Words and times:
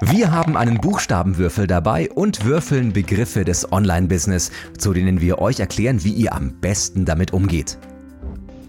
Wir 0.00 0.32
haben 0.32 0.56
einen 0.56 0.80
Buchstabenwürfel 0.80 1.68
dabei 1.68 2.10
und 2.10 2.44
würfeln 2.44 2.92
Begriffe 2.92 3.44
des 3.44 3.70
Online-Business, 3.70 4.50
zu 4.76 4.92
denen 4.92 5.20
wir 5.20 5.38
euch 5.38 5.60
erklären, 5.60 6.02
wie 6.02 6.12
ihr 6.12 6.32
am 6.34 6.60
besten 6.60 7.04
damit 7.04 7.32
umgeht. 7.32 7.78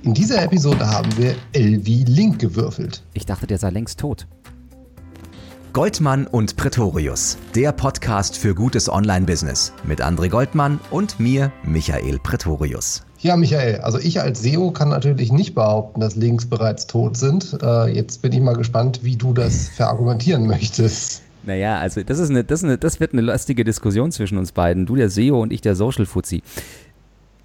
In 0.03 0.13
dieser 0.13 0.43
Episode 0.43 0.87
haben 0.87 1.09
wir 1.17 1.35
wie 1.51 2.03
Link 2.03 2.37
gewürfelt. 2.37 3.03
Ich 3.15 3.25
dachte, 3.25 3.47
der 3.47 3.57
sei 3.57 3.71
längst 3.71 3.99
tot. 3.99 4.27
Goldmann 5.73 6.27
und 6.27 6.57
Pretorius, 6.57 7.39
der 7.55 7.71
Podcast 7.71 8.37
für 8.37 8.53
gutes 8.53 8.87
Online-Business 8.87 9.73
mit 9.83 10.03
André 10.03 10.29
Goldmann 10.29 10.79
und 10.91 11.19
mir, 11.19 11.51
Michael 11.63 12.19
Pretorius. 12.19 13.03
Ja, 13.25 13.35
Michael, 13.37 13.77
also 13.77 13.97
ich 13.97 14.21
als 14.21 14.43
SEO 14.43 14.69
kann 14.69 14.89
natürlich 14.89 15.31
nicht 15.31 15.55
behaupten, 15.55 15.99
dass 15.99 16.15
Links 16.15 16.45
bereits 16.45 16.85
tot 16.85 17.17
sind. 17.17 17.57
Äh, 17.59 17.87
jetzt 17.87 18.21
bin 18.21 18.31
ich 18.31 18.39
mal 18.39 18.53
gespannt, 18.53 18.99
wie 19.01 19.15
du 19.15 19.33
das 19.33 19.67
verargumentieren 19.69 20.45
möchtest. 20.47 21.23
Naja, 21.41 21.79
also 21.79 22.03
das, 22.03 22.19
ist 22.19 22.29
eine, 22.29 22.43
das, 22.43 22.59
ist 22.59 22.65
eine, 22.65 22.77
das 22.77 22.99
wird 22.99 23.13
eine 23.13 23.23
lustige 23.23 23.63
Diskussion 23.63 24.11
zwischen 24.11 24.37
uns 24.37 24.51
beiden. 24.51 24.85
Du 24.85 24.95
der 24.95 25.09
SEO 25.09 25.41
und 25.41 25.51
ich 25.51 25.61
der 25.61 25.75
Social 25.75 26.05
Fuzzi. 26.05 26.43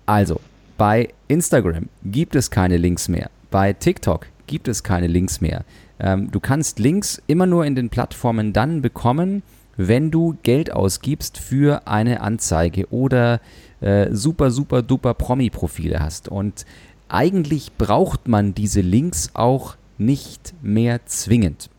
Also, 0.05 0.39
bei 0.77 1.09
Instagram 1.29 1.89
gibt 2.05 2.37
es 2.37 2.51
keine 2.51 2.77
Links 2.77 3.09
mehr. 3.09 3.31
Bei 3.51 3.73
TikTok 3.73 4.27
gibt 4.47 4.69
es 4.69 4.83
keine 4.83 5.06
Links 5.06 5.41
mehr. 5.41 5.65
Ähm, 5.98 6.31
du 6.31 6.41
kannst 6.41 6.78
Links 6.78 7.23
immer 7.27 7.47
nur 7.47 7.65
in 7.65 7.75
den 7.75 7.89
Plattformen 7.89 8.53
dann 8.53 8.83
bekommen, 8.83 9.42
wenn 9.89 10.11
du 10.11 10.37
Geld 10.43 10.73
ausgibst 10.73 11.39
für 11.39 11.87
eine 11.87 12.20
Anzeige 12.20 12.87
oder 12.91 13.41
äh, 13.80 14.09
super, 14.12 14.51
super, 14.51 14.83
duper 14.83 15.15
Promi-Profile 15.15 16.01
hast. 16.01 16.29
Und 16.29 16.66
eigentlich 17.09 17.73
braucht 17.79 18.29
man 18.29 18.55
diese 18.55 18.83
Links 18.83 19.30
auch 19.33 19.77
nicht 19.97 20.55
mehr 20.62 21.06
zwingend. 21.06 21.70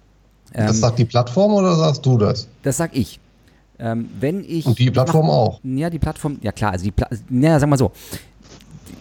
Ähm, 0.54 0.68
das 0.68 0.80
sagt 0.80 0.98
die 0.98 1.06
Plattform 1.06 1.54
oder 1.54 1.76
sagst 1.76 2.06
du 2.06 2.18
das? 2.18 2.48
Das 2.64 2.78
sag 2.78 2.96
ich. 2.96 3.20
Ähm, 3.78 4.10
wenn 4.20 4.44
ich. 4.44 4.66
Und 4.66 4.80
die 4.80 4.90
Plattform 4.90 5.28
mach, 5.28 5.34
auch. 5.34 5.60
Ja, 5.64 5.90
die 5.90 6.00
Plattform, 6.00 6.38
ja 6.42 6.52
klar, 6.52 6.72
also 6.72 6.84
die 6.84 6.92
Pla 6.92 7.08
ja, 7.30 7.60
sag 7.60 7.70
mal 7.70 7.78
so. 7.78 7.92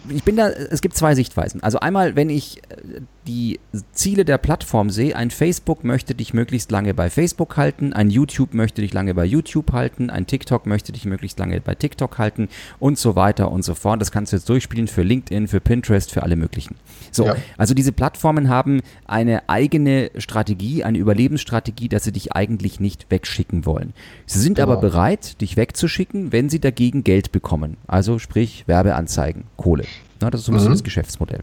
Ich 0.09 0.23
bin 0.23 0.35
da, 0.35 0.49
es 0.49 0.81
gibt 0.81 0.95
zwei 0.95 1.15
Sichtweisen. 1.15 1.61
Also 1.61 1.79
einmal, 1.79 2.15
wenn 2.15 2.29
ich 2.29 2.57
äh, 2.57 3.01
die 3.27 3.59
Ziele 3.91 4.25
der 4.25 4.37
Plattform 4.37 4.89
sehe, 4.89 5.15
ein 5.15 5.29
Facebook 5.29 5.83
möchte 5.83 6.15
dich 6.15 6.33
möglichst 6.33 6.71
lange 6.71 6.93
bei 6.93 7.09
Facebook 7.09 7.55
halten, 7.55 7.93
ein 7.93 8.09
YouTube 8.09 8.53
möchte 8.53 8.81
dich 8.81 8.93
lange 8.93 9.13
bei 9.13 9.25
YouTube 9.25 9.71
halten, 9.73 10.09
ein 10.09 10.25
TikTok 10.25 10.65
möchte 10.65 10.91
dich 10.91 11.05
möglichst 11.05 11.37
lange 11.37 11.61
bei 11.61 11.75
TikTok 11.75 12.17
halten 12.17 12.49
und 12.79 12.97
so 12.97 13.15
weiter 13.15 13.51
und 13.51 13.63
so 13.63 13.75
fort. 13.75 14.01
Das 14.01 14.11
kannst 14.11 14.31
du 14.31 14.37
jetzt 14.37 14.49
durchspielen 14.49 14.87
für 14.87 15.03
LinkedIn, 15.03 15.47
für 15.47 15.59
Pinterest, 15.59 16.11
für 16.11 16.23
alle 16.23 16.35
möglichen. 16.35 16.75
So, 17.11 17.25
ja. 17.25 17.35
also 17.57 17.73
diese 17.73 17.91
Plattformen 17.91 18.49
haben 18.49 18.81
eine 19.05 19.47
eigene 19.49 20.11
Strategie, 20.17 20.83
eine 20.83 20.97
Überlebensstrategie, 20.97 21.89
dass 21.89 22.03
sie 22.03 22.11
dich 22.11 22.33
eigentlich 22.33 22.79
nicht 22.79 23.05
wegschicken 23.09 23.65
wollen. 23.65 23.93
Sie 24.25 24.39
sind 24.39 24.55
genau. 24.55 24.71
aber 24.71 24.81
bereit, 24.81 25.41
dich 25.41 25.57
wegzuschicken, 25.57 26.31
wenn 26.31 26.49
sie 26.49 26.59
dagegen 26.59 27.03
Geld 27.03 27.31
bekommen. 27.31 27.77
Also 27.85 28.17
sprich 28.17 28.63
Werbeanzeigen, 28.67 29.43
Kohle. 29.57 29.85
Na, 30.21 30.29
das 30.29 30.41
ist 30.41 30.45
so 30.45 30.51
ein 30.51 30.55
bisschen 30.55 30.69
mhm. 30.69 30.75
das 30.75 30.83
Geschäftsmodell. 30.83 31.41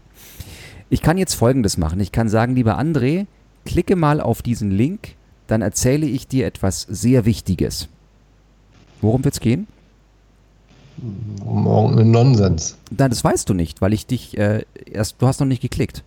Ich 0.89 1.01
kann 1.01 1.17
jetzt 1.17 1.35
folgendes 1.35 1.77
machen. 1.77 1.99
Ich 1.99 2.11
kann 2.11 2.29
sagen, 2.29 2.55
lieber 2.55 2.79
André, 2.79 3.27
klicke 3.65 3.95
mal 3.95 4.21
auf 4.21 4.41
diesen 4.41 4.71
Link, 4.71 5.15
dann 5.47 5.61
erzähle 5.61 6.05
ich 6.05 6.27
dir 6.27 6.45
etwas 6.45 6.81
sehr 6.89 7.25
Wichtiges. 7.25 7.87
Worum 9.01 9.23
wird 9.23 9.35
es 9.35 9.39
gehen? 9.39 9.67
Um 11.45 11.65
irgendeinen 11.65 12.11
Nonsens. 12.11 12.77
Nein, 12.95 13.09
das 13.09 13.23
weißt 13.23 13.47
du 13.49 13.53
nicht, 13.53 13.81
weil 13.81 13.93
ich 13.93 14.05
dich 14.05 14.37
äh, 14.37 14.65
erst, 14.85 15.15
du 15.19 15.27
hast 15.27 15.39
noch 15.39 15.47
nicht 15.47 15.61
geklickt. 15.61 16.03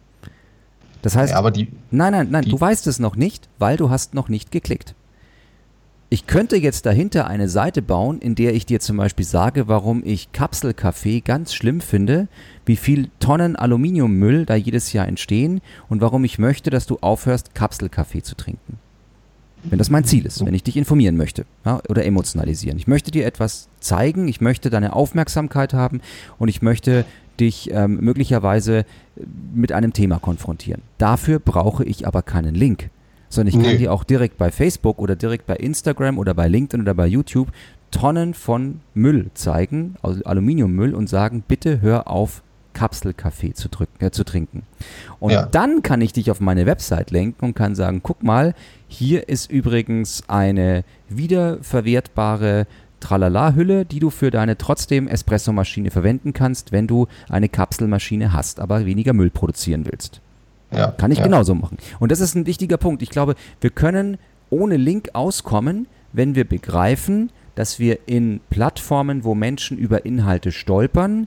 Das 1.01 1.17
heißt, 1.17 1.33
ja, 1.33 1.39
aber 1.39 1.51
die, 1.51 1.69
nein, 1.91 2.13
nein, 2.13 2.29
nein, 2.31 2.45
du 2.45 2.61
weißt 2.61 2.87
es 2.87 2.99
noch 2.99 3.17
nicht, 3.17 3.49
weil 3.59 3.77
du 3.77 3.91
hast 3.91 4.15
noch 4.15 4.29
nicht 4.29 4.51
geklickt. 4.51 4.95
Ich 6.11 6.27
könnte 6.27 6.57
jetzt 6.57 6.85
dahinter 6.85 7.27
eine 7.27 7.49
Seite 7.49 7.81
bauen, 7.81 8.21
in 8.21 8.35
der 8.35 8.55
ich 8.55 8.67
dir 8.67 8.81
zum 8.81 8.99
Beispiel 8.99 9.25
sage, 9.25 9.67
warum 9.67 10.03
ich 10.05 10.31
Kapselkaffee 10.33 11.23
ganz 11.23 11.55
schlimm 11.55 11.81
finde, 11.81 12.29
wie 12.67 12.77
viel 12.77 13.11
Tonnen 13.19 13.57
Aluminiummüll 13.57 14.47
da 14.47 14.55
jedes 14.55 14.93
Jahr 14.93 15.09
entstehen 15.09 15.61
und 15.89 16.01
warum 16.01 16.25
ich 16.25 16.39
möchte, 16.39 16.71
dass 16.71 16.87
du 16.87 16.99
aufhörst, 17.01 17.55
Kapselkaffee 17.55 18.23
zu 18.23 18.37
trinken. 18.37 18.79
Wenn 19.65 19.79
das 19.79 19.91
mein 19.91 20.05
Ziel 20.05 20.27
ist, 20.27 20.45
wenn 20.45 20.55
ich 20.55 20.65
dich 20.65 20.77
informieren 20.77 21.17
möchte 21.17 21.45
ja, 21.65 21.81
oder 21.89 22.05
emotionalisieren. 22.05 22.79
Ich 22.79 22.89
möchte 22.89 23.13
dir 23.13 23.25
etwas 23.25 23.69
zeigen, 23.79 24.27
ich 24.27 24.41
möchte 24.41 24.71
deine 24.71 24.93
Aufmerksamkeit 24.93 25.73
haben 25.73 26.01
und 26.39 26.49
ich 26.49 26.63
möchte 26.63 27.05
dich 27.39 27.71
ähm, 27.73 27.99
möglicherweise 28.01 28.85
mit 29.55 29.71
einem 29.71 29.93
Thema 29.93 30.19
konfrontieren. 30.19 30.83
Dafür 30.99 31.39
brauche 31.39 31.85
ich 31.85 32.07
aber 32.07 32.23
keinen 32.23 32.55
Link 32.55 32.91
sondern 33.33 33.59
ich 33.59 33.67
kann 33.67 33.79
dir 33.79 33.93
auch 33.93 34.05
direkt 34.05 34.37
bei 34.37 34.51
Facebook 34.51 34.99
oder 34.99 35.17
direkt 35.17 35.47
bei 35.47 35.57
Instagram 35.57 36.19
oder 36.19 36.35
bei 36.35 36.49
LinkedIn 36.49 36.83
oder 36.83 36.93
bei 36.93 37.07
YouTube 37.07 37.49
Tonnen 37.91 38.35
von 38.35 38.81
Müll 38.95 39.31
zeigen, 39.35 39.97
also 40.03 40.23
Aluminiummüll 40.25 40.95
und 40.95 41.09
sagen, 41.09 41.43
bitte 41.47 41.81
hör 41.81 42.09
auf, 42.09 42.43
Kapselkaffee 42.73 43.55
zu, 43.55 43.69
drücken, 43.69 44.05
äh, 44.05 44.11
zu 44.11 44.25
trinken. 44.25 44.63
Und 45.21 45.33
ja. 45.33 45.47
dann 45.47 45.83
kann 45.83 46.01
ich 46.01 46.13
dich 46.13 46.31
auf 46.31 46.41
meine 46.41 46.67
Website 46.67 47.11
lenken 47.11 47.45
und 47.47 47.55
kann 47.55 47.75
sagen, 47.75 48.01
guck 48.03 48.23
mal, 48.23 48.55
hier 48.89 49.29
ist 49.29 49.51
übrigens 49.51 50.25
eine 50.29 50.85
wiederverwertbare 51.09 52.67
Tralala-Hülle, 53.01 53.85
die 53.85 53.99
du 53.99 54.11
für 54.11 54.31
deine 54.31 54.57
trotzdem 54.57 55.09
Espressomaschine 55.09 55.91
verwenden 55.91 56.33
kannst, 56.33 56.73
wenn 56.73 56.87
du 56.87 57.09
eine 57.29 57.49
Kapselmaschine 57.49 58.33
hast, 58.33 58.61
aber 58.61 58.87
weniger 58.87 59.13
Müll 59.13 59.31
produzieren 59.31 59.87
willst. 59.91 60.21
Ja, 60.71 60.91
Kann 60.91 61.11
ich 61.11 61.19
ja. 61.19 61.25
genauso 61.25 61.55
machen. 61.55 61.77
Und 62.01 62.13
das 62.13 62.21
ist 62.21 62.35
ein 62.35 62.47
wichtiger 62.47 62.79
Punkt. 62.79 63.03
Ich 63.03 63.11
glaube, 63.11 63.35
wir 63.61 63.71
können 63.71 64.19
ohne 64.49 64.77
Link 64.77 65.11
auskommen, 65.13 65.87
wenn 66.13 66.35
wir 66.35 66.45
begreifen, 66.45 67.31
dass 67.55 67.79
wir 67.79 67.99
in 68.07 68.41
Plattformen, 68.49 69.25
wo 69.25 69.35
Menschen 69.35 69.77
über 69.77 70.07
Inhalte 70.07 70.53
stolpern, 70.53 71.27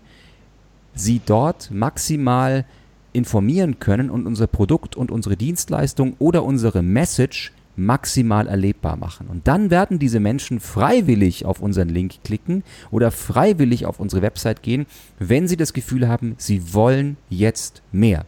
sie 0.96 1.22
dort 1.26 1.72
maximal 1.72 2.66
informieren 3.14 3.80
können 3.80 4.10
und 4.10 4.26
unser 4.26 4.48
Produkt 4.48 4.96
und 4.96 5.12
unsere 5.12 5.38
Dienstleistung 5.38 6.16
oder 6.20 6.44
unsere 6.44 6.82
Message 6.82 7.52
maximal 7.78 8.48
erlebbar 8.48 8.96
machen. 8.96 9.28
Und 9.28 9.48
dann 9.48 9.70
werden 9.70 10.00
diese 10.00 10.20
Menschen 10.20 10.60
freiwillig 10.60 11.46
auf 11.46 11.60
unseren 11.60 11.90
Link 11.90 12.24
klicken 12.24 12.64
oder 12.92 13.12
freiwillig 13.12 13.86
auf 13.86 14.00
unsere 14.00 14.22
Website 14.22 14.64
gehen, 14.64 14.86
wenn 15.20 15.48
sie 15.48 15.58
das 15.58 15.74
Gefühl 15.74 16.08
haben, 16.08 16.36
sie 16.38 16.74
wollen 16.74 17.18
jetzt 17.30 17.82
mehr. 17.92 18.26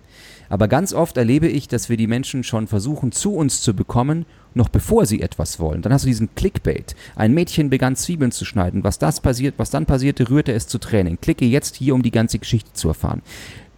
Aber 0.50 0.68
ganz 0.68 0.94
oft 0.94 1.18
erlebe 1.18 1.48
ich, 1.48 1.68
dass 1.68 1.90
wir 1.90 1.98
die 1.98 2.08
Menschen 2.08 2.44
schon 2.44 2.68
versuchen, 2.68 3.12
zu 3.12 3.36
uns 3.36 3.62
zu 3.62 3.74
bekommen, 3.74 4.26
noch 4.54 4.70
bevor 4.70 5.06
sie 5.06 5.22
etwas 5.22 5.60
wollen. 5.60 5.82
Dann 5.82 5.94
hast 5.94 6.04
du 6.04 6.08
diesen 6.08 6.34
Clickbait. 6.36 6.96
Ein 7.16 7.34
Mädchen 7.34 7.70
begann 7.70 7.96
Zwiebeln 7.96 8.32
zu 8.32 8.46
schneiden. 8.46 8.84
Was 8.84 9.00
das 9.00 9.22
passiert, 9.22 9.56
was 9.58 9.70
dann 9.70 9.86
passierte, 9.86 10.30
rührte 10.30 10.54
es 10.54 10.68
zu 10.68 10.78
Tränen. 10.80 11.22
Klicke 11.22 11.46
jetzt 11.46 11.76
hier, 11.76 11.94
um 11.94 12.04
die 12.04 12.12
ganze 12.12 12.40
Geschichte 12.40 12.74
zu 12.74 12.88
erfahren. 12.88 13.22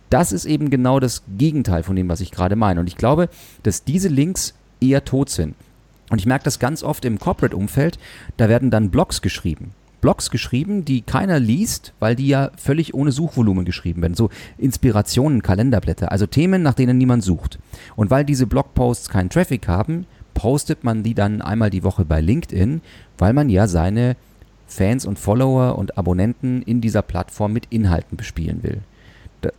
Das 0.10 0.32
ist 0.32 0.46
eben 0.46 0.70
genau 0.70 1.00
das 1.00 1.24
Gegenteil 1.38 1.84
von 1.84 1.96
dem, 1.96 2.10
was 2.10 2.22
ich 2.22 2.32
gerade 2.32 2.56
meine. 2.56 2.80
Und 2.80 2.88
ich 2.88 2.98
glaube, 2.98 3.30
dass 3.64 3.84
diese 3.84 4.08
Links 4.08 4.56
eher 4.82 5.06
tot 5.06 5.30
sind. 5.30 5.56
Und 6.10 6.20
ich 6.20 6.26
merke 6.26 6.46
das 6.46 6.60
ganz 6.60 6.84
oft 6.84 7.06
im 7.06 7.20
Corporate-Umfeld, 7.20 8.00
da 8.38 8.50
werden 8.50 8.72
dann 8.72 8.90
Blogs 8.90 9.22
geschrieben. 9.22 9.74
Blogs 10.02 10.32
geschrieben, 10.32 10.86
die 10.86 11.02
keiner 11.02 11.40
liest, 11.40 11.94
weil 12.00 12.16
die 12.16 12.28
ja 12.28 12.52
völlig 12.56 12.94
ohne 12.94 13.12
Suchvolumen 13.12 13.66
geschrieben 13.66 14.02
werden. 14.02 14.16
So 14.16 14.30
Inspirationen, 14.58 15.42
Kalenderblätter, 15.42 16.12
also 16.12 16.26
Themen, 16.26 16.64
nach 16.64 16.74
denen 16.74 16.98
niemand 16.98 17.24
sucht. 17.24 17.60
Und 17.96 18.10
weil 18.10 18.24
diese 18.24 18.48
Blogposts 18.48 19.10
keinen 19.10 19.30
Traffic 19.30 19.68
haben, 19.68 20.06
postet 20.34 20.84
man 20.84 21.04
die 21.04 21.14
dann 21.14 21.42
einmal 21.42 21.70
die 21.70 21.84
Woche 21.84 22.06
bei 22.06 22.22
LinkedIn, 22.22 22.82
weil 23.18 23.34
man 23.34 23.50
ja 23.50 23.68
seine 23.68 24.16
Fans 24.68 25.06
und 25.06 25.20
Follower 25.20 25.78
und 25.78 25.98
Abonnenten 25.98 26.62
in 26.62 26.82
dieser 26.82 27.02
Plattform 27.02 27.54
mit 27.54 27.68
Inhalten 27.70 28.18
bespielen 28.18 28.64
will. 28.64 28.80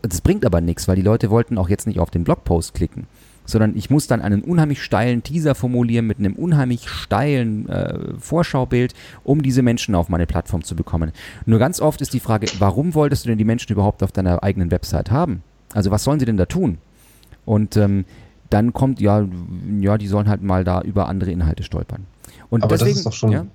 Das 0.02 0.20
bringt 0.20 0.44
aber 0.44 0.60
nichts, 0.60 0.88
weil 0.88 0.96
die 0.96 1.02
Leute 1.02 1.30
wollten 1.30 1.58
auch 1.58 1.68
jetzt 1.68 1.86
nicht 1.86 1.98
auf 1.98 2.10
den 2.10 2.24
Blogpost 2.24 2.74
klicken 2.74 3.06
sondern 3.50 3.76
ich 3.76 3.90
muss 3.90 4.06
dann 4.06 4.22
einen 4.22 4.42
unheimlich 4.42 4.82
steilen 4.82 5.22
Teaser 5.22 5.54
formulieren 5.54 6.06
mit 6.06 6.18
einem 6.18 6.34
unheimlich 6.34 6.88
steilen 6.88 7.68
äh, 7.68 7.98
Vorschaubild, 8.18 8.94
um 9.24 9.42
diese 9.42 9.62
Menschen 9.62 9.94
auf 9.94 10.08
meine 10.08 10.26
Plattform 10.26 10.64
zu 10.64 10.76
bekommen. 10.76 11.12
Nur 11.46 11.58
ganz 11.58 11.80
oft 11.80 12.00
ist 12.00 12.14
die 12.14 12.20
Frage, 12.20 12.46
warum 12.58 12.94
wolltest 12.94 13.24
du 13.24 13.28
denn 13.28 13.38
die 13.38 13.44
Menschen 13.44 13.72
überhaupt 13.72 14.02
auf 14.02 14.12
deiner 14.12 14.42
eigenen 14.42 14.70
Website 14.70 15.10
haben? 15.10 15.42
Also 15.74 15.90
was 15.90 16.04
sollen 16.04 16.20
sie 16.20 16.26
denn 16.26 16.36
da 16.36 16.46
tun? 16.46 16.78
Und 17.44 17.76
ähm, 17.76 18.04
dann 18.50 18.72
kommt, 18.72 19.00
ja, 19.00 19.26
ja, 19.80 19.96
die 19.96 20.08
sollen 20.08 20.28
halt 20.28 20.42
mal 20.42 20.64
da 20.64 20.82
über 20.82 21.08
andere 21.08 21.30
Inhalte 21.30 21.62
stolpern. 21.62 22.06
Und 22.50 22.64
Aber 22.64 22.76
deswegen, 22.76 22.90
das 22.90 22.98
ist 22.98 23.06
doch 23.06 23.12
schon, 23.12 23.32
ja, 23.32 23.46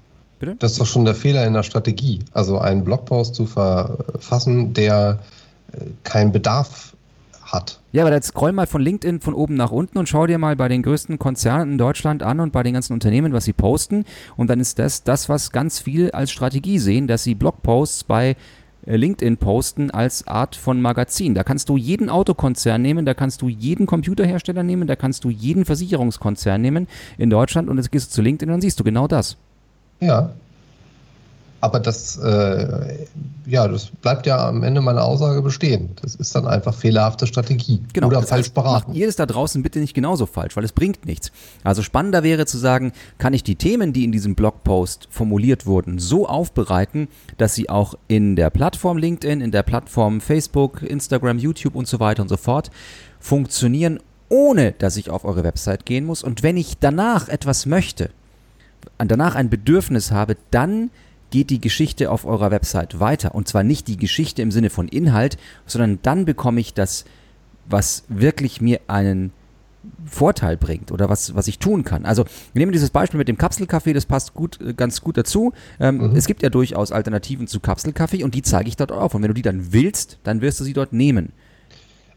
das 0.60 0.74
ist 0.74 0.82
doch 0.82 0.86
schon 0.86 1.06
der 1.06 1.16
Fehler 1.16 1.46
in 1.46 1.54
der 1.54 1.64
Strategie. 1.64 2.20
Also 2.32 2.60
einen 2.60 2.84
Blogpost 2.84 3.36
zu 3.36 3.46
verfassen, 3.46 4.74
der 4.74 5.20
äh, 5.72 5.78
keinen 6.04 6.32
Bedarf 6.32 6.94
hat. 7.44 7.80
Ja, 7.92 8.04
aber 8.04 8.14
jetzt 8.14 8.28
scroll 8.28 8.52
mal 8.52 8.68
von 8.68 8.82
LinkedIn 8.82 9.22
von 9.22 9.34
oben 9.34 9.56
nach 9.56 9.72
unten 9.72 9.98
und 9.98 10.10
schau 10.10 10.28
dir 10.28 10.38
mal 10.38 10.56
bei 10.56 10.68
den 10.68 10.82
größten 10.82 11.20
Konzernen 11.20 11.74
in 11.74 11.78
Deutschland 11.78 12.24
an 12.24 12.40
und 12.40 12.52
bei 12.52 12.64
den 12.64 12.74
ganzen 12.74 12.94
Unternehmen, 12.94 13.34
was 13.34 13.46
sie 13.46 13.54
posten. 13.54 14.06
Und 14.36 14.50
dann 14.50 14.60
ist 14.60 14.80
das 14.80 15.04
das, 15.04 15.30
was 15.30 15.52
ganz 15.52 15.80
viel 15.80 16.12
als 16.12 16.32
Strategie 16.32 16.80
sehen, 16.80 17.08
dass 17.08 17.24
sie 17.24 17.36
Blogposts 17.36 18.04
bei 18.04 18.36
LinkedIn 18.86 19.38
posten 19.38 19.92
als 19.92 20.28
Art 20.28 20.56
von 20.56 20.82
Magazin. 20.82 21.34
Da 21.34 21.44
kannst 21.44 21.70
du 21.70 21.78
jeden 21.78 22.10
Autokonzern 22.10 22.82
nehmen, 22.82 23.06
da 23.06 23.14
kannst 23.14 23.42
du 23.42 23.50
jeden 23.50 23.86
Computerhersteller 23.86 24.64
nehmen, 24.64 24.88
da 24.88 24.96
kannst 24.96 25.24
du 25.24 25.30
jeden 25.30 25.66
Versicherungskonzern 25.66 26.62
nehmen 26.62 26.88
in 27.18 27.30
Deutschland 27.30 27.70
und 27.70 27.78
jetzt 27.78 27.92
gehst 27.92 28.12
du 28.12 28.16
zu 28.16 28.22
LinkedIn 28.22 28.50
und 28.50 28.54
dann 28.54 28.62
siehst 28.62 28.80
du 28.80 28.84
genau 28.84 29.08
das. 29.08 29.38
Ja, 30.00 30.32
aber 31.66 31.80
das, 31.80 32.18
äh, 32.18 33.06
ja, 33.48 33.68
das 33.68 33.88
bleibt 33.88 34.28
ja 34.28 34.48
am 34.48 34.62
Ende 34.62 34.82
meiner 34.82 35.04
Aussage 35.04 35.42
bestehen. 35.42 35.90
Das 36.02 36.14
ist 36.14 36.36
dann 36.36 36.46
einfach 36.46 36.76
fehlerhafte 36.76 37.26
Strategie 37.26 37.82
genau, 37.92 38.08
oder 38.08 38.22
falsch 38.22 38.52
beraten. 38.52 38.92
Macht 38.92 38.98
ihr 38.98 39.08
das 39.08 39.16
da 39.16 39.26
draußen 39.26 39.64
bitte 39.64 39.80
nicht 39.80 39.96
genauso 39.96 40.28
falsch, 40.28 40.56
weil 40.56 40.64
es 40.64 40.72
bringt 40.72 41.06
nichts. 41.06 41.32
Also 41.64 41.82
spannender 41.82 42.22
wäre 42.22 42.46
zu 42.46 42.60
sagen, 42.60 42.94
kann 43.18 43.34
ich 43.34 43.44
die 43.44 43.56
Themen, 43.56 43.94
die 43.94 44.04
in 44.04 44.12
diesem 44.12 44.36
Blogpost 44.36 45.08
formuliert 45.10 45.66
wurden, 45.66 45.98
so 45.98 46.28
aufbereiten, 46.28 47.08
dass 47.40 47.56
sie 47.56 47.68
auch 47.68 47.96
in 48.08 48.36
der 48.36 48.52
Plattform 48.52 48.98
LinkedIn, 48.98 49.42
in 49.42 49.52
der 49.52 49.64
Plattform 49.64 50.22
Facebook, 50.22 50.84
Instagram, 50.84 51.40
YouTube 51.40 51.76
und 51.76 51.88
so 51.88 52.00
weiter 52.00 52.22
und 52.22 52.30
so 52.30 52.38
fort 52.38 52.70
funktionieren, 53.20 54.00
ohne 54.30 54.74
dass 54.74 54.98
ich 54.98 55.10
auf 55.10 55.26
eure 55.26 55.44
Website 55.44 55.88
gehen 55.88 56.06
muss. 56.06 56.24
Und 56.24 56.44
wenn 56.44 56.58
ich 56.58 56.78
danach 56.80 57.28
etwas 57.28 57.66
möchte, 57.66 58.12
danach 58.98 59.36
ein 59.36 59.50
Bedürfnis 59.50 60.12
habe, 60.12 60.38
dann 60.52 60.92
geht 61.36 61.50
die 61.50 61.60
Geschichte 61.60 62.12
auf 62.12 62.24
eurer 62.24 62.50
Website 62.50 63.02
weiter. 63.02 63.36
Und 63.36 63.50
zwar 63.50 63.64
nicht 63.64 63.90
die 63.90 63.98
Geschichte 63.98 64.42
im 64.42 64.52
Sinne 64.52 64.70
von 64.70 64.88
Inhalt, 64.88 65.36
sondern 65.66 66.00
dann 66.02 66.24
bekomme 66.24 66.62
ich 66.62 66.74
das, 66.74 67.04
was 67.68 68.06
wirklich 68.08 68.62
mir 68.62 68.80
einen 68.88 69.34
Vorteil 70.06 70.56
bringt 70.56 70.94
oder 70.94 71.10
was, 71.10 71.36
was 71.36 71.50
ich 71.50 71.60
tun 71.60 71.84
kann. 71.84 72.06
Also 72.06 72.24
wir 72.54 72.62
nehmen 72.62 72.72
dieses 72.72 72.90
Beispiel 72.90 73.18
mit 73.18 73.28
dem 73.28 73.38
Kapselkaffee, 73.38 73.92
das 73.92 74.06
passt 74.06 74.34
gut, 74.34 74.62
äh, 74.62 74.74
ganz 74.74 75.02
gut 75.02 75.18
dazu. 75.18 75.52
Ähm, 75.78 75.98
mhm. 75.98 76.16
Es 76.16 76.26
gibt 76.26 76.42
ja 76.42 76.50
durchaus 76.50 76.94
Alternativen 76.94 77.48
zu 77.48 77.60
Kapselkaffee 77.60 78.24
und 78.24 78.34
die 78.34 78.42
zeige 78.42 78.70
ich 78.70 78.78
dort 78.78 78.94
auf. 78.94 79.14
Und 79.14 79.22
wenn 79.22 79.28
du 79.28 79.34
die 79.34 79.42
dann 79.42 79.74
willst, 79.74 80.20
dann 80.24 80.40
wirst 80.40 80.62
du 80.62 80.64
sie 80.64 80.72
dort 80.72 80.94
nehmen. 80.94 81.34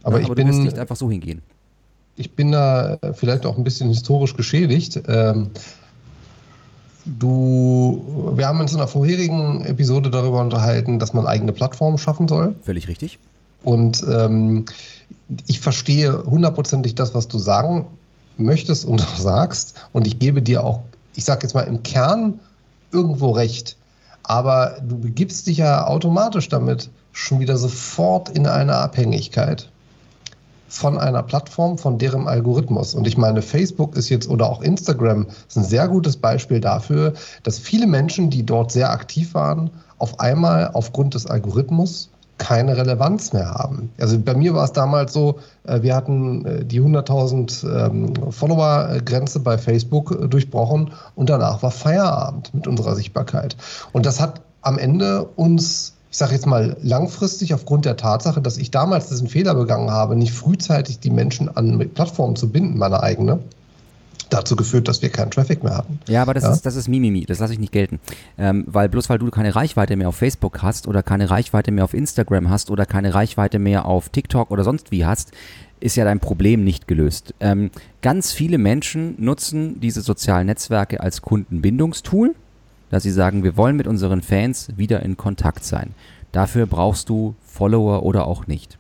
Aber, 0.05 0.21
ja, 0.21 0.27
aber 0.27 0.37
du 0.37 0.45
bin, 0.45 0.47
wirst 0.47 0.61
nicht 0.61 0.79
einfach 0.79 0.97
so 0.97 1.11
hingehen. 1.11 1.43
Ich 2.15 2.37
bin 2.37 2.53
da 2.53 2.99
vielleicht 3.15 3.47
auch 3.47 3.59
ein 3.59 3.65
bisschen 3.65 3.89
historisch 3.89 4.37
geschädigt. 4.37 5.03
Ähm, 5.09 5.51
Du, 7.19 8.33
wir 8.35 8.47
haben 8.47 8.61
uns 8.61 8.73
in 8.73 8.79
einer 8.79 8.89
vorherigen 8.89 9.65
Episode 9.65 10.11
darüber 10.11 10.41
unterhalten, 10.41 10.99
dass 10.99 11.15
man 11.15 11.27
eigene 11.27 11.53
Plattformen 11.53 11.97
schaffen 11.97 12.29
soll. 12.29 12.55
Völlig 12.63 12.89
richtig. 12.89 13.19
Und 13.63 14.05
ähm, 14.09 14.67
ich 15.47 15.61
verstehe 15.61 16.25
hundertprozentig 16.25 16.95
das, 16.95 17.15
was 17.15 17.29
du 17.29 17.39
sagen 17.39 17.87
möchtest 18.37 18.85
und 18.85 19.01
sagst. 19.01 19.75
Und 19.93 20.07
ich 20.07 20.19
gebe 20.19 20.43
dir 20.43 20.65
auch, 20.65 20.83
ich 21.15 21.25
sage 21.25 21.41
jetzt 21.43 21.55
mal 21.55 21.63
im 21.63 21.83
Kern 21.83 22.41
irgendwo 22.93 23.31
recht. 23.31 23.77
Aber 24.23 24.77
du 24.87 24.99
begibst 24.99 25.47
dich 25.47 25.59
ja 25.59 25.87
automatisch 25.87 26.49
damit 26.49 26.91
schon 27.13 27.41
wieder 27.41 27.57
sofort 27.57 28.29
in 28.29 28.47
eine 28.47 28.77
Abhängigkeit 28.77 29.71
von 30.69 30.99
einer 30.99 31.23
Plattform, 31.23 31.79
von 31.79 31.99
deren 31.99 32.29
Algorithmus. 32.29 32.95
Und 32.95 33.07
ich 33.07 33.17
meine, 33.17 33.43
Facebook 33.43 33.97
ist 33.97 34.09
jetzt 34.11 34.29
oder 34.29 34.49
auch 34.49 34.63
Instagram 34.63 35.27
ist 35.49 35.57
ein 35.57 35.65
sehr 35.65 35.89
gutes 35.89 36.17
Beispiel 36.17 36.61
dafür, 36.61 37.15
dass 37.43 37.59
viele 37.59 37.87
Menschen, 37.87 38.31
die 38.31 38.45
dort 38.45 38.71
sehr 38.71 38.91
aktiv 38.91 39.35
waren, 39.35 39.71
auf 39.99 40.21
einmal 40.21 40.71
aufgrund 40.75 41.15
des 41.15 41.27
Algorithmus 41.27 42.11
keine 42.39 42.77
Relevanz 42.77 43.33
mehr 43.33 43.51
haben. 43.51 43.91
Also 43.99 44.19
bei 44.19 44.35
mir 44.35 44.55
war 44.55 44.65
es 44.65 44.73
damals 44.73 45.13
so, 45.13 45.41
äh, 45.65 45.83
wir 45.83 45.95
hatten 45.95 46.45
äh, 46.45 46.65
die 46.65 46.81
100.000 46.81 47.87
ähm, 47.87 48.33
Follower-Grenze 48.33 49.41
bei 49.41 49.59
Facebook 49.59 50.13
äh, 50.13 50.29
durchbrochen 50.29 50.93
und 51.17 51.31
danach 51.31 51.63
war 51.63 51.73
Feierabend 51.73 52.55
mit 52.55 52.69
unserer 52.69 52.95
Sichtbarkeit. 52.95 53.57
Und 53.93 54.07
das 54.07 54.21
hat 54.21 54.41
am 54.63 54.79
Ende 54.79 55.25
uns 55.25 55.98
ich 56.11 56.17
sage 56.17 56.33
jetzt 56.33 56.47
mal 56.47 56.77
langfristig 56.83 57.53
aufgrund 57.55 57.85
der 57.85 57.97
Tatsache, 57.97 58.41
dass 58.41 58.57
ich 58.57 58.71
damals 58.71 59.09
diesen 59.09 59.29
Fehler 59.29 59.55
begangen 59.55 59.91
habe, 59.91 60.17
nicht 60.17 60.33
frühzeitig 60.33 61.01
die 61.01 61.11
Menschen 61.11 61.55
an 61.55 61.79
Plattformen 61.91 62.37
zu 62.37 62.49
binden, 62.49 62.79
meine 62.79 63.03
eigene, 63.03 63.41
dazu 64.31 64.57
geführt, 64.57 64.89
dass 64.89 65.03
wir 65.03 65.11
keinen 65.11 65.31
Traffic 65.31 65.63
mehr 65.63 65.77
hatten. 65.77 66.01
Ja, 66.09 66.23
aber 66.23 66.35
das 66.35 66.45
ja? 66.45 66.53
ist 66.53 66.67
das 66.67 66.77
ist 66.77 66.89
Mimimi, 66.89 67.25
das 67.25 67.39
lasse 67.39 67.53
ich 67.53 67.59
nicht 67.59 67.73
gelten. 67.73 68.01
Ähm, 68.39 68.65
weil 68.67 68.89
bloß 68.89 69.09
weil 69.11 69.19
du 69.19 69.31
keine 69.31 69.55
Reichweite 69.55 69.97
mehr 69.97 70.09
auf 70.09 70.17
Facebook 70.17 70.63
hast 70.63 70.89
oder 70.89 71.03
keine 71.03 71.31
Reichweite 71.31 71.73
mehr 71.73 71.85
auf 71.85 71.95
Instagram 71.95 72.49
hast 72.49 72.71
oder 72.71 72.87
keine 72.87 73.15
Reichweite 73.15 73.59
mehr 73.59 73.85
auf 73.85 74.09
TikTok 74.09 74.51
oder 74.51 74.65
sonst 74.65 74.91
wie 74.91 75.05
hast, 75.05 75.33
ist 75.81 75.97
ja 75.97 76.05
dein 76.05 76.21
Problem 76.21 76.65
nicht 76.65 76.89
gelöst. 76.89 77.35
Ähm, 77.41 77.71
ganz 78.03 78.33
viele 78.33 78.59
Menschen 78.59 79.15
nutzen 79.19 79.81
diese 79.81 80.01
sozialen 80.01 80.47
Netzwerke 80.47 81.01
als 81.01 81.23
Kundenbindungstool 81.23 82.35
dass 82.91 83.03
sie 83.03 83.11
sagen, 83.11 83.45
wir 83.45 83.57
wollen 83.57 83.77
mit 83.77 83.87
unseren 83.87 84.23
Fans 84.23 84.69
wieder 84.77 85.03
in 85.03 85.17
Kontakt 85.17 85.65
sein. 85.65 85.95
Dafür 86.33 86.67
brauchst 86.67 87.09
du 87.09 87.35
Follower 87.45 88.03
oder 88.03 88.27
auch 88.27 88.47
nicht. 88.47 88.79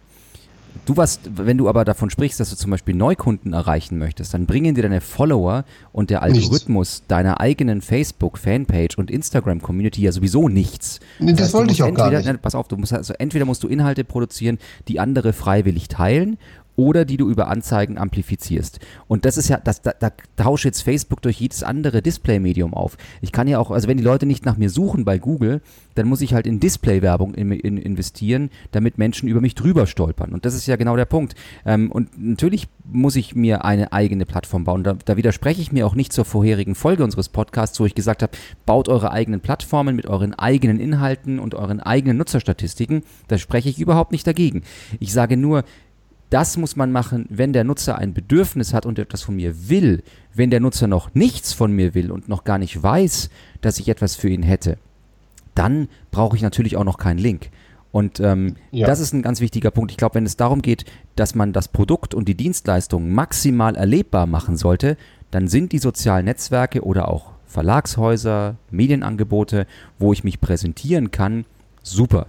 Du 0.86 0.96
was, 0.96 1.20
wenn 1.28 1.58
du 1.58 1.68
aber 1.68 1.84
davon 1.84 2.08
sprichst, 2.08 2.40
dass 2.40 2.50
du 2.50 2.56
zum 2.56 2.70
Beispiel 2.70 2.94
Neukunden 2.94 3.52
erreichen 3.52 3.98
möchtest, 3.98 4.32
dann 4.32 4.46
bringen 4.46 4.74
dir 4.74 4.82
deine 4.82 5.00
Follower 5.00 5.64
und 5.92 6.10
der 6.10 6.22
Algorithmus 6.22 6.88
nichts. 7.00 7.06
deiner 7.08 7.40
eigenen 7.40 7.82
Facebook-Fanpage 7.82 8.96
und 8.96 9.10
Instagram-Community 9.10 10.02
ja 10.02 10.12
sowieso 10.12 10.48
nichts. 10.48 11.00
Nee, 11.18 11.32
das, 11.32 11.36
das 11.36 11.44
heißt, 11.46 11.54
wollte 11.54 11.72
ich 11.72 11.82
auch 11.82 11.88
entweder, 11.88 12.10
gar 12.10 12.18
nicht. 12.18 12.26
Ne, 12.26 12.38
pass 12.38 12.54
auf, 12.54 12.68
du 12.68 12.76
musst 12.76 12.92
also 12.92 13.12
entweder 13.18 13.44
musst 13.44 13.62
du 13.64 13.68
Inhalte 13.68 14.04
produzieren, 14.04 14.58
die 14.88 15.00
andere 15.00 15.32
freiwillig 15.32 15.88
teilen 15.88 16.38
oder 16.78 17.04
die 17.04 17.16
du 17.16 17.28
über 17.28 17.48
Anzeigen 17.48 17.98
amplifizierst. 17.98 18.78
Und 19.08 19.24
das 19.24 19.36
ist 19.36 19.48
ja, 19.48 19.58
das, 19.58 19.82
da, 19.82 19.90
da 19.98 20.12
tausche 20.36 20.68
jetzt 20.68 20.82
Facebook 20.82 21.20
durch 21.22 21.40
jedes 21.40 21.64
andere 21.64 22.02
Display-Medium 22.02 22.72
auf. 22.72 22.96
Ich 23.20 23.32
kann 23.32 23.48
ja 23.48 23.58
auch, 23.58 23.72
also 23.72 23.88
wenn 23.88 23.96
die 23.96 24.04
Leute 24.04 24.26
nicht 24.26 24.46
nach 24.46 24.56
mir 24.56 24.70
suchen 24.70 25.04
bei 25.04 25.18
Google, 25.18 25.60
dann 25.96 26.06
muss 26.06 26.20
ich 26.20 26.34
halt 26.34 26.46
in 26.46 26.60
Display-Werbung 26.60 27.34
in, 27.34 27.50
in 27.50 27.78
investieren, 27.78 28.50
damit 28.70 28.96
Menschen 28.96 29.28
über 29.28 29.40
mich 29.40 29.56
drüber 29.56 29.88
stolpern. 29.88 30.32
Und 30.32 30.46
das 30.46 30.54
ist 30.54 30.68
ja 30.68 30.76
genau 30.76 30.94
der 30.94 31.04
Punkt. 31.04 31.34
Ähm, 31.66 31.90
und 31.90 32.10
natürlich 32.16 32.68
muss 32.84 33.16
ich 33.16 33.34
mir 33.34 33.64
eine 33.64 33.92
eigene 33.92 34.24
Plattform 34.24 34.62
bauen. 34.62 34.84
Da, 34.84 34.94
da 35.04 35.16
widerspreche 35.16 35.60
ich 35.60 35.72
mir 35.72 35.84
auch 35.84 35.96
nicht 35.96 36.12
zur 36.12 36.24
vorherigen 36.24 36.76
Folge 36.76 37.02
unseres 37.02 37.28
Podcasts, 37.28 37.80
wo 37.80 37.86
ich 37.86 37.96
gesagt 37.96 38.22
habe, 38.22 38.38
baut 38.66 38.88
eure 38.88 39.10
eigenen 39.10 39.40
Plattformen 39.40 39.96
mit 39.96 40.06
euren 40.06 40.32
eigenen 40.34 40.78
Inhalten 40.78 41.40
und 41.40 41.56
euren 41.56 41.80
eigenen 41.80 42.18
Nutzerstatistiken. 42.18 43.02
Da 43.26 43.36
spreche 43.36 43.68
ich 43.68 43.80
überhaupt 43.80 44.12
nicht 44.12 44.28
dagegen. 44.28 44.62
Ich 45.00 45.12
sage 45.12 45.36
nur, 45.36 45.64
das 46.30 46.56
muss 46.56 46.76
man 46.76 46.92
machen, 46.92 47.26
wenn 47.30 47.52
der 47.52 47.64
Nutzer 47.64 47.96
ein 47.98 48.12
Bedürfnis 48.12 48.74
hat 48.74 48.86
und 48.86 48.98
etwas 48.98 49.22
von 49.22 49.36
mir 49.36 49.68
will. 49.68 50.02
Wenn 50.34 50.50
der 50.50 50.60
Nutzer 50.60 50.86
noch 50.86 51.14
nichts 51.14 51.52
von 51.52 51.72
mir 51.72 51.94
will 51.94 52.10
und 52.10 52.28
noch 52.28 52.44
gar 52.44 52.58
nicht 52.58 52.82
weiß, 52.82 53.30
dass 53.60 53.78
ich 53.78 53.88
etwas 53.88 54.14
für 54.16 54.28
ihn 54.28 54.42
hätte, 54.42 54.78
dann 55.54 55.88
brauche 56.10 56.36
ich 56.36 56.42
natürlich 56.42 56.76
auch 56.76 56.84
noch 56.84 56.98
keinen 56.98 57.18
Link. 57.18 57.50
Und 57.90 58.20
ähm, 58.20 58.56
ja. 58.70 58.86
das 58.86 59.00
ist 59.00 59.14
ein 59.14 59.22
ganz 59.22 59.40
wichtiger 59.40 59.70
Punkt. 59.70 59.90
Ich 59.90 59.96
glaube, 59.96 60.16
wenn 60.16 60.26
es 60.26 60.36
darum 60.36 60.60
geht, 60.60 60.84
dass 61.16 61.34
man 61.34 61.52
das 61.52 61.68
Produkt 61.68 62.14
und 62.14 62.28
die 62.28 62.34
Dienstleistung 62.34 63.10
maximal 63.10 63.74
erlebbar 63.74 64.26
machen 64.26 64.56
sollte, 64.56 64.96
dann 65.30 65.48
sind 65.48 65.72
die 65.72 65.78
sozialen 65.78 66.26
Netzwerke 66.26 66.82
oder 66.82 67.08
auch 67.08 67.32
Verlagshäuser, 67.46 68.56
Medienangebote, 68.70 69.66
wo 69.98 70.12
ich 70.12 70.22
mich 70.22 70.40
präsentieren 70.40 71.10
kann, 71.10 71.46
super. 71.82 72.26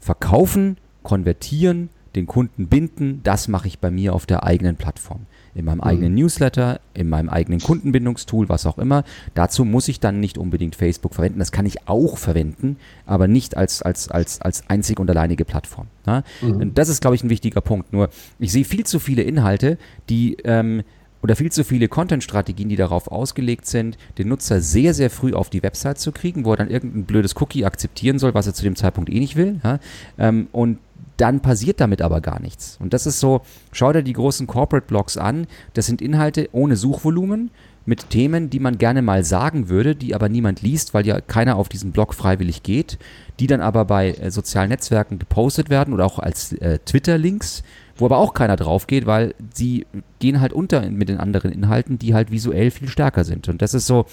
Verkaufen, 0.00 0.78
konvertieren, 1.04 1.90
den 2.18 2.26
Kunden 2.26 2.66
binden, 2.66 3.20
das 3.22 3.48
mache 3.48 3.68
ich 3.68 3.78
bei 3.78 3.90
mir 3.90 4.12
auf 4.14 4.26
der 4.26 4.44
eigenen 4.44 4.76
Plattform. 4.76 5.26
In 5.54 5.64
meinem 5.64 5.78
mhm. 5.78 5.84
eigenen 5.84 6.14
Newsletter, 6.14 6.80
in 6.94 7.08
meinem 7.08 7.28
eigenen 7.28 7.60
Kundenbindungstool, 7.60 8.48
was 8.48 8.66
auch 8.66 8.78
immer. 8.78 9.04
Dazu 9.34 9.64
muss 9.64 9.88
ich 9.88 10.00
dann 10.00 10.20
nicht 10.20 10.36
unbedingt 10.36 10.76
Facebook 10.76 11.14
verwenden. 11.14 11.38
Das 11.38 11.52
kann 11.52 11.66
ich 11.66 11.88
auch 11.88 12.18
verwenden, 12.18 12.76
aber 13.06 13.28
nicht 13.28 13.56
als, 13.56 13.82
als, 13.82 14.08
als, 14.08 14.40
als 14.40 14.68
einzig 14.68 15.00
und 15.00 15.08
alleinige 15.10 15.44
Plattform. 15.44 15.86
Ne? 16.06 16.24
Mhm. 16.42 16.74
Das 16.74 16.88
ist, 16.88 17.00
glaube 17.00 17.16
ich, 17.16 17.22
ein 17.22 17.30
wichtiger 17.30 17.60
Punkt. 17.60 17.92
Nur, 17.92 18.10
ich 18.38 18.52
sehe 18.52 18.64
viel 18.64 18.84
zu 18.84 18.98
viele 18.98 19.22
Inhalte, 19.22 19.78
die 20.08 20.36
ähm, 20.44 20.82
oder 21.22 21.34
viel 21.34 21.50
zu 21.50 21.64
viele 21.64 21.88
Content-Strategien, 21.88 22.68
die 22.68 22.76
darauf 22.76 23.08
ausgelegt 23.10 23.66
sind, 23.66 23.98
den 24.18 24.28
Nutzer 24.28 24.60
sehr, 24.60 24.94
sehr 24.94 25.10
früh 25.10 25.32
auf 25.32 25.50
die 25.50 25.62
Website 25.62 25.98
zu 25.98 26.12
kriegen, 26.12 26.44
wo 26.44 26.52
er 26.52 26.58
dann 26.58 26.70
irgendein 26.70 27.04
blödes 27.04 27.34
Cookie 27.40 27.64
akzeptieren 27.64 28.18
soll, 28.18 28.34
was 28.34 28.46
er 28.46 28.54
zu 28.54 28.62
dem 28.62 28.76
Zeitpunkt 28.76 29.10
eh 29.10 29.18
nicht 29.18 29.36
will. 29.36 29.60
Ja? 29.64 29.80
Ähm, 30.18 30.48
und 30.52 30.78
dann 31.18 31.40
passiert 31.40 31.80
damit 31.80 32.00
aber 32.00 32.20
gar 32.20 32.40
nichts. 32.40 32.78
Und 32.80 32.94
das 32.94 33.06
ist 33.06 33.20
so, 33.20 33.42
schau 33.72 33.92
dir 33.92 34.02
die 34.02 34.14
großen 34.14 34.46
Corporate 34.46 34.86
Blogs 34.86 35.16
an, 35.16 35.46
das 35.74 35.86
sind 35.86 36.00
Inhalte 36.00 36.48
ohne 36.52 36.76
Suchvolumen, 36.76 37.50
mit 37.88 38.10
Themen, 38.10 38.50
die 38.50 38.60
man 38.60 38.76
gerne 38.76 39.00
mal 39.00 39.24
sagen 39.24 39.70
würde, 39.70 39.96
die 39.96 40.14
aber 40.14 40.28
niemand 40.28 40.60
liest, 40.60 40.92
weil 40.92 41.06
ja 41.06 41.22
keiner 41.22 41.56
auf 41.56 41.70
diesen 41.70 41.90
Blog 41.90 42.12
freiwillig 42.12 42.62
geht, 42.62 42.98
die 43.40 43.46
dann 43.46 43.62
aber 43.62 43.86
bei 43.86 44.10
äh, 44.10 44.30
sozialen 44.30 44.68
Netzwerken 44.68 45.18
gepostet 45.18 45.70
werden 45.70 45.94
oder 45.94 46.04
auch 46.04 46.18
als 46.18 46.52
äh, 46.52 46.80
Twitter-Links, 46.80 47.62
wo 47.96 48.04
aber 48.04 48.18
auch 48.18 48.34
keiner 48.34 48.56
drauf 48.56 48.86
geht, 48.86 49.06
weil 49.06 49.34
sie 49.54 49.86
gehen 50.18 50.42
halt 50.42 50.52
unter 50.52 50.82
mit 50.90 51.08
den 51.08 51.16
anderen 51.16 51.50
Inhalten, 51.50 51.98
die 51.98 52.12
halt 52.12 52.30
visuell 52.30 52.70
viel 52.70 52.88
stärker 52.88 53.24
sind. 53.24 53.48
Und 53.48 53.62
das 53.62 53.72
ist 53.72 53.86
so, 53.86 54.04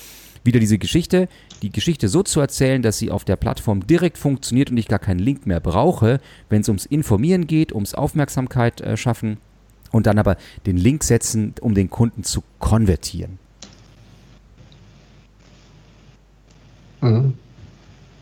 wieder 0.46 0.60
diese 0.60 0.78
Geschichte, 0.78 1.28
die 1.62 1.72
Geschichte 1.72 2.08
so 2.08 2.24
zu 2.24 2.40
erzählen, 2.40 2.82
dass 2.82 2.98
sie 2.98 3.12
auf 3.12 3.26
der 3.26 3.36
Plattform 3.36 3.86
direkt 3.88 4.18
funktioniert 4.18 4.70
und 4.70 4.78
ich 4.78 4.88
gar 4.88 5.00
keinen 5.00 5.20
Link 5.20 5.46
mehr 5.48 5.60
brauche, 5.60 6.20
wenn 6.50 6.62
es 6.62 6.70
ums 6.70 6.86
Informieren 6.86 7.48
geht, 7.48 7.74
ums 7.74 7.94
Aufmerksamkeit 7.94 8.82
äh, 8.82 8.96
schaffen 8.98 9.38
und 9.92 10.06
dann 10.06 10.20
aber 10.20 10.38
den 10.66 10.78
Link 10.78 11.04
setzen, 11.04 11.54
um 11.62 11.74
den 11.74 11.90
Kunden 11.90 12.24
zu 12.24 12.44
konvertieren. 12.60 13.40
Mhm. 17.02 17.34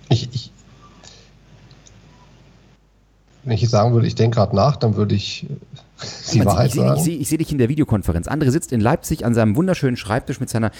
Ich, 0.09 0.29
ich, 0.33 0.51
wenn 3.43 3.53
ich 3.53 3.69
sagen 3.69 3.93
würde, 3.93 4.07
ich 4.07 4.15
denke 4.15 4.35
gerade 4.35 4.55
nach, 4.55 4.75
dann 4.75 4.95
würde 4.95 5.15
ich 5.15 5.47
die 6.31 6.37
Man 6.39 6.47
Wahrheit 6.47 6.71
sieht- 6.71 6.83
ich, 6.83 6.93
ich, 6.97 7.03
sehe- 7.03 7.17
ich 7.17 7.29
sehe 7.29 7.37
dich 7.37 7.51
in 7.51 7.57
der 7.57 7.69
Videokonferenz. 7.69 8.27
André 8.27 8.49
sitzt 8.51 8.71
in 8.71 8.81
Leipzig 8.81 9.25
an 9.25 9.33
seinem 9.33 9.55
wunderschönen 9.55 9.97
Schreibtisch 9.97 10.39
mit 10.39 10.49
seiner. 10.49 10.71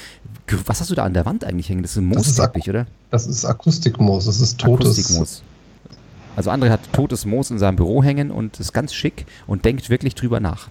Was 0.65 0.79
hast 0.81 0.89
du 0.91 0.95
da 0.95 1.03
an 1.03 1.13
der 1.13 1.25
Wand 1.25 1.43
eigentlich 1.43 1.69
hängen? 1.69 1.81
Das 1.81 1.91
ist 1.91 1.97
ein 1.97 2.05
Moosteppich, 2.05 2.69
oder? 2.69 2.85
Das 3.11 3.27
ist 3.27 3.45
Akustikmoos, 3.45 4.25
das 4.25 4.39
ist 4.39 4.59
totes. 4.59 4.87
Akustikmoos. 4.87 5.41
Also 6.35 6.49
André 6.49 6.69
hat 6.69 6.79
totes 6.93 7.25
Moos 7.25 7.51
in 7.51 7.59
seinem 7.59 7.75
Büro 7.75 8.03
hängen 8.03 8.31
und 8.31 8.59
ist 8.59 8.73
ganz 8.73 8.93
schick 8.93 9.25
und 9.45 9.65
denkt 9.65 9.89
wirklich 9.89 10.15
drüber 10.15 10.39
nach. 10.39 10.69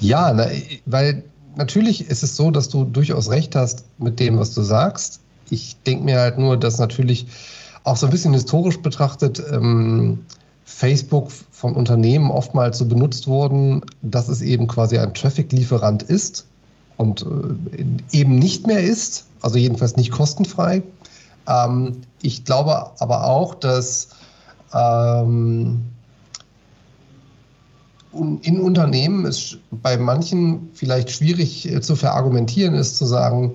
Ja, 0.00 0.32
na, 0.32 0.46
weil 0.86 1.24
natürlich 1.56 2.08
ist 2.08 2.22
es 2.22 2.36
so, 2.36 2.50
dass 2.50 2.68
du 2.68 2.84
durchaus 2.84 3.30
recht 3.30 3.54
hast 3.54 3.84
mit 3.98 4.18
dem, 4.20 4.38
was 4.38 4.54
du 4.54 4.62
sagst. 4.62 5.20
Ich 5.50 5.76
denke 5.86 6.04
mir 6.04 6.18
halt 6.20 6.38
nur, 6.38 6.56
dass 6.56 6.78
natürlich 6.78 7.26
auch 7.84 7.96
so 7.96 8.06
ein 8.06 8.10
bisschen 8.12 8.32
historisch 8.32 8.78
betrachtet 8.78 9.42
ähm, 9.52 10.20
Facebook 10.64 11.30
von 11.50 11.74
Unternehmen 11.74 12.30
oftmals 12.30 12.78
so 12.78 12.86
benutzt 12.86 13.26
wurden, 13.26 13.82
dass 14.02 14.28
es 14.28 14.40
eben 14.40 14.66
quasi 14.66 14.98
ein 14.98 15.12
Traffic-Lieferant 15.14 16.02
ist 16.02 16.46
und 16.96 17.22
äh, 17.22 18.16
eben 18.16 18.38
nicht 18.38 18.66
mehr 18.66 18.82
ist, 18.82 19.26
also 19.42 19.58
jedenfalls 19.58 19.96
nicht 19.96 20.10
kostenfrei. 20.10 20.82
Ähm, 21.46 21.98
ich 22.22 22.44
glaube 22.44 22.90
aber 22.98 23.26
auch, 23.26 23.54
dass 23.54 24.08
ähm, 24.72 25.82
in 28.42 28.60
Unternehmen 28.60 29.26
es 29.26 29.58
bei 29.70 29.96
manchen 29.98 30.70
vielleicht 30.72 31.10
schwierig 31.10 31.70
äh, 31.70 31.80
zu 31.80 31.96
verargumentieren 31.96 32.74
ist, 32.74 32.96
zu 32.96 33.06
sagen, 33.06 33.54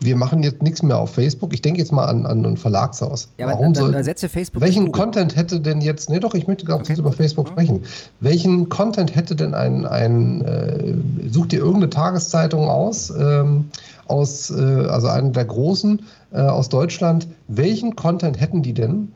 wir 0.00 0.16
machen 0.16 0.42
jetzt 0.42 0.62
nichts 0.62 0.82
mehr 0.82 0.98
auf 0.98 1.14
Facebook. 1.14 1.54
Ich 1.54 1.62
denke 1.62 1.80
jetzt 1.80 1.92
mal 1.92 2.04
an, 2.04 2.26
an 2.26 2.44
ein 2.44 2.56
Verlagshaus. 2.56 3.28
Warum 3.38 3.72
da, 3.72 3.80
soll, 3.80 3.92
da 3.92 4.02
setze 4.04 4.28
Facebook. 4.28 4.62
welchen. 4.62 4.92
Content 4.92 5.36
hätte 5.36 5.60
denn 5.60 5.80
jetzt, 5.80 6.10
nee 6.10 6.20
doch, 6.20 6.34
ich 6.34 6.46
möchte 6.46 6.64
ganz 6.64 6.80
Okay. 6.82 6.86
kurz 6.88 6.98
über 6.98 7.12
Facebook 7.12 7.48
sprechen. 7.48 7.82
Welchen 8.20 8.68
Content 8.68 9.14
hätte 9.14 9.34
denn 9.34 9.54
ein, 9.54 9.86
ein 9.86 10.42
äh, 10.42 10.94
such 11.30 11.46
dir 11.46 11.58
irgendeine 11.60 11.90
Tageszeitung 11.90 12.68
aus, 12.68 13.10
ähm, 13.10 13.70
aus 14.06 14.50
äh, 14.50 14.54
also 14.88 15.08
einen 15.08 15.32
der 15.32 15.46
großen 15.46 16.02
äh, 16.32 16.40
aus 16.40 16.68
Deutschland, 16.68 17.26
welchen 17.48 17.96
Content 17.96 18.38
hätten 18.40 18.62
die 18.62 18.74
denn, 18.74 19.12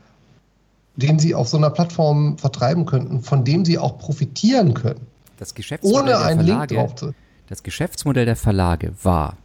den 0.96 1.18
sie 1.18 1.34
auf 1.34 1.48
so 1.48 1.56
einer 1.56 1.70
Plattform 1.70 2.38
vertreiben 2.38 2.86
könnten, 2.86 3.20
von 3.20 3.44
dem 3.44 3.64
sie 3.64 3.78
auch 3.78 3.98
profitieren 3.98 4.74
können, 4.74 5.00
Das 5.38 5.54
Geschäftsmodell 5.54 6.00
ohne 6.00 6.10
der 6.10 6.20
einen 6.24 6.40
Link 6.40 6.50
Verlage, 6.50 6.74
drauf 6.74 6.94
zu. 6.94 7.12
Das 7.48 7.62
Geschäftsmodell 7.62 8.26
der 8.26 8.36
Verlage 8.36 8.92
war 9.02 9.36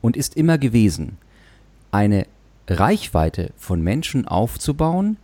und 0.00 0.16
ist 0.16 0.36
immer 0.36 0.58
gewesen, 0.58 1.18
eine 1.90 2.26
Reichweite 2.68 3.52
von 3.56 3.82
Menschen 3.82 4.26
aufzubauen, 4.28 5.16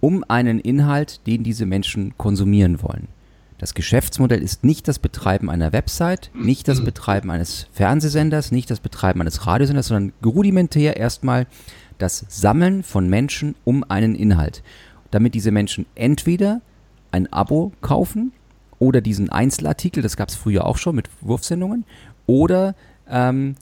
um 0.00 0.24
einen 0.28 0.60
Inhalt, 0.60 1.26
den 1.26 1.44
diese 1.44 1.66
Menschen 1.66 2.14
konsumieren 2.18 2.82
wollen. 2.82 3.08
Das 3.58 3.74
Geschäftsmodell 3.74 4.42
ist 4.42 4.64
nicht 4.64 4.88
das 4.88 4.98
Betreiben 4.98 5.48
einer 5.48 5.72
Website, 5.72 6.30
nicht 6.34 6.68
das 6.68 6.84
Betreiben 6.84 7.30
eines 7.30 7.68
Fernsehsenders, 7.72 8.52
nicht 8.52 8.70
das 8.70 8.80
Betreiben 8.80 9.20
eines 9.20 9.46
Radiosenders, 9.46 9.86
sondern 9.86 10.12
rudimentär 10.24 10.96
erstmal 10.96 11.46
das 11.98 12.26
Sammeln 12.28 12.82
von 12.82 13.08
Menschen 13.08 13.54
um 13.64 13.84
einen 13.88 14.14
Inhalt, 14.14 14.62
damit 15.10 15.34
diese 15.34 15.52
Menschen 15.52 15.86
entweder 15.94 16.60
ein 17.12 17.32
Abo 17.32 17.72
kaufen 17.80 18.32
oder 18.78 19.00
diesen 19.00 19.30
Einzelartikel, 19.30 20.02
das 20.02 20.16
gab 20.16 20.28
es 20.28 20.34
früher 20.34 20.66
auch 20.66 20.76
schon 20.76 20.96
mit 20.96 21.08
Wurfsendungen, 21.20 21.84
oder 22.26 22.74
ähm, 23.08 23.54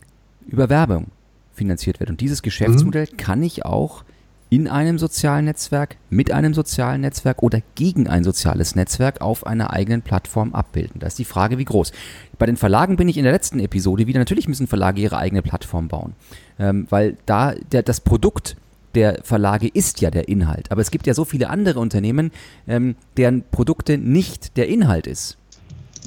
über 0.47 0.69
Werbung 0.69 1.09
finanziert 1.53 2.01
wird. 2.01 2.11
Und 2.11 2.21
dieses 2.21 2.43
Geschäftsmodell 2.43 3.07
kann 3.07 3.43
ich 3.43 3.65
auch 3.65 4.05
in 4.53 4.69
einem 4.69 4.99
sozialen 4.99 5.47
Netzwerk, 5.47 5.97
mit 6.11 6.31
einem 6.31 6.53
sozialen 6.53 7.01
Netzwerk 7.01 7.43
oder 7.43 7.63
gegen 7.75 8.07
ein 8.07 8.23
soziales 8.23 8.75
Netzwerk 8.75 9.23
auf 9.23 9.47
einer 9.47 9.73
eigenen 9.73 10.03
Plattform 10.03 10.53
abbilden. 10.55 11.01
Da 11.01 11.07
ist 11.07 11.19
die 11.19 11.25
Frage, 11.25 11.57
wie 11.57 11.65
groß. 11.65 11.93
Bei 12.39 12.45
den 12.45 12.59
Verlagen 12.59 12.97
bin 12.97 13.09
ich 13.09 13.17
in 13.17 13.25
der 13.25 13.33
letzten 13.33 13.61
Episode 13.61 14.07
wieder. 14.07 14.19
Natürlich 14.19 14.49
müssen 14.49 14.67
Verlage 14.67 15.01
ihre 15.01 15.17
eigene 15.17 15.41
Plattform 15.41 15.89
bauen, 15.89 16.13
ähm, 16.59 16.87
weil 16.91 17.17
da 17.25 17.55
der, 17.73 17.83
das 17.83 18.03
Produkt 18.03 18.57
der 18.95 19.21
Verlage 19.23 19.69
ist 19.69 20.03
ja 20.03 20.11
der 20.11 20.29
Inhalt. 20.29 20.71
Aber 20.71 20.83
es 20.83 20.91
gibt 20.91 21.07
ja 21.07 21.15
so 21.15 21.25
viele 21.25 21.49
andere 21.49 21.81
Unternehmen, 21.81 22.31
ähm, 22.69 22.97
deren 23.17 23.45
Produkte 23.51 23.97
nicht 23.97 24.59
der 24.59 24.69
Inhalt 24.69 25.07
ist 25.07 25.39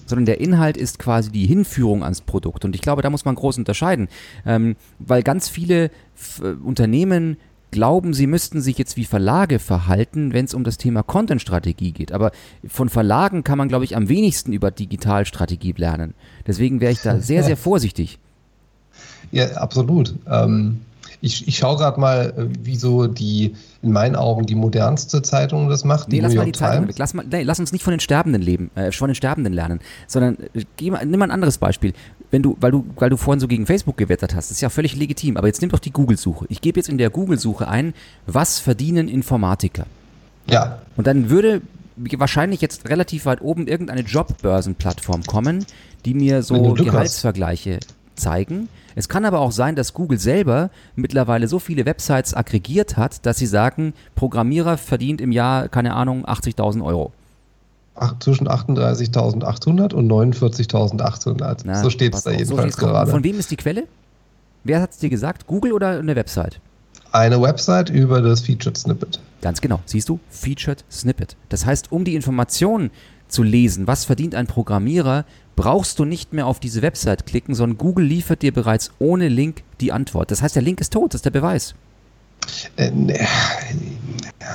sondern 0.06 0.26
der 0.26 0.40
Inhalt 0.40 0.78
ist 0.78 1.00
quasi 1.00 1.32
die 1.32 1.46
Hinführung 1.46 2.04
ans 2.04 2.22
Produkt. 2.22 2.66
Und 2.66 2.76
ich 2.76 2.82
glaube, 2.82 3.02
da 3.02 3.10
muss 3.10 3.26
man 3.26 3.36
groß 3.36 3.58
unterscheiden, 3.58 4.08
ähm, 4.46 4.76
weil 5.00 5.24
ganz 5.24 5.50
viele 5.50 5.92
F 6.16 6.42
äh, 6.44 6.54
Unternehmen 6.64 7.38
glauben, 7.72 8.14
sie 8.14 8.28
müssten 8.28 8.62
sich 8.62 8.78
jetzt 8.78 8.96
wie 8.96 9.04
Verlage 9.04 9.60
verhalten, 9.60 10.32
wenn 10.34 10.46
es 10.46 10.54
um 10.54 10.64
das 10.64 10.78
Thema 10.78 11.04
Content-Strategie 11.04 11.92
geht. 11.92 12.14
Aber 12.14 12.32
von 12.66 12.88
Verlagen 12.88 13.44
kann 13.44 13.58
man, 13.58 13.68
glaube 13.68 13.84
ich, 13.84 13.98
am 13.98 14.08
wenigsten 14.08 14.54
über 14.54 14.72
Digitalstrategie 14.72 15.74
lernen. 15.76 16.14
Deswegen 16.48 16.80
wäre 16.80 16.94
ich 16.94 17.02
da 17.02 17.20
sehr, 17.20 17.44
sehr 17.44 17.58
vorsichtig. 17.58 18.18
Ja, 19.32 19.52
absolut. 19.58 20.16
Ähm, 20.28 20.82
ich, 21.22 21.48
ich 21.48 21.58
schaue 21.58 21.78
gerade 21.78 22.00
mal, 22.00 22.34
äh, 22.38 22.48
wie 22.64 22.76
so 22.76 23.08
die, 23.08 23.56
in 23.82 23.92
meinen 23.92 24.16
Augen, 24.16 24.46
die 24.46 24.56
modernste 24.56 25.22
Zeitung 25.22 25.70
das 25.70 25.84
macht. 25.84 26.10
Nee, 26.10 26.20
lass 26.20 26.34
mal 26.36 26.46
die 26.46 26.52
Zeitung 26.52 26.88
weg. 26.88 26.96
Lass, 26.98 27.14
mal, 27.14 27.26
nee, 27.30 27.44
lass 27.44 27.60
uns 27.60 27.72
nicht 27.72 27.84
von 27.84 27.92
den 27.92 28.00
Sterbenden 28.00 28.42
leben, 28.42 28.72
äh, 28.76 28.92
von 28.92 29.10
den 29.10 29.16
Sterbenden 29.16 29.54
lernen, 29.54 29.80
sondern 30.08 30.38
äh, 30.54 30.90
mal, 30.90 31.06
nimm 31.06 31.20
mal 31.20 31.26
ein 31.26 31.32
anderes 31.32 31.58
Beispiel. 31.58 31.94
Wenn 32.32 32.42
du, 32.42 32.58
weil 32.60 32.72
du, 32.72 32.86
weil 32.98 33.10
du 33.10 33.18
vorhin 33.18 33.40
so 33.40 33.48
gegen 33.48 33.66
Facebook 33.66 33.98
gewettert 33.98 34.36
hast, 34.36 34.52
ist 34.52 34.62
ja 34.62 34.70
völlig 34.70 34.96
legitim, 34.96 35.38
aber 35.38 35.48
jetzt 35.48 35.62
nimm 35.62 35.72
doch 35.72 35.80
die 35.80 35.92
Google-Suche. 35.92 36.46
Ich 36.50 36.62
gebe 36.62 36.80
jetzt 36.80 36.90
in 36.90 36.98
der 36.98 37.10
Google-Suche 37.10 37.68
ein, 37.68 37.94
was 38.28 38.60
verdienen 38.60 39.08
Informatiker? 39.08 39.86
Ja, 40.50 40.80
Und 40.96 41.08
dann 41.08 41.30
würde 41.30 41.62
wahrscheinlich 42.18 42.62
jetzt 42.62 42.90
relativ 42.90 43.26
weit 43.26 43.42
oben 43.42 43.68
irgendeine 43.68 44.02
Jobbörsenplattform 44.02 45.24
kommen, 45.24 45.66
die 46.04 46.14
mir 46.14 46.44
so. 46.44 46.74
Gehaltsvergleiche 46.74 47.80
zeigen. 48.16 48.70
Es 48.96 49.10
kann 49.10 49.26
aber 49.26 49.40
auch 49.42 49.52
sein, 49.52 49.76
dass 49.76 49.94
Google 49.94 50.18
selber 50.20 50.70
mittlerweile 50.96 51.48
so 51.48 51.60
viele 51.60 51.86
Websites 51.86 52.34
aggregiert 52.34 52.96
hat, 52.98 53.26
dass 53.26 53.38
sie 53.38 53.46
sagen, 53.46 53.94
Programmierer 54.16 54.78
verdient 54.78 55.20
im 55.22 55.32
Jahr, 55.32 55.68
keine 55.68 55.94
Ahnung, 55.94 56.26
80.000 56.26 56.84
Euro. 56.84 57.12
ach, 57.96 58.16
zwischen 58.20 58.48
38.800 58.48 59.94
und 59.94 60.10
49.800. 60.12 61.62
Na, 61.66 61.82
So 61.84 61.90
steht 61.90 62.14
es 62.14 62.24
da 62.24 62.32
so 62.32 62.38
jedenfalls 62.38 62.76
drauf. 62.76 62.90
gerade. 62.92 63.12
Von 63.12 63.24
wem 63.24 63.40
ist 63.40 63.52
die 63.52 63.56
Quelle? 63.58 63.84
Wer 64.64 64.82
hat 64.82 64.92
es 64.92 64.98
dir 64.98 65.10
gesagt? 65.10 65.48
Google 65.48 65.74
oder 65.74 66.00
eine 66.00 66.16
Website? 66.16 66.60
Eine 67.12 67.42
Website 67.42 67.90
über 67.90 68.22
das 68.22 68.42
Featured 68.42 68.78
Snippet. 68.78 69.20
Ganz 69.42 69.62
genau. 69.62 69.80
Siehst 69.86 70.10
du? 70.10 70.20
Featured 70.30 70.84
Snippet. 70.92 71.36
Das 71.50 71.66
heißt, 71.66 71.92
um 71.92 72.04
die 72.04 72.16
Informationen 72.16 72.92
zu 73.28 73.44
lesen, 73.44 73.88
was 73.88 74.06
verdient 74.06 74.36
ein 74.36 74.48
Programmierer, 74.48 75.26
brauchst 75.56 76.00
du 76.00 76.06
nicht 76.06 76.34
mehr 76.34 76.48
auf 76.48 76.60
diese 76.60 76.82
Website 76.82 77.26
klicken, 77.26 77.56
sondern 77.56 77.78
Google 77.78 78.06
liefert 78.06 78.42
dir 78.42 78.54
bereits 78.54 78.92
ohne 79.00 79.30
Link 79.30 79.64
die 79.80 79.92
Antwort. 79.92 80.32
Das 80.32 80.42
heißt, 80.42 80.56
der 80.56 80.64
Link 80.64 80.82
ist 80.82 80.94
tot, 80.94 81.14
das 81.14 81.20
ist 81.20 81.26
der 81.26 81.32
Beweis. 81.32 81.76
Äh, 82.78 82.92
ne, 82.92 83.20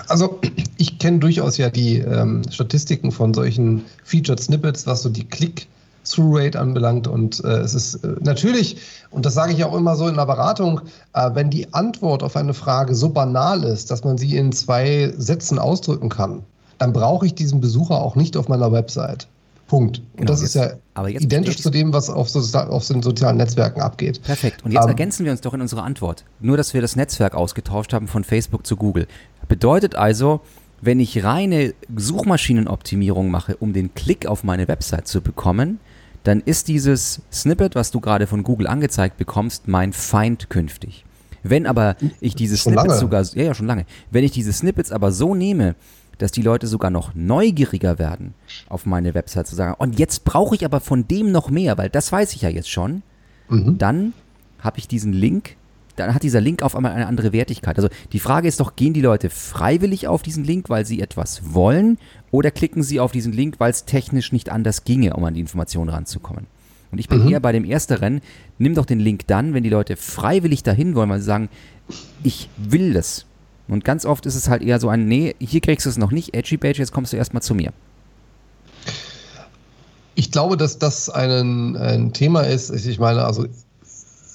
Also 0.09 0.39
ich 0.77 0.99
kenne 0.99 1.19
durchaus 1.19 1.57
ja 1.57 1.71
die 1.71 1.99
ähm, 1.99 2.43
Statistiken 2.50 3.12
von 3.12 3.35
solchen 3.35 3.85
Featured 4.05 4.41
Snippets, 4.41 4.87
was 4.87 5.03
so 5.03 5.09
die 5.09 5.25
Click-Through-Rate 5.25 6.59
anbelangt. 6.59 7.09
Und 7.09 7.43
äh, 7.45 7.59
es 7.59 7.75
ist 7.75 8.05
äh, 8.05 8.15
natürlich, 8.21 8.77
und 9.11 9.27
das 9.27 9.35
sage 9.35 9.53
ich 9.53 9.65
auch 9.65 9.75
immer 9.75 9.97
so 9.97 10.07
in 10.09 10.17
der 10.17 10.27
Beratung, 10.27 10.83
äh, 11.15 11.31
wenn 11.35 11.50
die 11.50 11.73
Antwort 11.73 12.23
auf 12.23 12.37
eine 12.37 12.55
Frage 12.55 12.95
so 12.95 13.09
banal 13.11 13.65
ist, 13.65 13.91
dass 13.91 14.05
man 14.05 14.19
sie 14.19 14.37
in 14.37 14.53
zwei 14.53 15.12
Sätzen 15.17 15.59
ausdrücken 15.59 16.09
kann, 16.09 16.43
dann 16.80 16.92
brauche 16.92 17.26
ich 17.26 17.34
diesen 17.34 17.60
Besucher 17.60 18.00
auch 18.02 18.16
nicht 18.16 18.37
auf 18.37 18.49
meiner 18.49 18.72
Website. 18.72 19.28
Punkt. 19.68 19.99
Und 19.99 20.16
Genau, 20.16 20.32
das 20.32 20.42
ist 20.42 20.54
jetzt- 20.54 20.70
ja 20.72 20.76
aber 20.94 21.10
jetzt 21.10 21.22
identisch 21.22 21.58
zu 21.62 21.70
dem, 21.70 21.92
was 21.92 22.10
auf, 22.10 22.28
so, 22.28 22.40
auf 22.58 22.87
den 22.88 23.02
sozialen 23.02 23.37
Netzwerken 23.37 23.80
abgeht. 23.80 24.20
Perfekt. 24.22 24.64
Und 24.64 24.72
jetzt 24.72 24.82
Ähm, 24.82 24.88
ergänzen 24.88 25.25
wir 25.25 25.30
uns 25.30 25.40
doch 25.42 25.54
in 25.54 25.60
unserer 25.60 25.84
Antwort. 25.84 26.25
Nur, 26.40 26.56
dass 26.56 26.75
wir 26.75 26.80
das 26.80 26.96
Netzwerk 26.96 27.37
ausgetauscht 27.37 27.92
haben 27.92 28.08
von 28.08 28.25
Facebook 28.25 28.66
zu 28.66 28.76
Google. 28.76 29.06
Bedeutet 29.49 29.94
also, 29.94 30.40
wenn 30.80 30.99
ich 30.99 31.22
reine 31.22 31.72
Suchmaschinenoptimierung 31.96 33.30
mache, 33.30 33.56
um 33.56 33.72
den 33.72 33.94
Klick 33.94 34.26
auf 34.26 34.44
meine 34.44 34.66
Website 34.68 35.06
zu 35.06 35.20
bekommen, 35.20 35.78
dann 36.25 36.40
ist 36.40 36.68
dieses 36.68 37.20
Snippet, 37.32 37.75
was 37.75 37.90
du 37.90 38.00
gerade 38.00 38.26
von 38.26 38.42
Google 38.42 38.66
angezeigt 38.66 39.16
bekommst, 39.18 39.68
mein 39.68 39.92
Feind 39.92 40.50
künftig. 40.50 41.04
Wenn 41.42 41.66
aber 41.66 41.96
ich 42.20 42.34
diese 42.34 42.56
Schon 42.56 42.72
Snippets 42.72 42.88
lange. 42.88 43.00
sogar, 43.00 43.22
ja, 43.34 43.42
ja, 43.44 43.54
schon 43.54 43.66
lange. 43.66 43.87
Wenn 44.10 44.25
ich 44.25 44.32
diese 44.32 44.52
Snippets 44.52 44.92
aber 44.92 45.12
so 45.12 45.34
nehme, 45.34 45.75
dass 46.23 46.33
die 46.33 46.43
Leute 46.43 46.67
sogar 46.67 46.91
noch 46.91 47.15
neugieriger 47.15 47.99
werden, 47.99 48.35
auf 48.69 48.87
meine 48.87 49.15
Website 49.15 49.47
zu 49.47 49.55
sagen, 49.55 49.75
und 49.79 49.99
jetzt 49.99 50.25
brauche 50.25 50.55
ich 50.55 50.65
aber 50.65 50.81
von 50.81 51.09
dem 51.09 51.33
noch 51.33 51.50
mehr, 51.50 51.79
weil 51.79 51.89
das 51.89 52.12
weiß 52.12 52.35
ich 52.35 52.43
ja 52.43 52.49
jetzt 52.49 52.71
schon, 52.71 53.03
Mhm. 53.49 53.79
dann 53.79 54.12
habe 54.61 54.79
ich 54.79 54.87
diesen 54.87 55.12
Link, 55.12 55.57
dann 55.97 56.15
hat 56.15 56.23
dieser 56.23 56.41
Link 56.41 56.62
auf 56.62 56.77
einmal 56.77 56.93
eine 56.93 57.07
andere 57.07 57.33
Wertigkeit. 57.33 57.77
Also 57.77 57.89
die 58.12 58.21
Frage 58.21 58.47
ist 58.47 58.61
doch, 58.61 58.77
gehen 58.77 58.93
die 58.95 59.00
Leute 59.00 59.29
freiwillig 59.29 60.07
auf 60.07 60.23
diesen 60.23 60.45
Link, 60.45 60.69
weil 60.71 60.87
sie 60.87 61.00
etwas 61.00 61.53
wollen, 61.53 61.99
oder 62.31 62.50
klicken 62.50 62.83
sie 62.83 63.00
auf 63.00 63.11
diesen 63.12 63.33
Link, 63.33 63.57
weil 63.59 63.71
es 63.71 63.85
technisch 63.87 64.31
nicht 64.33 64.50
anders 64.50 64.85
ginge, 64.85 65.15
um 65.15 65.25
an 65.25 65.35
die 65.35 65.41
Informationen 65.41 65.91
ranzukommen? 65.91 66.47
Und 66.93 66.99
ich 66.99 67.09
bin 67.09 67.29
eher 67.29 67.41
bei 67.41 67.53
dem 67.53 67.65
Ersteren, 67.65 68.21
nimm 68.59 68.75
doch 68.75 68.87
den 68.87 68.99
Link 68.99 69.27
dann, 69.27 69.55
wenn 69.55 69.62
die 69.62 69.69
Leute 69.69 69.97
freiwillig 69.97 70.62
dahin 70.62 70.95
wollen, 70.95 71.11
weil 71.11 71.21
sie 71.21 71.27
sagen, 71.27 71.49
ich 72.23 72.49
will 72.57 72.93
das. 72.93 73.27
Und 73.71 73.85
ganz 73.85 74.05
oft 74.05 74.27
ist 74.27 74.35
es 74.35 74.49
halt 74.49 74.62
eher 74.62 74.81
so 74.81 74.89
ein, 74.89 75.07
nee, 75.07 75.35
hier 75.39 75.61
kriegst 75.61 75.87
du 75.87 75.91
es 75.91 75.99
noch 75.99 76.11
nicht, 76.11 76.35
edgy 76.35 76.57
badge, 76.57 76.79
jetzt 76.79 76.93
kommst 76.93 77.12
du 77.12 77.17
erstmal 77.17 77.43
zu 77.43 77.55
mir. 77.55 77.73
Ich 80.15 80.31
glaube, 80.31 80.57
dass 80.57 80.79
das 80.79 81.09
ein, 81.09 81.77
ein 81.77 82.12
Thema 82.12 82.43
ist. 82.43 82.71
Ich 82.71 82.99
meine, 82.99 83.25
also 83.25 83.47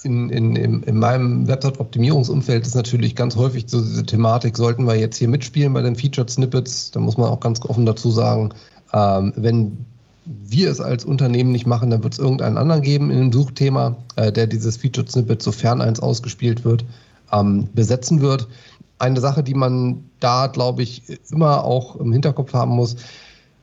in, 0.02 0.30
in, 0.30 0.56
in, 0.56 0.82
in 0.84 0.98
meinem 0.98 1.46
Website-Optimierungsumfeld 1.46 2.66
ist 2.66 2.74
natürlich 2.74 3.14
ganz 3.14 3.36
häufig 3.36 3.64
so 3.66 3.80
diese 3.80 4.04
Thematik, 4.04 4.56
sollten 4.56 4.84
wir 4.86 4.94
jetzt 4.94 5.16
hier 5.16 5.28
mitspielen 5.28 5.72
bei 5.72 5.82
den 5.82 5.96
Featured 5.96 6.30
Snippets, 6.30 6.90
da 6.92 7.00
muss 7.00 7.16
man 7.16 7.28
auch 7.28 7.40
ganz 7.40 7.60
offen 7.62 7.86
dazu 7.86 8.10
sagen, 8.10 8.50
ähm, 8.92 9.32
wenn 9.36 9.76
wir 10.24 10.70
es 10.70 10.80
als 10.80 11.04
Unternehmen 11.04 11.52
nicht 11.52 11.66
machen, 11.66 11.90
dann 11.90 12.02
wird 12.02 12.14
es 12.14 12.18
irgendeinen 12.18 12.56
anderen 12.56 12.82
geben 12.82 13.10
in 13.10 13.18
dem 13.18 13.32
Suchthema, 13.32 13.96
äh, 14.16 14.32
der 14.32 14.46
dieses 14.46 14.76
Featured 14.76 15.10
Snippet, 15.10 15.42
sofern 15.42 15.80
eins 15.80 16.00
ausgespielt 16.00 16.64
wird, 16.64 16.84
ähm, 17.32 17.68
besetzen 17.74 18.20
wird. 18.20 18.48
Eine 18.98 19.20
Sache, 19.20 19.42
die 19.42 19.54
man 19.54 20.04
da, 20.20 20.46
glaube 20.46 20.82
ich, 20.82 21.02
immer 21.30 21.64
auch 21.64 21.96
im 21.96 22.12
Hinterkopf 22.12 22.54
haben 22.54 22.72
muss, 22.72 22.96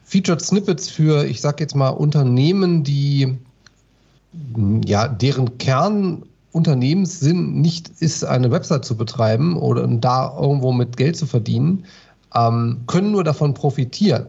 Featured 0.05 0.41
Snippets 0.41 0.89
für, 0.89 1.25
ich 1.25 1.41
sage 1.41 1.63
jetzt 1.63 1.75
mal, 1.75 1.89
Unternehmen, 1.89 2.83
die 2.83 3.37
ja, 4.85 5.07
deren 5.07 5.57
Kernunternehmenssinn 5.57 7.61
nicht 7.61 7.89
ist, 7.99 8.23
eine 8.23 8.51
Website 8.51 8.85
zu 8.85 8.97
betreiben 8.97 9.57
oder 9.57 9.87
da 9.87 10.35
irgendwo 10.39 10.71
mit 10.71 10.97
Geld 10.97 11.17
zu 11.17 11.25
verdienen, 11.25 11.85
ähm, 12.35 12.81
können 12.87 13.11
nur 13.11 13.23
davon 13.23 13.53
profitieren. 13.53 14.27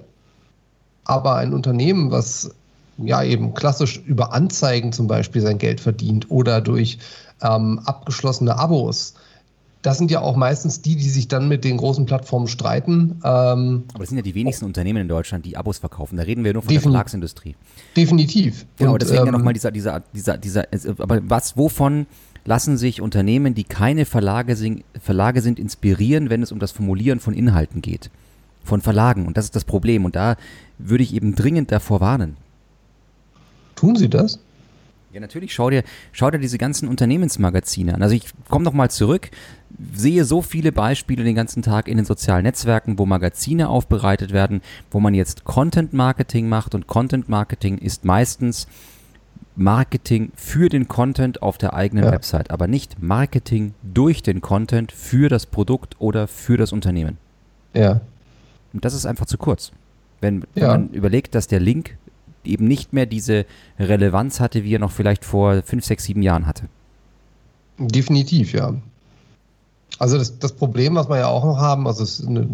Aber 1.04 1.36
ein 1.36 1.52
Unternehmen, 1.52 2.10
was 2.10 2.50
ja 2.98 3.22
eben 3.22 3.54
klassisch 3.54 4.00
über 4.06 4.32
Anzeigen 4.32 4.92
zum 4.92 5.06
Beispiel 5.06 5.42
sein 5.42 5.58
Geld 5.58 5.80
verdient 5.80 6.30
oder 6.30 6.60
durch 6.60 6.98
ähm, 7.42 7.80
abgeschlossene 7.84 8.58
Abos, 8.58 9.14
das 9.84 9.98
sind 9.98 10.10
ja 10.10 10.22
auch 10.22 10.34
meistens 10.34 10.80
die, 10.80 10.96
die 10.96 11.10
sich 11.10 11.28
dann 11.28 11.46
mit 11.46 11.62
den 11.62 11.76
großen 11.76 12.06
Plattformen 12.06 12.48
streiten. 12.48 13.20
Ähm, 13.22 13.84
Aber 13.92 13.98
das 13.98 14.08
sind 14.08 14.16
ja 14.16 14.22
die 14.22 14.34
wenigsten 14.34 14.64
Unternehmen 14.64 15.02
in 15.02 15.08
Deutschland, 15.08 15.44
die 15.44 15.58
Abos 15.58 15.76
verkaufen. 15.76 16.16
Da 16.16 16.22
reden 16.22 16.42
wir 16.42 16.54
nur 16.54 16.62
von 16.62 16.72
der 16.72 16.80
Verlagsindustrie. 16.80 17.54
Definitiv. 17.94 18.64
Genau, 18.78 18.94
Und, 18.94 19.02
deswegen 19.02 19.20
ähm, 19.20 19.26
ja 19.26 19.32
nochmal 19.32 19.52
dieser, 19.52 19.70
dieser, 19.70 20.00
dieser, 20.14 20.38
dieser, 20.38 20.64
aber 20.98 21.20
was, 21.28 21.58
wovon 21.58 22.06
lassen 22.46 22.78
sich 22.78 23.02
Unternehmen, 23.02 23.54
die 23.54 23.64
keine 23.64 24.06
Verlage 24.06 24.56
sind, 24.56 24.84
Verlage 24.98 25.42
sind, 25.42 25.58
inspirieren, 25.58 26.30
wenn 26.30 26.42
es 26.42 26.50
um 26.50 26.60
das 26.60 26.72
Formulieren 26.72 27.20
von 27.20 27.34
Inhalten 27.34 27.82
geht? 27.82 28.10
Von 28.64 28.80
Verlagen. 28.80 29.26
Und 29.26 29.36
das 29.36 29.44
ist 29.44 29.54
das 29.54 29.64
Problem. 29.64 30.06
Und 30.06 30.16
da 30.16 30.36
würde 30.78 31.04
ich 31.04 31.12
eben 31.12 31.34
dringend 31.34 31.70
davor 31.70 32.00
warnen. 32.00 32.38
Tun 33.76 33.96
Sie 33.96 34.08
das? 34.08 34.38
Ja, 35.14 35.20
natürlich. 35.20 35.54
Schau 35.54 35.70
dir, 35.70 35.84
schau 36.10 36.28
dir 36.28 36.40
diese 36.40 36.58
ganzen 36.58 36.88
Unternehmensmagazine 36.88 37.94
an. 37.94 38.02
Also 38.02 38.16
ich 38.16 38.24
komme 38.48 38.64
nochmal 38.64 38.90
zurück, 38.90 39.30
sehe 39.94 40.24
so 40.24 40.42
viele 40.42 40.72
Beispiele 40.72 41.22
den 41.22 41.36
ganzen 41.36 41.62
Tag 41.62 41.86
in 41.86 41.98
den 41.98 42.04
sozialen 42.04 42.42
Netzwerken, 42.42 42.98
wo 42.98 43.06
Magazine 43.06 43.68
aufbereitet 43.68 44.32
werden, 44.32 44.60
wo 44.90 44.98
man 44.98 45.14
jetzt 45.14 45.44
Content 45.44 45.92
Marketing 45.92 46.48
macht 46.48 46.74
und 46.74 46.88
Content 46.88 47.28
Marketing 47.28 47.78
ist 47.78 48.04
meistens 48.04 48.66
Marketing 49.54 50.32
für 50.34 50.68
den 50.68 50.88
Content 50.88 51.42
auf 51.42 51.58
der 51.58 51.74
eigenen 51.74 52.06
ja. 52.06 52.10
Website, 52.10 52.50
aber 52.50 52.66
nicht 52.66 53.00
Marketing 53.00 53.74
durch 53.84 54.20
den 54.20 54.40
Content 54.40 54.90
für 54.90 55.28
das 55.28 55.46
Produkt 55.46 55.94
oder 56.00 56.26
für 56.26 56.56
das 56.56 56.72
Unternehmen. 56.72 57.18
Ja. 57.72 58.00
Und 58.72 58.84
das 58.84 58.94
ist 58.94 59.06
einfach 59.06 59.26
zu 59.26 59.38
kurz. 59.38 59.70
Wenn, 60.20 60.40
ja. 60.56 60.62
wenn 60.62 60.66
man 60.66 60.88
überlegt, 60.90 61.36
dass 61.36 61.46
der 61.46 61.60
Link 61.60 61.96
eben 62.46 62.66
nicht 62.66 62.92
mehr 62.92 63.06
diese 63.06 63.46
Relevanz 63.78 64.40
hatte, 64.40 64.64
wie 64.64 64.74
er 64.74 64.78
noch 64.78 64.92
vielleicht 64.92 65.24
vor 65.24 65.62
fünf, 65.62 65.84
sechs, 65.84 66.04
sieben 66.04 66.22
Jahren 66.22 66.46
hatte. 66.46 66.64
Definitiv, 67.78 68.52
ja. 68.52 68.74
Also 69.98 70.18
das, 70.18 70.38
das 70.38 70.52
Problem, 70.52 70.94
was 70.96 71.08
wir 71.08 71.18
ja 71.18 71.26
auch 71.28 71.44
noch 71.44 71.58
haben, 71.58 71.86
also 71.86 72.26
eine, 72.26 72.48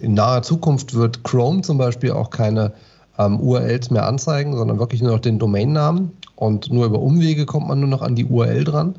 in 0.00 0.14
naher 0.14 0.42
Zukunft 0.42 0.94
wird 0.94 1.22
Chrome 1.22 1.62
zum 1.62 1.78
Beispiel 1.78 2.12
auch 2.12 2.30
keine 2.30 2.72
ähm, 3.18 3.40
URLs 3.40 3.90
mehr 3.90 4.06
anzeigen, 4.06 4.56
sondern 4.56 4.78
wirklich 4.78 5.02
nur 5.02 5.12
noch 5.12 5.20
den 5.20 5.38
Domainnamen 5.38 6.12
und 6.36 6.72
nur 6.72 6.86
über 6.86 7.00
Umwege 7.00 7.44
kommt 7.44 7.68
man 7.68 7.80
nur 7.80 7.88
noch 7.88 8.02
an 8.02 8.16
die 8.16 8.24
URL 8.24 8.64
dran 8.64 8.94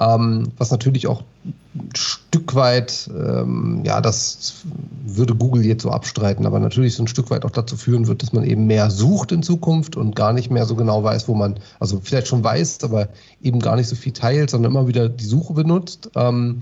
ähm, 0.00 0.48
was 0.56 0.70
natürlich 0.70 1.06
auch 1.06 1.22
ein 1.74 1.90
Stück 1.94 2.54
weit, 2.54 3.08
ähm, 3.10 3.82
ja, 3.84 4.00
das 4.00 4.54
würde 5.04 5.34
Google 5.34 5.64
jetzt 5.64 5.82
so 5.82 5.90
abstreiten, 5.90 6.46
aber 6.46 6.58
natürlich 6.58 6.94
so 6.94 7.02
ein 7.02 7.08
Stück 7.08 7.30
weit 7.30 7.44
auch 7.44 7.50
dazu 7.50 7.76
führen 7.76 8.06
wird, 8.06 8.22
dass 8.22 8.32
man 8.32 8.44
eben 8.44 8.66
mehr 8.66 8.90
sucht 8.90 9.30
in 9.30 9.42
Zukunft 9.42 9.96
und 9.96 10.16
gar 10.16 10.32
nicht 10.32 10.50
mehr 10.50 10.64
so 10.64 10.74
genau 10.74 11.04
weiß, 11.04 11.28
wo 11.28 11.34
man, 11.34 11.60
also 11.78 12.00
vielleicht 12.02 12.28
schon 12.28 12.42
weiß, 12.42 12.82
aber 12.82 13.08
eben 13.42 13.60
gar 13.60 13.76
nicht 13.76 13.88
so 13.88 13.94
viel 13.94 14.12
teilt, 14.12 14.50
sondern 14.50 14.72
immer 14.72 14.88
wieder 14.88 15.08
die 15.08 15.24
Suche 15.24 15.52
benutzt. 15.52 16.10
Ähm, 16.16 16.60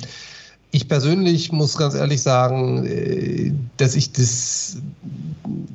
ich 0.71 0.89
persönlich 0.89 1.51
muss 1.53 1.77
ganz 1.77 1.95
ehrlich 1.95 2.23
sagen, 2.23 2.87
äh, 2.87 3.53
dass 3.77 3.95
ich 3.95 4.13
das 4.13 4.77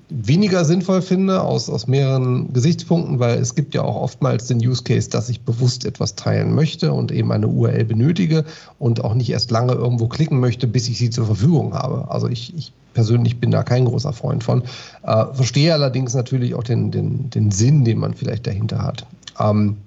weniger 0.09 0.63
sinnvoll 0.65 1.01
finde, 1.01 1.41
aus, 1.41 1.69
aus 1.69 1.87
mehreren 1.87 2.53
Gesichtspunkten, 2.53 3.19
weil 3.19 3.39
es 3.39 3.55
gibt 3.55 3.73
ja 3.73 3.81
auch 3.81 3.95
oftmals 3.95 4.47
den 4.47 4.59
Use 4.59 4.83
Case, 4.83 5.09
dass 5.09 5.29
ich 5.29 5.41
bewusst 5.41 5.85
etwas 5.85 6.15
teilen 6.15 6.53
möchte 6.53 6.93
und 6.93 7.11
eben 7.11 7.31
eine 7.31 7.47
URL 7.47 7.85
benötige 7.85 8.45
und 8.79 9.03
auch 9.03 9.15
nicht 9.15 9.29
erst 9.29 9.51
lange 9.51 9.73
irgendwo 9.73 10.07
klicken 10.07 10.39
möchte, 10.39 10.67
bis 10.67 10.87
ich 10.87 10.97
sie 10.99 11.09
zur 11.09 11.25
Verfügung 11.25 11.73
habe. 11.73 12.09
Also 12.09 12.29
ich, 12.29 12.55
ich 12.55 12.71
persönlich 12.93 13.39
bin 13.39 13.51
da 13.51 13.63
kein 13.63 13.85
großer 13.85 14.13
Freund 14.13 14.43
von. 14.43 14.61
Äh, 15.03 15.25
verstehe 15.33 15.73
allerdings 15.73 16.13
natürlich 16.13 16.53
auch 16.53 16.63
den, 16.63 16.91
den, 16.91 17.29
den 17.31 17.49
Sinn, 17.51 17.83
den 17.83 17.97
man 17.97 18.13
vielleicht 18.13 18.45
dahinter 18.45 18.83
hat. 18.83 19.05
Ähm, 19.39 19.77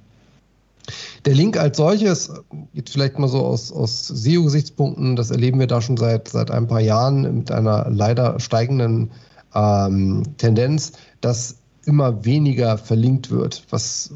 der 1.24 1.34
Link 1.34 1.56
als 1.56 1.76
solches, 1.76 2.30
jetzt 2.72 2.92
vielleicht 2.92 3.18
mal 3.18 3.28
so 3.28 3.44
aus, 3.44 3.72
aus 3.72 4.06
SEO-Gesichtspunkten, 4.08 5.16
das 5.16 5.30
erleben 5.30 5.58
wir 5.58 5.66
da 5.66 5.80
schon 5.80 5.96
seit, 5.96 6.28
seit 6.28 6.50
ein 6.50 6.66
paar 6.66 6.80
Jahren 6.80 7.38
mit 7.38 7.50
einer 7.50 7.88
leider 7.90 8.38
steigenden 8.40 9.10
ähm, 9.54 10.22
Tendenz, 10.36 10.92
dass 11.20 11.56
immer 11.86 12.24
weniger 12.24 12.78
verlinkt 12.78 13.30
wird, 13.30 13.64
was 13.70 14.10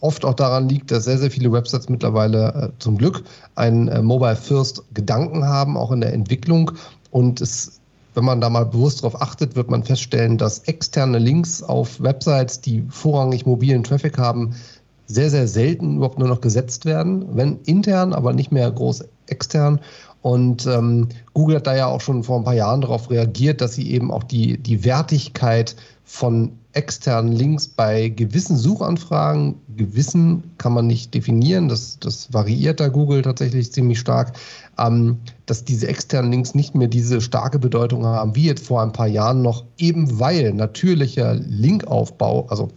oft 0.00 0.24
auch 0.24 0.34
daran 0.34 0.68
liegt, 0.68 0.90
dass 0.90 1.04
sehr, 1.04 1.18
sehr 1.18 1.30
viele 1.30 1.52
Websites 1.52 1.88
mittlerweile 1.88 2.54
äh, 2.54 2.78
zum 2.78 2.98
Glück 2.98 3.24
einen 3.54 3.88
äh, 3.88 4.02
Mobile 4.02 4.36
First 4.36 4.82
Gedanken 4.94 5.44
haben, 5.44 5.76
auch 5.76 5.92
in 5.92 6.00
der 6.00 6.14
Entwicklung. 6.14 6.72
Und 7.10 7.40
es, 7.40 7.80
wenn 8.14 8.24
man 8.24 8.40
da 8.40 8.48
mal 8.48 8.64
bewusst 8.64 9.00
darauf 9.00 9.20
achtet, 9.20 9.54
wird 9.54 9.70
man 9.70 9.84
feststellen, 9.84 10.38
dass 10.38 10.60
externe 10.60 11.18
Links 11.18 11.62
auf 11.62 12.00
Websites, 12.00 12.60
die 12.60 12.82
vorrangig 12.88 13.44
mobilen 13.44 13.84
Traffic 13.84 14.18
haben, 14.18 14.54
sehr, 15.06 15.30
sehr 15.30 15.48
selten 15.48 15.96
überhaupt 15.96 16.18
nur 16.18 16.28
noch 16.28 16.40
gesetzt 16.40 16.84
werden, 16.84 17.26
wenn 17.32 17.60
intern, 17.64 18.12
aber 18.12 18.32
nicht 18.32 18.52
mehr 18.52 18.70
groß 18.70 19.04
extern. 19.26 19.80
Und 20.22 20.66
ähm, 20.66 21.08
Google 21.34 21.56
hat 21.56 21.66
da 21.66 21.76
ja 21.76 21.86
auch 21.86 22.00
schon 22.00 22.22
vor 22.22 22.38
ein 22.38 22.44
paar 22.44 22.54
Jahren 22.54 22.80
darauf 22.80 23.10
reagiert, 23.10 23.60
dass 23.60 23.74
sie 23.74 23.90
eben 23.90 24.10
auch 24.10 24.22
die, 24.22 24.56
die 24.56 24.82
Wertigkeit 24.84 25.76
von 26.04 26.52
externen 26.72 27.32
Links 27.32 27.68
bei 27.68 28.08
gewissen 28.08 28.56
Suchanfragen, 28.56 29.56
gewissen 29.76 30.42
kann 30.58 30.72
man 30.72 30.86
nicht 30.86 31.14
definieren, 31.14 31.68
das, 31.68 31.98
das 32.00 32.32
variiert 32.32 32.80
da 32.80 32.88
Google 32.88 33.22
tatsächlich 33.22 33.72
ziemlich 33.72 34.00
stark, 34.00 34.32
ähm, 34.78 35.18
dass 35.46 35.64
diese 35.64 35.88
externen 35.88 36.32
Links 36.32 36.54
nicht 36.54 36.74
mehr 36.74 36.88
diese 36.88 37.20
starke 37.20 37.58
Bedeutung 37.58 38.04
haben, 38.04 38.34
wie 38.34 38.46
jetzt 38.46 38.66
vor 38.66 38.82
ein 38.82 38.92
paar 38.92 39.06
Jahren 39.06 39.42
noch, 39.42 39.64
eben 39.78 40.18
weil 40.18 40.52
natürlicher 40.52 41.34
Linkaufbau, 41.34 42.46
also 42.48 42.70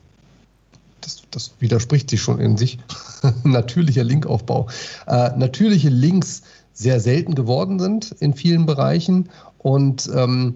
das, 1.07 1.23
das 1.31 1.51
widerspricht 1.59 2.09
sich 2.09 2.21
schon 2.21 2.39
in 2.39 2.57
sich, 2.57 2.79
natürlicher 3.43 4.03
Linkaufbau, 4.03 4.67
äh, 5.07 5.31
natürliche 5.37 5.89
Links 5.89 6.43
sehr 6.73 6.99
selten 6.99 7.33
geworden 7.33 7.79
sind 7.79 8.11
in 8.19 8.33
vielen 8.33 8.65
Bereichen. 8.65 9.29
Und 9.57 10.09
ähm, 10.13 10.55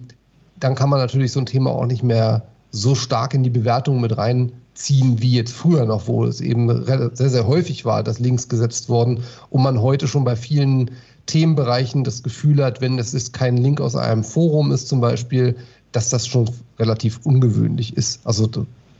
dann 0.60 0.74
kann 0.74 0.90
man 0.90 1.00
natürlich 1.00 1.32
so 1.32 1.40
ein 1.40 1.46
Thema 1.46 1.70
auch 1.70 1.86
nicht 1.86 2.02
mehr 2.02 2.42
so 2.70 2.94
stark 2.94 3.34
in 3.34 3.42
die 3.42 3.50
Bewertung 3.50 4.00
mit 4.00 4.16
reinziehen 4.16 5.20
wie 5.20 5.32
jetzt 5.32 5.52
früher 5.52 5.84
noch, 5.84 6.06
wo 6.06 6.24
es 6.24 6.40
eben 6.40 6.84
sehr, 6.86 7.30
sehr 7.30 7.46
häufig 7.46 7.84
war, 7.84 8.02
dass 8.02 8.20
Links 8.20 8.48
gesetzt 8.48 8.88
wurden 8.88 9.24
und 9.50 9.62
man 9.62 9.80
heute 9.80 10.06
schon 10.06 10.24
bei 10.24 10.36
vielen 10.36 10.90
Themenbereichen 11.26 12.04
das 12.04 12.22
Gefühl 12.22 12.64
hat, 12.64 12.80
wenn 12.80 12.98
es 12.98 13.32
kein 13.32 13.56
Link 13.56 13.80
aus 13.80 13.96
einem 13.96 14.24
Forum 14.24 14.72
ist 14.72 14.88
zum 14.88 15.00
Beispiel, 15.00 15.56
dass 15.92 16.08
das 16.08 16.26
schon 16.26 16.48
relativ 16.78 17.20
ungewöhnlich 17.24 17.96
ist. 17.96 18.20
Also 18.24 18.46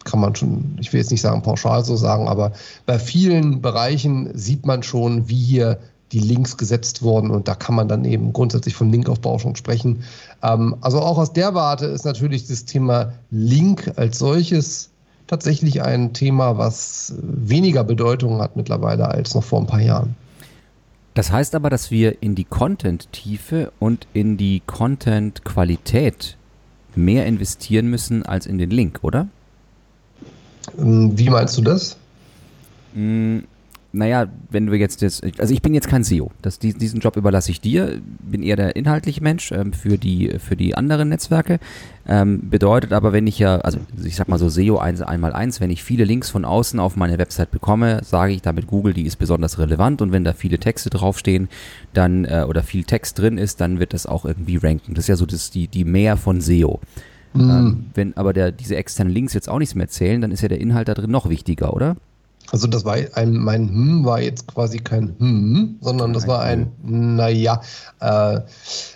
kann 0.05 0.21
man 0.21 0.35
schon, 0.35 0.77
ich 0.81 0.93
will 0.93 1.01
jetzt 1.01 1.11
nicht 1.11 1.21
sagen 1.21 1.43
pauschal 1.43 1.85
so 1.85 1.97
sagen, 1.97 2.29
aber 2.29 2.53
bei 2.87 2.99
vielen 2.99 3.61
Bereichen 3.61 4.31
sieht 4.35 4.67
man 4.67 4.83
schon, 4.83 5.29
wie 5.29 5.41
hier 5.41 5.79
die 6.13 6.19
Links 6.19 6.57
gesetzt 6.57 7.03
wurden 7.03 7.31
und 7.31 7.49
da 7.49 7.55
kann 7.55 7.75
man 7.75 7.89
dann 7.89 8.05
eben 8.05 8.33
grundsätzlich 8.33 8.75
von 8.75 8.91
Linkaufbau 8.91 9.39
schon 9.39 9.57
sprechen. 9.57 10.05
Ähm, 10.43 10.77
also 10.81 11.01
auch 11.01 11.19
aus 11.19 11.33
der 11.33 11.55
Warte 11.55 11.87
ist 11.87 12.05
natürlich 12.05 12.47
das 12.47 12.65
Thema 12.67 13.15
Link 13.31 13.93
als 13.97 14.19
solches 14.19 14.91
tatsächlich 15.27 15.83
ein 15.83 16.13
Thema, 16.13 16.59
was 16.59 17.15
weniger 17.23 17.85
Bedeutung 17.85 18.43
hat 18.43 18.57
mittlerweile 18.57 19.09
als 19.09 19.35
noch 19.35 19.45
vor 19.45 19.61
ein 19.61 19.67
paar 19.67 19.81
Jahren. 19.81 20.15
Das 21.15 21.31
heißt 21.31 21.55
aber, 21.55 21.71
dass 21.71 21.91
wir 21.91 22.23
in 22.23 22.35
die 22.35 22.45
Content-Tiefe 22.45 23.73
und 23.79 24.07
in 24.13 24.37
die 24.37 24.63
Content-Qualität 24.67 26.37
mehr 26.95 27.27
investieren 27.27 27.89
müssen 27.89 28.25
als 28.25 28.47
in 28.47 28.59
den 28.59 28.71
Link, 28.71 29.01
oder? 29.03 29.29
Ähm, 30.79 31.17
wie 31.17 31.31
meinst 31.31 31.57
du 31.59 31.63
das? 31.63 31.97
Mm, 32.95 33.41
naja, 33.95 34.27
wenn 34.49 34.67
du 34.67 34.75
jetzt, 34.75 35.03
das, 35.03 35.21
also 35.39 35.53
ich 35.53 35.61
bin 35.61 35.75
jetzt 35.75 35.89
kein 35.89 36.03
SEO. 36.03 36.31
Das, 36.41 36.59
diesen 36.59 37.01
Job 37.01 37.17
überlasse 37.17 37.51
ich 37.51 37.61
dir. 37.61 38.01
Bin 38.21 38.43
eher 38.43 38.57
der 38.57 38.75
inhaltliche 38.75 39.23
Mensch 39.23 39.53
ähm, 39.53 39.75
für, 39.75 39.99
die, 39.99 40.39
für 40.39 40.57
die 40.57 40.75
anderen 40.75 41.11
Netzwerke. 41.11 41.61
Ähm, 42.09 42.49
bedeutet 42.49 42.95
aber, 42.95 43.13
wenn 43.13 43.27
ich 43.27 43.39
ja, 43.39 43.59
also 43.59 43.79
ich 44.03 44.17
sag 44.17 44.29
mal 44.29 44.39
so 44.39 44.49
SEO 44.49 44.79
1 44.79 45.03
einmal 45.03 45.35
eins, 45.35 45.61
wenn 45.61 45.71
ich 45.71 45.85
viele 45.85 46.05
Links 46.05 46.31
von 46.31 46.47
außen 46.47 46.81
auf 46.81 46.97
meine 46.97 47.19
Website 47.19 47.51
bekomme, 47.51 48.01
sage 48.03 48.33
ich 48.33 48.41
damit 48.41 48.67
Google, 48.67 48.95
die 48.95 49.07
ist 49.07 49.17
besonders 49.17 49.59
relevant 49.59 50.01
und 50.01 50.11
wenn 50.11 50.25
da 50.25 50.33
viele 50.33 50.59
Texte 50.59 50.89
draufstehen, 50.89 51.49
dann 51.93 52.25
äh, 52.25 52.47
oder 52.49 52.63
viel 52.63 52.85
Text 52.85 53.19
drin 53.19 53.37
ist, 53.37 53.61
dann 53.61 53.79
wird 53.79 53.93
das 53.93 54.07
auch 54.07 54.25
irgendwie 54.25 54.57
ranken. 54.57 54.95
Das 54.95 55.05
ist 55.05 55.09
ja 55.09 55.17
so 55.17 55.27
das, 55.27 55.51
die, 55.51 55.69
die 55.69 55.85
Mehr 55.85 56.17
von 56.17 56.41
SEO. 56.41 56.81
Mhm. 57.35 57.51
Ähm, 57.51 57.87
wenn 57.95 58.17
aber 58.17 58.33
der, 58.33 58.53
diese 58.53 58.77
externen 58.77 59.13
Links 59.13 59.35
jetzt 59.35 59.49
auch 59.49 59.59
nichts 59.59 59.75
mehr 59.75 59.89
zählen, 59.89 60.21
dann 60.21 60.33
ist 60.33 60.43
ja 60.43 60.49
der 60.49 60.61
Inhalt 60.61 60.89
da 60.89 60.95
drin 60.95 61.11
noch 61.11 61.29
wichtiger, 61.29 61.75
oder? 61.75 61.97
Also 62.51 62.67
das 62.67 62.85
war 62.85 62.97
ein, 63.15 63.37
mein 63.37 63.69
Hm 63.69 64.05
war 64.05 64.21
jetzt 64.21 64.47
quasi 64.47 64.79
kein 64.79 65.15
Hm, 65.19 65.77
sondern 65.81 66.13
das 66.13 66.27
war 66.27 66.43
ein 66.43 66.71
Naja. 66.83 67.63
Äh, 68.01 68.41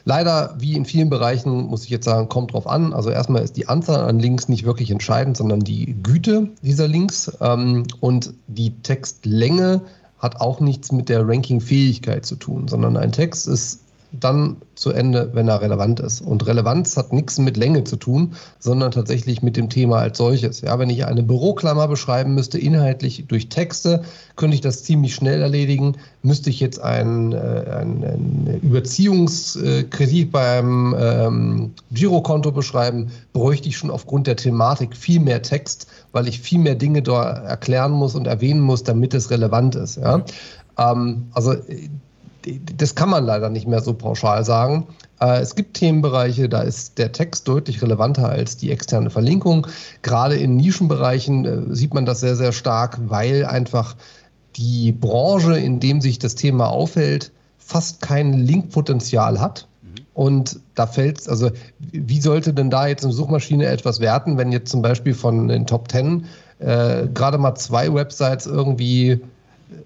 leider, 0.05 0.55
wie 0.59 0.75
in 0.75 0.85
vielen 0.85 1.09
Bereichen, 1.09 1.67
muss 1.67 1.85
ich 1.85 1.91
jetzt 1.91 2.05
sagen, 2.05 2.29
kommt 2.29 2.53
drauf 2.53 2.67
an. 2.67 2.93
Also 2.93 3.11
erstmal 3.11 3.43
ist 3.43 3.57
die 3.57 3.69
Anzahl 3.69 4.07
an 4.07 4.19
Links 4.19 4.49
nicht 4.49 4.65
wirklich 4.65 4.91
entscheidend, 4.91 5.37
sondern 5.37 5.61
die 5.61 5.97
Güte 6.03 6.51
dieser 6.63 6.89
Links. 6.89 7.33
Ähm, 7.41 7.85
und 8.01 8.35
die 8.47 8.71
Textlänge 8.83 9.81
hat 10.19 10.41
auch 10.41 10.61
nichts 10.61 10.93
mit 10.93 11.09
der 11.09 11.27
Ranking-Fähigkeit 11.27 12.27
zu 12.27 12.37
tun, 12.37 12.69
sondern 12.69 12.97
ein 12.97 13.13
Text 13.13 13.49
ist 13.49 13.81
dann 14.13 14.57
zu 14.75 14.91
Ende, 14.91 15.31
wenn 15.33 15.49
er 15.49 15.61
relevant 15.61 16.01
ist. 16.01 16.21
Und 16.21 16.47
Relevanz 16.47 16.97
hat 16.97 17.13
nichts 17.13 17.39
mit 17.39 17.57
Länge 17.57 17.85
zu 17.85 17.97
tun, 17.97 18.35
sondern 18.59 18.91
tatsächlich 18.91 19.43
mit 19.43 19.57
dem 19.57 19.69
Thema 19.69 19.99
als 19.99 20.19
solches. 20.19 20.61
Ja, 20.61 20.79
wenn 20.79 20.91
ich 20.91 21.05
eine 21.07 21.23
Büroklammer 21.23 21.89
beschreiben 21.89 22.35
müsste, 22.35 22.59
inhaltlich 22.59 23.25
durch 23.29 23.49
Texte, 23.49 24.03
könnte 24.37 24.55
ich 24.55 24.61
das 24.61 24.85
ziemlich 24.85 25.15
schnell 25.15 25.43
erledigen. 25.43 25.97
Müsste 26.23 26.51
ich 26.51 26.61
jetzt 26.61 26.81
einen, 26.81 27.33
äh, 27.33 27.65
einen, 27.81 28.61
Überziehungskredit 28.63 30.31
beim 30.31 30.95
ähm, 30.99 31.75
Girokonto 31.91 32.53
beschreiben, 32.53 33.11
bräuchte 33.33 33.69
ich 33.69 33.77
schon 33.77 33.91
aufgrund 33.91 34.27
der 34.27 34.37
Thematik 34.37 34.97
viel 34.97 35.21
mehr 35.21 35.43
Text, 35.43 35.87
weil 36.13 36.29
ich 36.29 36.41
viel 36.41 36.59
mehr 36.59 36.75
Dinge 36.75 37.03
da 37.03 37.25
erklären 37.25 37.93
muss 37.93 38.15
und 38.15 38.27
erwähnen 38.27 38.61
muss, 38.61 38.83
damit 38.83 39.15
es 39.15 39.31
relevant 39.31 39.75
ist. 39.75 39.97
Ja? 39.97 40.23
Ähm, 40.79 41.29
also 41.33 41.55
das 42.77 42.95
kann 42.95 43.11
man 43.11 43.25
leider 43.25 43.49
nicht 43.49 43.67
mehr 43.67 43.81
so 43.81 43.95
pauschal 43.95 44.45
sagen. 44.45 44.87
Äh, 45.21 45.41
es 45.41 45.55
gibt 45.55 45.75
Themenbereiche, 45.75 46.49
da 46.49 46.63
ist 46.63 46.99
der 46.99 47.13
Text 47.13 47.49
deutlich 47.49 47.83
relevanter 47.83 48.29
als 48.29 48.57
die 48.57 48.71
externe 48.71 49.11
Verlinkung. 49.11 49.67
Gerade 50.03 50.37
in 50.37 50.57
Nischenbereichen 50.57 51.45
äh, 51.45 51.75
sieht 51.75 51.95
man 51.95 52.07
das 52.07 52.21
sehr, 52.21 52.37
sehr 52.37 52.53
stark, 52.53 52.99
weil 53.09 53.45
einfach 53.45 53.97
die 54.57 54.93
Branche, 54.93 55.59
in 55.59 55.81
dem 55.81 56.01
sich 56.01 56.19
das 56.19 56.35
Thema 56.35 56.69
aufhält, 56.69 57.33
fast 57.59 58.01
kein 58.01 58.33
Linkpotenzial 58.33 59.41
hat. 59.41 59.69
Und 60.15 60.61
da 60.75 60.87
fällt 60.87 61.29
also 61.29 61.51
wie 61.79 62.21
sollte 62.23 62.55
denn 62.55 62.71
da 62.71 62.87
jetzt 62.87 63.05
eine 63.05 63.13
Suchmaschine 63.13 63.67
etwas 63.67 64.01
werten, 64.01 64.39
wenn 64.39 64.51
jetzt 64.51 64.71
zum 64.71 64.81
Beispiel 64.81 65.13
von 65.13 65.49
den 65.49 65.67
Top 65.67 65.89
Ten 65.89 66.25
äh, 66.59 67.07
gerade 67.13 67.37
mal 67.37 67.55
zwei 67.55 67.93
Websites 67.93 68.47
irgendwie 68.47 69.21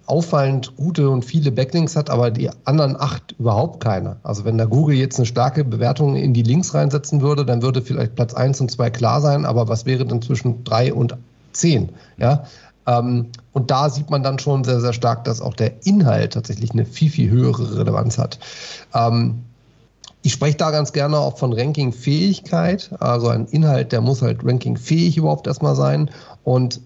auffallend 0.06 0.76
gute 0.76 1.08
und 1.08 1.24
viele 1.24 1.52
Backlinks 1.52 1.96
hat, 1.96 2.10
aber 2.10 2.30
die 2.30 2.50
anderen 2.64 2.96
acht 3.00 3.34
überhaupt 3.38 3.82
keine. 3.82 4.16
Also 4.22 4.44
wenn 4.44 4.58
da 4.58 4.64
Google 4.66 4.96
jetzt 4.96 5.18
eine 5.18 5.26
starke 5.26 5.64
Bewertung 5.64 6.16
in 6.16 6.34
die 6.34 6.42
Links 6.42 6.74
reinsetzen 6.74 7.20
würde, 7.20 7.44
dann 7.44 7.62
würde 7.62 7.80
vielleicht 7.80 8.14
Platz 8.14 8.34
1 8.34 8.60
und 8.60 8.70
2 8.70 8.90
klar 8.90 9.20
sein, 9.20 9.44
aber 9.44 9.68
was 9.68 9.86
wäre 9.86 10.04
denn 10.04 10.20
zwischen 10.20 10.64
3 10.64 10.92
und 10.92 11.16
10? 11.52 11.90
Ja? 12.18 12.44
Ähm, 12.86 13.26
und 13.52 13.70
da 13.70 13.88
sieht 13.88 14.10
man 14.10 14.22
dann 14.22 14.38
schon 14.38 14.64
sehr, 14.64 14.80
sehr 14.80 14.92
stark, 14.92 15.24
dass 15.24 15.40
auch 15.40 15.54
der 15.54 15.86
Inhalt 15.86 16.34
tatsächlich 16.34 16.72
eine 16.72 16.84
viel, 16.84 17.10
viel 17.10 17.30
höhere 17.30 17.78
Relevanz 17.78 18.18
hat. 18.18 18.38
Ähm, 18.94 19.42
ich 20.22 20.32
spreche 20.32 20.56
da 20.56 20.70
ganz 20.70 20.92
gerne 20.92 21.18
auch 21.18 21.38
von 21.38 21.52
Ranking-Fähigkeit. 21.52 22.90
Also 23.00 23.28
ein 23.28 23.46
Inhalt, 23.46 23.92
der 23.92 24.02
muss 24.02 24.20
halt 24.20 24.44
Ranking-fähig 24.44 25.16
überhaupt 25.16 25.46
erstmal 25.46 25.74
sein. 25.74 26.10
Und 26.44 26.80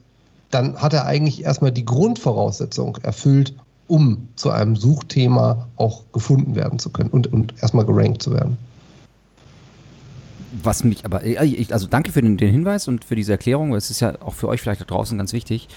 dann 0.51 0.77
hat 0.77 0.93
er 0.93 1.07
eigentlich 1.07 1.45
erstmal 1.45 1.73
die 1.73 1.85
Grundvoraussetzung 1.85 2.99
erfüllt, 3.03 3.55
um 3.87 4.29
zu 4.37 4.51
einem 4.51 4.77
Suchthema 4.77 5.69
auch 5.77 6.05
gefunden 6.13 6.55
werden 6.55 6.79
zu 6.79 6.91
können 6.91 7.11
und, 7.11 7.33
und 7.33 7.55
erstmal 7.61 7.85
gerankt 7.85 8.23
zu 8.23 8.33
werden. 8.33 8.57
Was 10.63 10.85
mich 10.85 11.05
aber, 11.05 11.23
also 11.71 11.89
danke 11.89 12.13
für 12.13 12.23
den, 12.23 12.37
den, 12.37 12.51
Hinweis 12.51 12.87
und 12.87 13.05
für 13.05 13.17
diese 13.17 13.33
Erklärung. 13.33 13.75
Es 13.75 13.91
ist 13.91 13.99
ja 14.01 14.15
auch 14.23 14.35
für 14.35 14.47
euch 14.47 14.61
vielleicht 14.61 14.81
da 14.81 14.85
draußen 14.85 15.19
ganz 15.19 15.33
wichtig. 15.33 15.69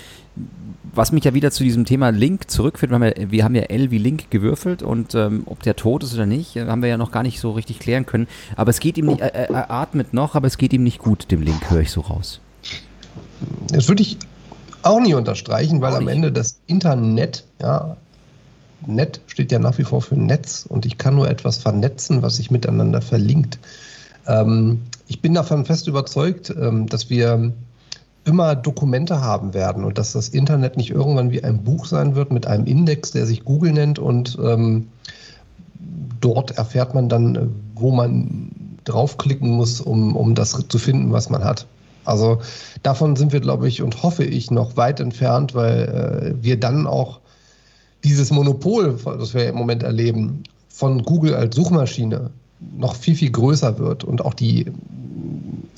Was 0.93 1.11
mich 1.11 1.23
ja 1.23 1.33
wieder 1.33 1.49
zu 1.49 1.63
diesem 1.63 1.83
Thema 1.83 2.09
Link 2.09 2.49
zurückführt, 2.49 2.91
wir 2.91 2.95
haben 2.95 3.03
ja, 3.03 3.31
wir 3.31 3.43
haben 3.43 3.55
ja 3.55 3.63
L 3.63 3.89
wie 3.89 3.97
Link 3.97 4.29
gewürfelt 4.29 4.83
und 4.83 5.15
ähm, 5.15 5.43
ob 5.47 5.63
der 5.63 5.75
tot 5.75 6.03
ist 6.03 6.13
oder 6.13 6.27
nicht, 6.27 6.55
haben 6.55 6.83
wir 6.83 6.89
ja 6.89 6.97
noch 6.97 7.11
gar 7.11 7.23
nicht 7.23 7.39
so 7.39 7.51
richtig 7.51 7.79
klären 7.79 8.05
können. 8.05 8.27
Aber 8.55 8.69
es 8.69 8.79
geht 8.79 8.99
ihm 8.99 9.07
nicht, 9.07 9.19
er, 9.19 9.33
er 9.33 9.71
atmet 9.71 10.13
noch, 10.13 10.35
aber 10.35 10.45
es 10.45 10.59
geht 10.59 10.73
ihm 10.73 10.83
nicht 10.83 10.99
gut, 10.99 11.31
dem 11.31 11.41
Link, 11.41 11.71
höre 11.71 11.81
ich 11.81 11.91
so 11.91 12.01
raus. 12.01 12.39
Das 13.69 13.87
würde 13.87 14.03
ich 14.03 14.17
auch 14.87 14.99
nie 14.99 15.13
unterstreichen, 15.13 15.81
weil 15.81 15.95
am 15.95 16.07
Ende 16.07 16.31
das 16.31 16.59
Internet, 16.67 17.45
ja, 17.61 17.97
Net 18.85 19.21
steht 19.27 19.51
ja 19.51 19.59
nach 19.59 19.77
wie 19.77 19.83
vor 19.83 20.01
für 20.01 20.15
Netz 20.15 20.65
und 20.67 20.85
ich 20.85 20.97
kann 20.97 21.15
nur 21.15 21.29
etwas 21.29 21.57
vernetzen, 21.57 22.21
was 22.21 22.35
sich 22.35 22.51
miteinander 22.51 23.01
verlinkt. 23.01 23.57
Ähm, 24.27 24.81
ich 25.07 25.21
bin 25.21 25.33
davon 25.33 25.65
fest 25.65 25.87
überzeugt, 25.87 26.53
ähm, 26.59 26.87
dass 26.87 27.09
wir 27.09 27.53
immer 28.25 28.55
Dokumente 28.55 29.21
haben 29.21 29.53
werden 29.53 29.83
und 29.83 29.97
dass 29.97 30.11
das 30.11 30.29
Internet 30.29 30.77
nicht 30.77 30.91
irgendwann 30.91 31.31
wie 31.31 31.43
ein 31.43 31.63
Buch 31.63 31.85
sein 31.85 32.15
wird 32.15 32.31
mit 32.31 32.45
einem 32.45 32.65
Index, 32.65 33.11
der 33.11 33.25
sich 33.25 33.45
Google 33.45 33.71
nennt 33.71 33.99
und 33.99 34.37
ähm, 34.43 34.89
dort 36.19 36.51
erfährt 36.57 36.93
man 36.93 37.09
dann, 37.09 37.55
wo 37.75 37.91
man 37.91 38.51
draufklicken 38.83 39.49
muss, 39.49 39.81
um, 39.81 40.15
um 40.15 40.35
das 40.35 40.57
zu 40.67 40.77
finden, 40.77 41.11
was 41.11 41.29
man 41.29 41.43
hat. 41.43 41.67
Also 42.07 42.39
davon 42.83 43.15
sind 43.15 43.33
wir, 43.33 43.41
glaube 43.41 43.67
ich, 43.67 43.81
und 43.81 44.01
hoffe 44.01 44.23
ich 44.23 44.49
noch 44.49 44.77
weit 44.77 44.99
entfernt, 44.99 45.53
weil 45.53 46.35
äh, 46.39 46.43
wir 46.43 46.59
dann 46.59 46.87
auch 46.87 47.19
dieses 48.03 48.31
Monopol, 48.31 48.97
das 49.03 49.33
wir 49.33 49.49
im 49.49 49.55
Moment 49.55 49.83
erleben, 49.83 50.43
von 50.69 51.03
Google 51.03 51.35
als 51.35 51.55
Suchmaschine 51.55 52.29
noch 52.77 52.95
viel, 52.95 53.15
viel 53.15 53.31
größer 53.31 53.77
wird 53.77 54.03
und 54.03 54.23
auch 54.23 54.33
die 54.33 54.67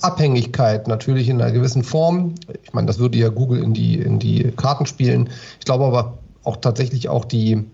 Abhängigkeit 0.01 0.87
natürlich 0.87 1.29
in 1.29 1.41
einer 1.41 1.51
gewissen 1.51 1.83
Form. 1.83 2.35
Ich 2.63 2.73
meine, 2.73 2.87
das 2.87 2.99
würde 2.99 3.17
ja 3.17 3.29
Google 3.29 3.63
in 3.63 3.73
die, 3.73 3.95
in 3.95 4.19
die 4.19 4.51
Karten 4.55 4.85
spielen. 4.85 5.29
Ich 5.59 5.65
glaube 5.65 5.85
aber 5.85 6.17
auch 6.43 6.57
tatsächlich 6.57 7.09
auch 7.09 7.25
die, 7.25 7.65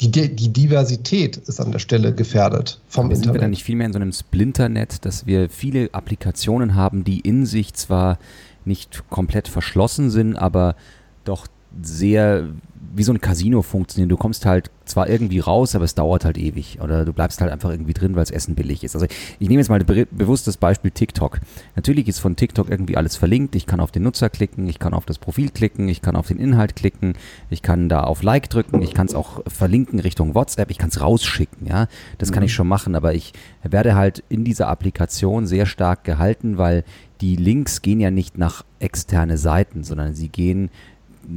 die, 0.00 0.10
die 0.10 0.52
Diversität 0.52 1.36
ist 1.36 1.60
an 1.60 1.72
der 1.72 1.78
Stelle 1.78 2.14
gefährdet 2.14 2.80
vom 2.88 3.06
Aber 3.06 3.14
Internet. 3.14 3.24
Sind 3.24 3.34
wir 3.34 3.40
dann 3.40 3.50
nicht 3.50 3.64
viel 3.64 3.76
mehr 3.76 3.86
in 3.86 3.92
so 3.92 3.98
einem 3.98 4.12
Splinternet, 4.12 5.04
dass 5.04 5.26
wir 5.26 5.48
viele 5.48 5.88
Applikationen 5.92 6.74
haben, 6.74 7.04
die 7.04 7.20
in 7.20 7.46
sich 7.46 7.74
zwar 7.74 8.18
nicht 8.64 9.08
komplett 9.10 9.48
verschlossen 9.48 10.10
sind, 10.10 10.36
aber 10.36 10.74
doch 11.24 11.46
sehr 11.82 12.48
wie 12.96 13.02
so 13.02 13.12
ein 13.12 13.20
Casino 13.20 13.62
funktionieren. 13.62 14.08
Du 14.08 14.16
kommst 14.16 14.46
halt 14.46 14.70
zwar 14.84 15.08
irgendwie 15.08 15.40
raus, 15.40 15.74
aber 15.74 15.84
es 15.84 15.94
dauert 15.94 16.24
halt 16.24 16.38
ewig. 16.38 16.78
Oder 16.80 17.04
du 17.04 17.12
bleibst 17.12 17.40
halt 17.40 17.50
einfach 17.50 17.70
irgendwie 17.70 17.94
drin, 17.94 18.14
weil 18.14 18.22
das 18.22 18.30
Essen 18.30 18.54
billig 18.54 18.84
ist. 18.84 18.94
Also 18.94 19.06
ich 19.06 19.48
nehme 19.48 19.60
jetzt 19.60 19.68
mal 19.68 19.82
be 19.82 20.06
bewusst 20.10 20.46
das 20.46 20.56
Beispiel 20.56 20.90
TikTok. 20.90 21.40
Natürlich 21.76 22.08
ist 22.08 22.18
von 22.18 22.36
TikTok 22.36 22.70
irgendwie 22.70 22.96
alles 22.96 23.16
verlinkt. 23.16 23.56
Ich 23.56 23.66
kann 23.66 23.80
auf 23.80 23.90
den 23.90 24.02
Nutzer 24.02 24.30
klicken, 24.30 24.68
ich 24.68 24.78
kann 24.78 24.94
auf 24.94 25.06
das 25.06 25.18
Profil 25.18 25.50
klicken, 25.50 25.88
ich 25.88 26.02
kann 26.02 26.16
auf 26.16 26.28
den 26.28 26.38
Inhalt 26.38 26.76
klicken, 26.76 27.14
ich 27.50 27.62
kann 27.62 27.88
da 27.88 28.04
auf 28.04 28.22
Like 28.22 28.50
drücken, 28.50 28.82
ich 28.82 28.94
kann 28.94 29.06
es 29.06 29.14
auch 29.14 29.40
verlinken 29.46 30.00
Richtung 30.00 30.34
WhatsApp, 30.34 30.70
ich 30.70 30.78
kann 30.78 30.90
es 30.90 31.00
rausschicken, 31.00 31.66
ja. 31.66 31.88
Das 32.18 32.32
kann 32.32 32.42
ich 32.42 32.52
mhm. 32.52 32.54
schon 32.54 32.68
machen, 32.68 32.94
aber 32.94 33.14
ich 33.14 33.32
werde 33.62 33.94
halt 33.94 34.22
in 34.28 34.44
dieser 34.44 34.68
Applikation 34.68 35.46
sehr 35.46 35.66
stark 35.66 36.04
gehalten, 36.04 36.58
weil 36.58 36.84
die 37.20 37.36
Links 37.36 37.80
gehen 37.80 38.00
ja 38.00 38.10
nicht 38.10 38.38
nach 38.38 38.64
externe 38.80 39.38
Seiten, 39.38 39.84
sondern 39.84 40.14
sie 40.14 40.28
gehen 40.28 40.70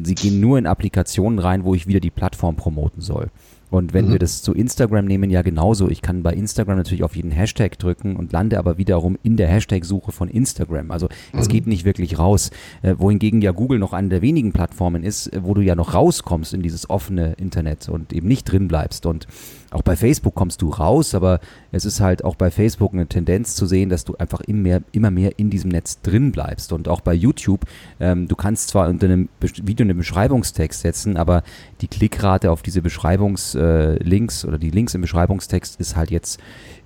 sie 0.03 0.15
gehen 0.15 0.39
nur 0.39 0.57
in 0.57 0.65
Applikationen 0.65 1.39
rein, 1.39 1.63
wo 1.63 1.75
ich 1.75 1.87
wieder 1.87 1.99
die 1.99 2.11
Plattform 2.11 2.55
promoten 2.55 3.01
soll. 3.01 3.29
Und 3.69 3.93
wenn 3.93 4.07
mhm. 4.07 4.11
wir 4.13 4.19
das 4.19 4.41
zu 4.41 4.53
Instagram 4.53 5.05
nehmen, 5.05 5.29
ja 5.29 5.41
genauso. 5.41 5.89
Ich 5.89 6.01
kann 6.01 6.23
bei 6.23 6.33
Instagram 6.33 6.77
natürlich 6.77 7.03
auf 7.03 7.15
jeden 7.15 7.31
Hashtag 7.31 7.77
drücken 7.77 8.15
und 8.15 8.31
lande 8.31 8.57
aber 8.59 8.77
wiederum 8.77 9.17
in 9.23 9.35
der 9.35 9.47
Hashtag-Suche 9.49 10.11
von 10.11 10.29
Instagram. 10.29 10.91
Also 10.91 11.09
mhm. 11.33 11.39
es 11.39 11.49
geht 11.49 11.67
nicht 11.67 11.83
wirklich 11.83 12.17
raus. 12.17 12.51
Äh, 12.81 12.95
wohingegen 12.97 13.41
ja 13.41 13.51
Google 13.51 13.79
noch 13.79 13.93
eine 13.93 14.07
der 14.07 14.21
wenigen 14.21 14.53
Plattformen 14.53 15.03
ist, 15.03 15.33
äh, 15.33 15.43
wo 15.43 15.53
du 15.53 15.61
ja 15.61 15.75
noch 15.75 15.93
rauskommst 15.93 16.53
in 16.53 16.61
dieses 16.61 16.89
offene 16.89 17.33
Internet 17.33 17.89
und 17.89 18.13
eben 18.13 18.27
nicht 18.27 18.45
drin 18.45 18.69
bleibst. 18.69 19.05
Und 19.05 19.27
auch 19.71 19.81
bei 19.81 19.95
Facebook 19.95 20.33
kommst 20.33 20.61
du 20.61 20.69
raus, 20.69 21.13
aber 21.13 21.39
es 21.71 21.83
ist 21.83 21.99
halt 21.99 22.23
auch 22.23 22.35
bei 22.35 22.51
Facebook 22.51 22.93
eine 22.93 23.07
Tendenz 23.07 23.55
zu 23.55 23.65
sehen, 23.65 23.89
dass 23.89 24.05
du 24.05 24.15
einfach 24.15 24.39
immer 24.41 24.61
mehr, 24.61 24.81
immer 24.93 25.11
mehr 25.11 25.37
in 25.37 25.49
diesem 25.49 25.71
Netz 25.71 26.01
drin 26.01 26.31
bleibst. 26.31 26.71
Und 26.71 26.87
auch 26.87 27.01
bei 27.01 27.13
YouTube, 27.13 27.65
ähm, 27.99 28.27
du 28.27 28.35
kannst 28.35 28.69
zwar 28.69 28.87
unter 28.87 29.07
einem 29.07 29.27
Video 29.41 29.83
einen 29.83 29.97
Beschreibungstext 29.97 30.81
setzen, 30.81 31.17
aber 31.17 31.43
die 31.81 31.87
Klickrate 31.87 32.49
auf 32.49 32.61
diese 32.61 32.81
Beschreibungslinks 32.81 34.43
äh, 34.43 34.47
oder 34.47 34.57
die 34.57 34.71
Links 34.71 34.95
im 34.95 35.01
Beschreibungstext 35.01 35.79
ist 35.79 35.95
halt 35.97 36.11
jetzt 36.11 36.39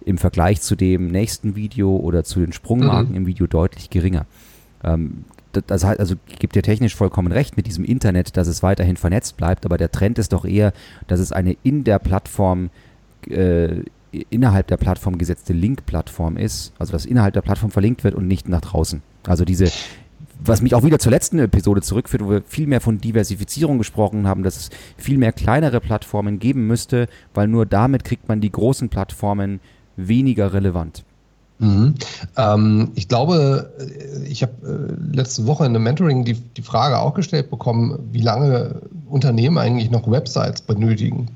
im 0.04 0.18
Vergleich 0.18 0.62
zu 0.62 0.76
dem 0.76 1.08
nächsten 1.08 1.56
Video 1.56 1.96
oder 1.96 2.24
zu 2.24 2.40
den 2.40 2.52
Sprungmarken 2.52 3.12
mhm. 3.12 3.18
im 3.18 3.26
Video 3.28 3.46
deutlich 3.46 3.92
geringer. 3.92 4.26
Ähm, 4.84 5.26
das 5.52 5.84
heißt, 5.84 6.00
also 6.00 6.16
gibt 6.40 6.56
dir 6.56 6.64
technisch 6.64 6.96
vollkommen 6.96 7.32
recht 7.32 7.58
mit 7.58 7.68
diesem 7.68 7.84
Internet, 7.86 8.38
dass 8.38 8.48
es 8.48 8.64
weiterhin 8.64 8.98
vernetzt 8.98 9.38
bleibt, 9.38 9.66
aber 9.66 9.78
der 9.78 9.92
Trend 9.92 10.20
ist 10.20 10.34
doch 10.34 10.46
eher, 10.46 10.74
dass 11.08 11.20
es 11.20 11.32
eine 11.32 11.56
in 11.64 11.84
der 11.84 12.00
Plattform 12.00 12.70
äh, 13.28 13.84
innerhalb 14.30 14.68
der 14.68 14.78
Plattform 14.78 15.18
gesetzte 15.18 15.54
Link-Plattform 15.54 16.38
ist, 16.38 16.74
also 16.78 16.92
dass 16.92 17.06
innerhalb 17.06 17.34
der 17.34 17.42
Plattform 17.42 17.72
verlinkt 17.72 18.04
wird 18.04 18.16
und 18.16 18.28
nicht 18.28 18.50
nach 18.50 18.62
draußen. 18.62 19.02
Also 19.26 19.46
diese, 19.46 19.72
was 20.44 20.62
mich 20.62 20.76
auch 20.76 20.84
wieder 20.84 21.00
zur 21.00 21.12
letzten 21.12 21.40
Episode 21.40 21.82
zurückführt, 21.82 22.24
wo 22.24 22.30
wir 22.30 22.44
viel 22.46 22.68
mehr 22.68 22.82
von 22.82 23.00
Diversifizierung 23.00 23.78
gesprochen 23.78 24.28
haben, 24.28 24.44
dass 24.44 24.58
es 24.58 24.70
viel 24.98 25.18
mehr 25.18 25.32
kleinere 25.32 25.80
Plattformen 25.80 26.40
geben 26.40 26.68
müsste, 26.68 27.08
weil 27.34 27.48
nur 27.48 27.66
damit 27.66 28.04
kriegt 28.04 28.28
man 28.28 28.42
die 28.42 28.52
großen 28.52 28.90
Plattformen 28.90 29.60
weniger 29.96 30.54
relevant. 30.54 31.04
Mhm. 31.62 31.94
Ähm, 32.38 32.92
ich 32.96 33.08
glaube, 33.08 33.72
ich 34.28 34.42
habe 34.42 34.54
äh, 34.66 35.16
letzte 35.16 35.46
Woche 35.46 35.64
in 35.66 35.76
einem 35.76 35.84
Mentoring 35.84 36.26
die, 36.26 36.34
die 36.34 36.64
Frage 36.64 36.98
auch 36.98 37.14
gestellt 37.14 37.52
bekommen, 37.52 38.00
wie 38.12 38.22
lange 38.22 38.82
Unternehmen 39.08 39.60
eigentlich 39.60 39.92
noch 39.92 40.10
Websites 40.10 40.62
benötigen. 40.62 41.28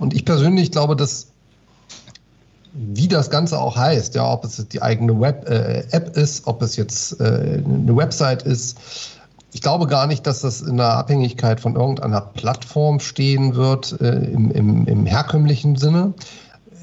Und 0.00 0.12
ich 0.12 0.24
persönlich 0.24 0.72
glaube, 0.72 0.96
dass 0.96 1.28
wie 2.72 3.08
das 3.08 3.30
Ganze 3.30 3.60
auch 3.60 3.76
heißt, 3.76 4.14
ja, 4.14 4.30
ob 4.30 4.44
es 4.44 4.66
die 4.68 4.82
eigene 4.82 5.20
Web, 5.20 5.48
äh, 5.48 5.84
App 5.90 6.16
ist, 6.16 6.46
ob 6.46 6.62
es 6.62 6.76
jetzt 6.76 7.20
äh, 7.20 7.62
eine 7.64 7.96
Website 7.96 8.42
ist. 8.42 8.78
Ich 9.52 9.62
glaube 9.62 9.86
gar 9.86 10.06
nicht, 10.06 10.26
dass 10.26 10.40
das 10.40 10.62
in 10.62 10.76
der 10.76 10.96
Abhängigkeit 10.96 11.60
von 11.60 11.74
irgendeiner 11.74 12.20
Plattform 12.20 13.00
stehen 13.00 13.54
wird 13.54 14.00
äh, 14.00 14.24
im, 14.24 14.50
im, 14.52 14.86
im 14.86 15.06
herkömmlichen 15.06 15.76
Sinne, 15.76 16.14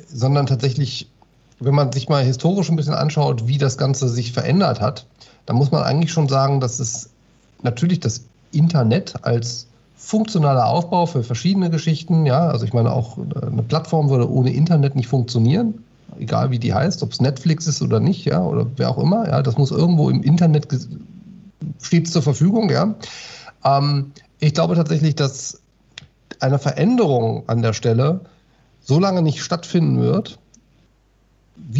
sondern 0.07 0.45
tatsächlich, 0.45 1.09
wenn 1.59 1.75
man 1.75 1.91
sich 1.91 2.09
mal 2.09 2.23
historisch 2.23 2.69
ein 2.69 2.75
bisschen 2.75 2.93
anschaut, 2.93 3.47
wie 3.47 3.57
das 3.57 3.77
Ganze 3.77 4.07
sich 4.07 4.31
verändert 4.31 4.79
hat, 4.81 5.05
dann 5.45 5.55
muss 5.55 5.71
man 5.71 5.83
eigentlich 5.83 6.11
schon 6.11 6.27
sagen, 6.27 6.59
dass 6.59 6.79
es 6.79 7.09
natürlich 7.63 7.99
das 7.99 8.23
Internet 8.51 9.15
als 9.23 9.67
funktionaler 9.95 10.67
Aufbau 10.67 11.05
für 11.05 11.23
verschiedene 11.23 11.69
Geschichten. 11.69 12.25
Ja, 12.25 12.47
also 12.47 12.65
ich 12.65 12.73
meine, 12.73 12.91
auch 12.91 13.17
eine 13.17 13.63
Plattform 13.63 14.09
würde 14.09 14.29
ohne 14.29 14.53
Internet 14.53 14.95
nicht 14.95 15.07
funktionieren, 15.07 15.83
egal 16.19 16.51
wie 16.51 16.59
die 16.59 16.73
heißt, 16.73 17.01
ob 17.03 17.11
es 17.11 17.21
Netflix 17.21 17.67
ist 17.67 17.81
oder 17.81 17.99
nicht, 17.99 18.25
ja, 18.25 18.43
oder 18.43 18.67
wer 18.75 18.89
auch 18.89 18.99
immer. 18.99 19.27
Ja, 19.27 19.41
das 19.41 19.57
muss 19.57 19.71
irgendwo 19.71 20.09
im 20.09 20.21
Internet 20.21 20.67
steht 21.81 22.07
zur 22.07 22.21
Verfügung. 22.21 22.69
Ja, 22.69 22.95
ähm, 23.65 24.11
ich 24.39 24.53
glaube 24.53 24.75
tatsächlich, 24.75 25.15
dass 25.15 25.59
eine 26.39 26.59
Veränderung 26.59 27.43
an 27.47 27.61
der 27.61 27.73
Stelle 27.73 28.21
so 28.81 28.99
lange 28.99 29.21
nicht 29.21 29.41
stattfinden 29.41 29.99
wird, 29.99 30.37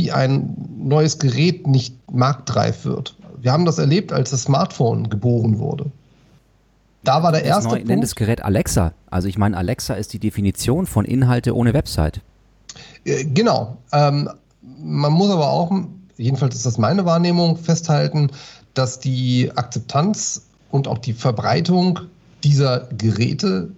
wie 0.08 0.14
ein 0.14 0.56
neues 0.78 1.20
Gerät 1.20 1.68
nicht 1.68 1.94
marktreif 2.10 2.86
wird. 2.86 3.16
Wir 3.42 3.52
haben 3.52 3.66
das 3.66 3.78
erlebt, 3.78 4.14
als 4.14 4.30
das 4.30 4.44
Smartphone 4.44 5.10
geboren 5.10 5.60
wurde. 5.60 5.92
Da 7.04 7.24
war 7.24 7.34
der 7.34 7.42
das 7.42 7.50
erste 7.50 7.70
neu, 7.70 7.76
Punkt. 7.76 7.88
Nennt 7.90 8.04
das 8.04 8.16
Gerät 8.16 8.44
Alexa. 8.44 8.94
Also 9.10 9.28
ich 9.28 9.38
meine, 9.38 9.58
Alexa 9.58 9.96
ist 9.96 10.14
die 10.14 10.20
Definition 10.20 10.86
von 10.86 11.04
Inhalte 11.04 11.56
ohne 11.56 11.74
Website. 11.74 12.22
Äh, 13.04 13.26
genau. 13.26 13.78
Ähm, 13.92 14.30
man 14.62 15.12
muss 15.12 15.30
aber 15.30 15.50
auch, 15.50 15.72
jedenfalls 16.16 16.56
ist 16.56 16.66
das 16.66 16.78
meine 16.78 17.06
Wahrnehmung, 17.06 17.58
festhalten, 17.58 18.32
dass 18.74 19.00
die 19.00 19.52
Akzeptanz 19.56 20.48
und 20.72 20.88
auch 20.88 21.00
die 21.00 21.14
Verbreitung 21.14 22.00
dieser 22.46 22.88
Geräte 22.98 23.72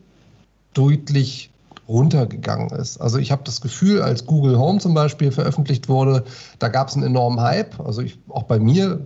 deutlich 0.76 1.50
runtergegangen 1.90 2.70
ist. 2.70 3.02
Also 3.02 3.18
ich 3.18 3.32
habe 3.32 3.42
das 3.44 3.62
Gefühl, 3.62 4.02
als 4.02 4.26
Google 4.26 4.58
Home 4.58 4.80
zum 4.80 4.94
Beispiel 4.94 5.32
veröffentlicht 5.32 5.90
wurde, 5.90 6.24
da 6.60 6.68
gab 6.70 6.88
es 6.88 6.96
einen 6.96 7.04
enormen 7.04 7.42
Hype. 7.42 7.80
Also 7.80 8.02
ich, 8.02 8.20
auch 8.30 8.44
bei 8.44 8.60
mir, 8.60 9.02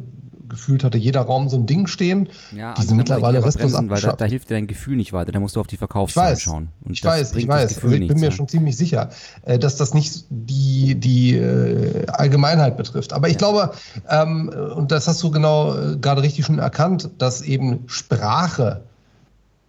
gefühlt 0.49 0.83
hatte 0.83 0.97
jeder 0.97 1.21
Raum 1.21 1.49
so 1.49 1.57
ein 1.57 1.65
Ding 1.65 1.87
stehen. 1.87 2.29
Ja, 2.51 2.73
die 2.73 2.77
also 2.77 2.89
sind 2.89 2.97
mittlerweile 2.97 3.43
restlos 3.43 3.73
weil 3.73 4.01
da, 4.01 4.13
da, 4.13 4.25
hilft 4.25 4.49
dir 4.49 4.55
dein 4.55 4.67
Gefühl 4.67 4.97
nicht 4.97 5.13
weiter. 5.13 5.31
Da 5.31 5.39
musst 5.39 5.55
du 5.55 5.59
auf 5.59 5.67
die 5.67 5.77
Verkaufszahlen 5.77 6.37
schauen. 6.37 6.69
Und 6.83 6.91
ich 6.91 7.03
weiß, 7.03 7.35
ich 7.35 7.47
weiß. 7.47 7.75
Also 7.75 7.87
ich 7.87 7.91
bin 7.91 7.99
nichts, 8.01 8.19
mir 8.19 8.27
ja. 8.27 8.31
schon 8.31 8.47
ziemlich 8.47 8.77
sicher, 8.77 9.09
äh, 9.43 9.57
dass 9.57 9.77
das 9.77 9.93
nicht 9.93 10.25
die, 10.29 10.95
die 10.95 11.37
äh, 11.37 12.05
Allgemeinheit 12.07 12.77
betrifft. 12.77 13.13
Aber 13.13 13.27
ich 13.27 13.33
ja. 13.33 13.39
glaube, 13.39 13.73
ähm, 14.09 14.49
und 14.75 14.91
das 14.91 15.07
hast 15.07 15.23
du 15.23 15.31
genau 15.31 15.75
äh, 15.75 15.97
gerade 15.97 16.21
richtig 16.21 16.45
schon 16.45 16.59
erkannt, 16.59 17.09
dass 17.17 17.41
eben 17.41 17.83
Sprache 17.87 18.83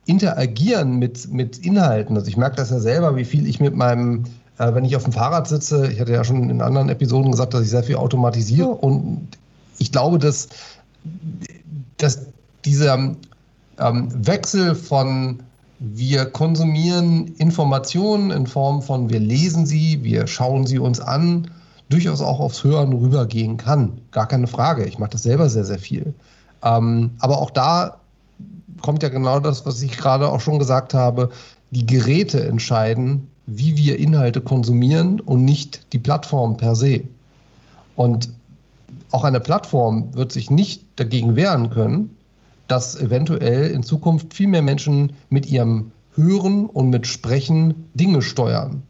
interagieren 0.06 0.98
mit, 0.98 1.32
mit 1.32 1.58
Inhalten. 1.58 2.16
Also 2.16 2.28
ich 2.28 2.36
merke 2.36 2.56
das 2.56 2.70
ja 2.70 2.80
selber, 2.80 3.16
wie 3.16 3.24
viel 3.24 3.46
ich 3.46 3.60
mit 3.60 3.74
meinem 3.74 4.24
wenn 4.56 4.84
ich 4.84 4.94
auf 4.94 5.02
dem 5.02 5.12
Fahrrad 5.12 5.48
sitze, 5.48 5.90
ich 5.90 6.00
hatte 6.00 6.12
ja 6.12 6.22
schon 6.22 6.48
in 6.48 6.62
anderen 6.62 6.88
Episoden 6.88 7.32
gesagt, 7.32 7.54
dass 7.54 7.62
ich 7.62 7.70
sehr 7.70 7.82
viel 7.82 7.96
automatisiere 7.96 8.68
und 8.68 9.26
ich 9.78 9.90
glaube, 9.90 10.18
dass, 10.18 10.48
dass 11.96 12.26
dieser 12.64 13.16
ähm, 13.78 14.26
Wechsel 14.26 14.74
von 14.74 15.42
wir 15.80 16.26
konsumieren 16.26 17.34
Informationen 17.36 18.30
in 18.30 18.46
Form 18.46 18.80
von 18.80 19.10
wir 19.10 19.18
lesen 19.18 19.66
sie, 19.66 20.04
wir 20.04 20.26
schauen 20.26 20.66
sie 20.66 20.78
uns 20.78 21.00
an, 21.00 21.50
durchaus 21.88 22.22
auch 22.22 22.40
aufs 22.40 22.62
Hören 22.62 22.92
rübergehen 22.92 23.56
kann. 23.56 24.00
Gar 24.12 24.28
keine 24.28 24.46
Frage. 24.46 24.84
Ich 24.84 24.98
mache 24.98 25.10
das 25.10 25.24
selber 25.24 25.48
sehr, 25.50 25.64
sehr 25.64 25.80
viel. 25.80 26.14
Ähm, 26.62 27.10
aber 27.18 27.38
auch 27.38 27.50
da 27.50 27.96
kommt 28.84 29.02
ja 29.02 29.08
genau 29.08 29.40
das, 29.40 29.64
was 29.64 29.80
ich 29.80 29.96
gerade 29.96 30.28
auch 30.28 30.42
schon 30.42 30.58
gesagt 30.58 30.92
habe. 30.92 31.30
Die 31.70 31.86
Geräte 31.86 32.46
entscheiden, 32.46 33.28
wie 33.46 33.78
wir 33.78 33.98
Inhalte 33.98 34.42
konsumieren 34.42 35.20
und 35.20 35.42
nicht 35.42 35.90
die 35.94 35.98
Plattform 35.98 36.58
per 36.58 36.76
se. 36.76 37.04
Und 37.96 38.28
auch 39.10 39.24
eine 39.24 39.40
Plattform 39.40 40.14
wird 40.14 40.32
sich 40.32 40.50
nicht 40.50 40.84
dagegen 40.96 41.34
wehren 41.34 41.70
können, 41.70 42.14
dass 42.68 42.94
eventuell 43.00 43.70
in 43.70 43.82
Zukunft 43.82 44.34
viel 44.34 44.48
mehr 44.48 44.60
Menschen 44.60 45.14
mit 45.30 45.46
ihrem 45.46 45.92
Hören 46.14 46.66
und 46.66 46.90
mit 46.90 47.06
Sprechen 47.06 47.88
Dinge 47.94 48.20
steuern. 48.20 48.82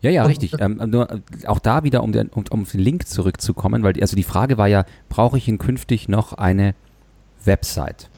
Ja, 0.00 0.10
ja, 0.10 0.22
richtig. 0.22 0.54
Ähm, 0.60 0.80
nur 0.86 1.10
äh, 1.10 1.20
auch 1.46 1.58
da 1.58 1.82
wieder, 1.82 2.04
um 2.04 2.12
den, 2.12 2.28
um, 2.28 2.44
um 2.50 2.64
den 2.64 2.80
Link 2.80 3.08
zurückzukommen, 3.08 3.82
weil 3.82 3.94
die, 3.94 4.02
also 4.02 4.14
die 4.14 4.22
Frage 4.22 4.58
war 4.58 4.68
ja, 4.68 4.84
brauche 5.08 5.38
ich 5.38 5.48
in 5.48 5.58
künftig 5.58 6.08
noch 6.08 6.34
eine 6.34 6.76
Website? 7.44 8.08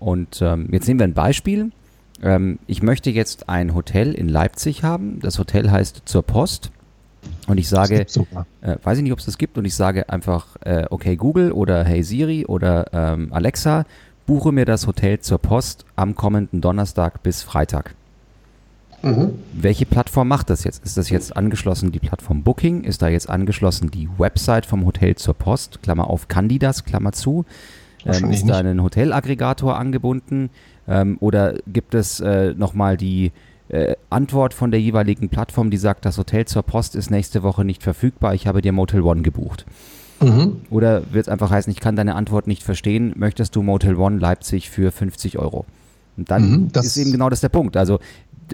Und 0.00 0.42
ähm, 0.42 0.68
jetzt 0.72 0.88
nehmen 0.88 0.98
wir 0.98 1.04
ein 1.04 1.14
Beispiel. 1.14 1.70
Ähm, 2.22 2.58
ich 2.66 2.82
möchte 2.82 3.10
jetzt 3.10 3.48
ein 3.48 3.74
Hotel 3.74 4.12
in 4.12 4.28
Leipzig 4.28 4.82
haben. 4.82 5.20
Das 5.20 5.38
Hotel 5.38 5.70
heißt 5.70 6.02
Zur 6.06 6.22
Post. 6.22 6.72
Und 7.46 7.58
ich 7.58 7.68
sage, 7.68 8.06
äh, 8.62 8.76
weiß 8.82 8.98
ich 8.98 9.04
nicht, 9.04 9.12
ob 9.12 9.18
es 9.18 9.26
das 9.26 9.36
gibt, 9.36 9.58
und 9.58 9.66
ich 9.66 9.74
sage 9.74 10.08
einfach, 10.08 10.56
äh, 10.64 10.86
okay 10.88 11.16
Google 11.16 11.52
oder 11.52 11.84
Hey 11.84 12.02
Siri 12.02 12.46
oder 12.46 12.86
ähm, 12.92 13.32
Alexa, 13.32 13.84
buche 14.26 14.52
mir 14.52 14.64
das 14.64 14.86
Hotel 14.86 15.18
zur 15.20 15.38
Post 15.38 15.84
am 15.96 16.14
kommenden 16.14 16.60
Donnerstag 16.60 17.22
bis 17.22 17.42
Freitag. 17.42 17.94
Mhm. 19.02 19.34
Welche 19.52 19.86
Plattform 19.86 20.28
macht 20.28 20.50
das 20.50 20.64
jetzt? 20.64 20.84
Ist 20.84 20.96
das 20.96 21.10
jetzt 21.10 21.36
angeschlossen 21.36 21.90
die 21.90 21.98
Plattform 21.98 22.42
Booking? 22.42 22.84
Ist 22.84 23.02
da 23.02 23.08
jetzt 23.08 23.30
angeschlossen 23.30 23.90
die 23.90 24.08
Website 24.18 24.66
vom 24.66 24.84
Hotel 24.84 25.14
zur 25.16 25.34
Post? 25.34 25.82
Klammer 25.82 26.08
auf, 26.08 26.28
kann 26.28 26.48
die 26.48 26.58
das? 26.58 26.84
Klammer 26.84 27.12
zu. 27.12 27.44
Ähm, 28.06 28.30
ist 28.30 28.48
da 28.48 28.58
ein 28.58 28.82
Hotelaggregator 28.82 29.78
angebunden? 29.78 30.50
Ähm, 30.88 31.16
oder 31.20 31.54
gibt 31.66 31.94
es 31.94 32.20
äh, 32.20 32.54
nochmal 32.54 32.96
die 32.96 33.32
äh, 33.68 33.94
Antwort 34.10 34.54
von 34.54 34.70
der 34.70 34.80
jeweiligen 34.80 35.28
Plattform, 35.28 35.70
die 35.70 35.76
sagt, 35.76 36.04
das 36.04 36.18
Hotel 36.18 36.44
zur 36.44 36.62
Post 36.62 36.96
ist 36.96 37.10
nächste 37.10 37.42
Woche 37.42 37.64
nicht 37.64 37.82
verfügbar, 37.82 38.34
ich 38.34 38.46
habe 38.46 38.62
dir 38.62 38.72
Motel 38.72 39.02
One 39.02 39.22
gebucht. 39.22 39.64
Mhm. 40.20 40.62
Oder 40.70 41.02
wird 41.12 41.26
es 41.26 41.28
einfach 41.28 41.50
heißen, 41.50 41.72
ich 41.72 41.80
kann 41.80 41.96
deine 41.96 42.14
Antwort 42.14 42.46
nicht 42.46 42.62
verstehen, 42.62 43.12
möchtest 43.16 43.56
du 43.56 43.62
Motel 43.62 43.94
One 43.94 44.18
Leipzig 44.18 44.70
für 44.70 44.90
50 44.90 45.38
Euro? 45.38 45.64
Und 46.16 46.30
dann 46.30 46.50
mhm, 46.50 46.68
ist 46.74 46.96
eben 46.96 47.12
genau 47.12 47.30
das 47.30 47.40
der 47.40 47.48
Punkt. 47.48 47.76
Also 47.76 48.00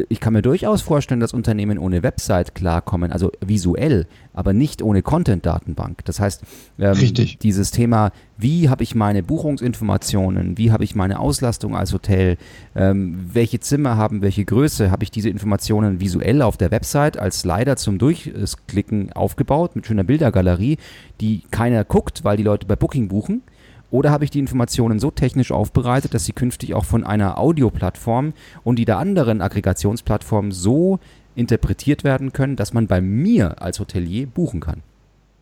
ich 0.09 0.21
kann 0.21 0.33
mir 0.33 0.43
durchaus 0.43 0.83
vorstellen, 0.83 1.21
dass 1.21 1.33
Unternehmen 1.33 1.79
ohne 1.79 2.03
Website 2.03 2.55
klarkommen, 2.55 3.13
also 3.13 3.33
visuell, 3.45 4.07
aber 4.33 4.53
nicht 4.53 4.83
ohne 4.83 5.03
Content-Datenbank. 5.03 6.05
Das 6.05 6.21
heißt, 6.21 6.43
ähm, 6.79 7.15
dieses 7.43 7.71
Thema, 7.71 8.13
wie 8.37 8.69
habe 8.69 8.83
ich 8.83 8.95
meine 8.95 9.23
Buchungsinformationen, 9.23 10.59
wie 10.59 10.73
habe 10.73 10.85
ich 10.85 10.95
meine 10.95 11.21
Auslastung 11.21 11.77
als 11.77 11.93
Hotel, 11.93 12.37
ähm, 12.75 13.31
welche 13.33 13.61
Zimmer 13.61 13.97
haben 13.97 14.23
welche 14.23 14.45
Größe, 14.45 14.91
habe 14.91 15.05
ich 15.05 15.11
diese 15.11 15.29
Informationen 15.29 16.01
visuell 16.01 16.43
auf 16.43 16.57
der 16.57 16.71
Website 16.71 17.19
als 17.19 17.41
Slider 17.41 17.77
zum 17.77 17.99
Durchklicken 17.99 19.13
aufgebaut 19.13 19.77
mit 19.77 19.87
schöner 19.87 20.05
Bildergalerie, 20.05 20.79
die 21.21 21.43
keiner 21.51 21.85
guckt, 21.85 22.25
weil 22.25 22.37
die 22.37 22.43
Leute 22.43 22.67
bei 22.67 22.77
Booking 22.77 23.09
buchen 23.09 23.43
oder 23.91 24.11
habe 24.11 24.25
ich 24.25 24.31
die 24.31 24.39
Informationen 24.39 24.99
so 24.99 25.11
technisch 25.11 25.53
aufbereitet, 25.53 26.15
dass 26.15 26.25
sie 26.25 26.33
künftig 26.33 26.75
auch 26.75 26.85
von 26.85 27.05
einer 27.05 27.39
Audioplattform 27.39 28.33
und 28.65 28.79
die 28.79 28.85
der 28.85 28.99
anderen 28.99 29.41
Aggregationsplattform 29.41 30.53
so 30.53 30.99
interpretiert 31.35 32.05
werden 32.05 32.33
können, 32.33 32.57
dass 32.57 32.73
man 32.73 32.87
bei 32.87 33.01
mir 33.01 33.63
als 33.63 33.79
Hotelier 33.79 34.27
buchen 34.27 34.61
kann? 34.61 34.83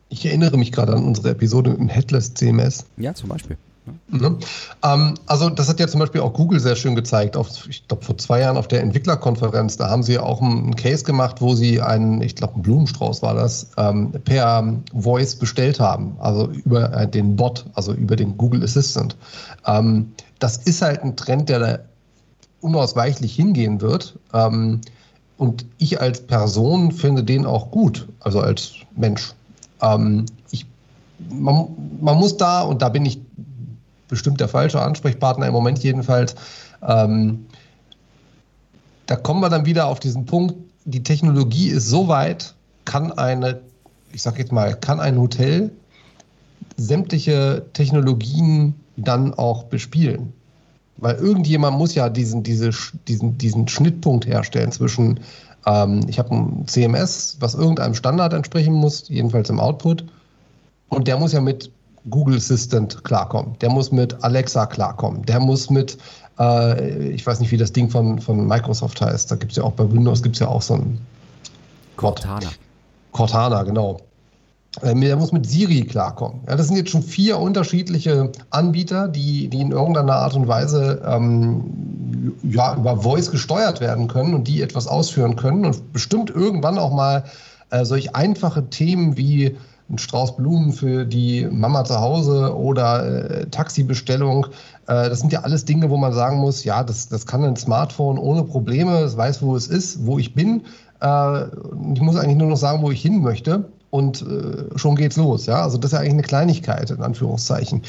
Ich 0.09 0.27
erinnere 0.27 0.59
mich 0.59 0.73
gerade 0.73 0.93
an 0.93 1.05
unsere 1.05 1.31
Episode 1.31 1.71
im 1.71 1.89
Headless 1.89 2.35
CMS. 2.35 2.87
Ja, 2.97 3.15
zum 3.15 3.31
Beispiel. 3.31 3.57
Ne? 3.87 4.31
Mhm. 4.31 4.39
Ähm, 4.83 5.15
also 5.27 5.51
das 5.51 5.69
hat 5.69 5.81
ja 5.81 5.89
zum 5.89 6.01
Beispiel 6.01 6.21
auch 6.21 6.33
Google 6.33 6.61
sehr 6.61 6.77
schön 6.77 6.95
gezeigt. 6.95 7.37
Auf, 7.37 7.69
ich 7.69 7.87
glaube 7.87 8.05
vor 8.05 8.17
zwei 8.19 8.41
Jahren 8.41 8.57
auf 8.57 8.69
der 8.69 8.81
Entwicklerkonferenz, 8.81 9.77
da 9.77 9.91
haben 9.91 10.03
sie 10.03 10.19
auch 10.19 10.41
einen 10.41 10.75
Case 10.77 11.05
gemacht, 11.05 11.41
wo 11.41 11.55
sie 11.55 11.81
einen, 11.81 12.23
ich 12.23 12.37
glaube, 12.37 12.55
einen 12.55 12.63
Blumenstrauß 12.63 13.23
war 13.23 13.35
das, 13.35 13.69
ähm, 13.77 14.13
per 14.25 14.75
Voice 14.95 15.37
bestellt 15.37 15.81
haben, 15.81 16.17
also 16.19 16.49
über 16.49 16.93
äh, 16.95 17.09
den 17.09 17.37
Bot, 17.37 17.67
also 17.75 17.93
über 17.93 18.17
den 18.17 18.37
Google 18.37 18.63
Assistant. 18.65 19.17
Ähm, 19.67 20.13
das 20.39 20.57
ist 20.59 20.83
halt 20.83 21.03
ein 21.03 21.17
Trend, 21.17 21.49
der 21.49 21.59
da 21.59 21.79
unausweichlich 22.61 23.35
hingehen 23.35 23.81
wird. 23.81 24.19
Ähm, 24.33 24.81
und 25.37 25.67
ich 25.79 26.01
als 26.01 26.21
Person 26.21 26.93
finde 26.93 27.25
den 27.25 27.45
auch 27.45 27.71
gut, 27.71 28.09
also 28.21 28.41
als 28.41 28.73
Mensch. 28.97 29.35
Ähm, 29.83 30.27
ich, 30.51 30.65
man, 31.31 31.69
man, 32.01 32.17
muss 32.17 32.37
da, 32.37 32.63
und 32.63 32.83
da 32.83 32.89
bin 32.89 33.05
ich 33.05 33.21
bestimmt 34.15 34.39
der 34.39 34.47
falsche 34.47 34.81
Ansprechpartner 34.81 35.49
im 35.49 35.53
Moment 35.53 35.81
jedenfalls, 35.81 36.37
ähm, 36.87 37.47
da 39.07 39.17
kommen 39.17 39.41
wir 39.41 39.51
dann 39.51 39.67
wieder 39.67 39.87
auf 39.89 39.99
diesen 39.99 40.25
Punkt, 40.25 40.55
die 40.85 41.03
Technologie 41.03 41.69
ist 41.69 41.89
so 41.89 42.07
weit, 42.07 42.55
kann 42.85 43.11
eine, 43.11 43.61
ich 44.13 44.23
sage 44.23 44.39
jetzt 44.39 44.53
mal, 44.53 44.77
kann 44.77 45.01
ein 45.01 45.19
Hotel 45.19 45.73
sämtliche 46.77 47.67
Technologien 47.73 48.75
dann 48.97 49.35
auch 49.35 49.65
bespielen. 49.65 50.33
Weil 50.97 51.17
irgendjemand 51.17 51.77
muss 51.77 51.97
ja 51.97 52.09
diesen, 52.09 52.45
diese, 52.45 52.71
diesen, 53.09 53.37
diesen 53.37 53.67
Schnittpunkt 53.67 54.27
herstellen 54.27 54.71
zwischen, 54.71 55.19
ähm, 55.67 56.03
ich 56.07 56.21
habe 56.21 56.31
ein 56.31 56.69
CMS, 56.69 57.37
was 57.41 57.55
irgendeinem 57.55 57.95
Standard 57.95 58.33
entsprechen 58.33 58.75
muss, 58.75 59.09
jedenfalls 59.09 59.51
im 59.51 59.59
Output, 59.59 60.05
und 60.89 61.09
der 61.09 61.19
muss 61.19 61.33
ja 61.33 61.41
mit 61.41 61.73
Google 62.11 62.37
Assistant 62.37 63.03
klarkommen, 63.05 63.59
der 63.61 63.71
muss 63.71 63.91
mit 63.93 64.23
Alexa 64.23 64.67
klarkommen, 64.67 65.23
der 65.25 65.41
muss 65.41 65.71
mit, 65.71 65.97
äh, 66.39 67.09
ich 67.09 67.27
weiß 67.27 67.41
nicht, 67.41 67.51
wie 67.51 67.57
das 67.57 67.73
Ding 67.73 67.89
von, 67.89 68.19
von 68.21 68.47
Microsoft 68.47 69.01
heißt, 69.01 69.31
da 69.31 69.37
gibt 69.37 69.53
es 69.53 69.57
ja 69.57 69.65
auch 69.65 69.73
bei 69.73 69.91
Windows, 69.91 70.23
gibt 70.23 70.37
es 70.37 70.41
ja 70.41 70.49
auch 70.49 70.63
so 70.63 70.75
ein 70.75 70.99
Cortana. 71.97 72.51
Cortana, 73.13 73.63
genau. 73.63 74.01
Ähm, 74.83 75.01
der 75.01 75.17
muss 75.17 75.31
mit 75.31 75.47
Siri 75.47 75.83
klarkommen. 75.83 76.41
Ja, 76.49 76.57
das 76.57 76.67
sind 76.67 76.77
jetzt 76.77 76.91
schon 76.91 77.03
vier 77.03 77.39
unterschiedliche 77.39 78.33
Anbieter, 78.51 79.07
die, 79.07 79.49
die 79.49 79.61
in 79.61 79.71
irgendeiner 79.71 80.15
Art 80.15 80.35
und 80.35 80.49
Weise 80.49 81.01
ähm, 81.07 82.35
ja, 82.43 82.77
über 82.77 82.97
Voice 82.97 83.31
gesteuert 83.31 83.81
werden 83.81 84.09
können 84.09 84.35
und 84.35 84.49
die 84.49 84.63
etwas 84.63 84.89
ausführen 84.89 85.37
können 85.37 85.65
und 85.65 85.93
bestimmt 85.93 86.31
irgendwann 86.31 86.79
auch 86.79 86.93
mal 86.93 87.25
äh, 87.71 87.85
solch 87.85 88.17
einfache 88.17 88.69
Themen 88.69 89.17
wie 89.17 89.57
ein 89.91 89.99
Strauß 89.99 90.37
Blumen 90.37 90.73
für 90.73 91.05
die 91.05 91.47
Mama 91.51 91.85
zu 91.85 92.01
Hause 92.01 92.57
oder 92.57 93.05
äh, 93.05 93.47
Taxibestellung. 93.47 94.47
Äh, 94.87 95.11
das 95.11 95.21
sind 95.21 95.33
ja 95.33 95.41
alles 95.41 95.65
Dinge, 95.65 95.91
wo 95.91 95.97
man 95.97 96.13
sagen 96.13 96.39
muss, 96.39 96.65
ja, 96.65 96.83
das, 96.83 97.09
das 97.09 97.27
kann 97.27 97.45
ein 97.45 97.57
Smartphone 97.57 98.19
ohne 98.19 98.45
Probleme, 98.45 99.01
es 99.01 99.17
weiß, 99.17 99.43
wo 99.43 99.57
es 99.57 99.67
ist, 99.67 100.07
wo 100.07 100.19
ich 100.19 100.35
bin. 100.35 100.63
Äh, 101.01 101.45
ich 101.95 102.01
muss 102.01 102.17
eigentlich 102.17 102.39
nur 102.39 102.49
noch 102.49 102.57
sagen, 102.57 102.83
wo 102.83 102.91
ich 102.91 103.03
hin 103.03 103.21
möchte 103.21 103.65
und 103.91 104.23
äh, 104.23 104.79
schon 104.79 104.97
geht's 104.97 105.17
los. 105.17 105.47
Ja, 105.47 105.63
also 105.63 105.77
das 105.77 105.91
ist 105.91 105.93
ja 105.93 106.01
eigentlich 106.01 106.13
eine 106.15 106.23
Kleinigkeit 106.23 106.91
in 106.91 107.03
Anführungszeichen. 107.03 107.83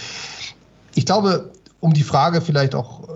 Ich 0.96 1.06
glaube, 1.06 1.52
um 1.80 1.94
die 1.94 2.04
Frage 2.04 2.42
vielleicht 2.42 2.76
auch 2.76 3.08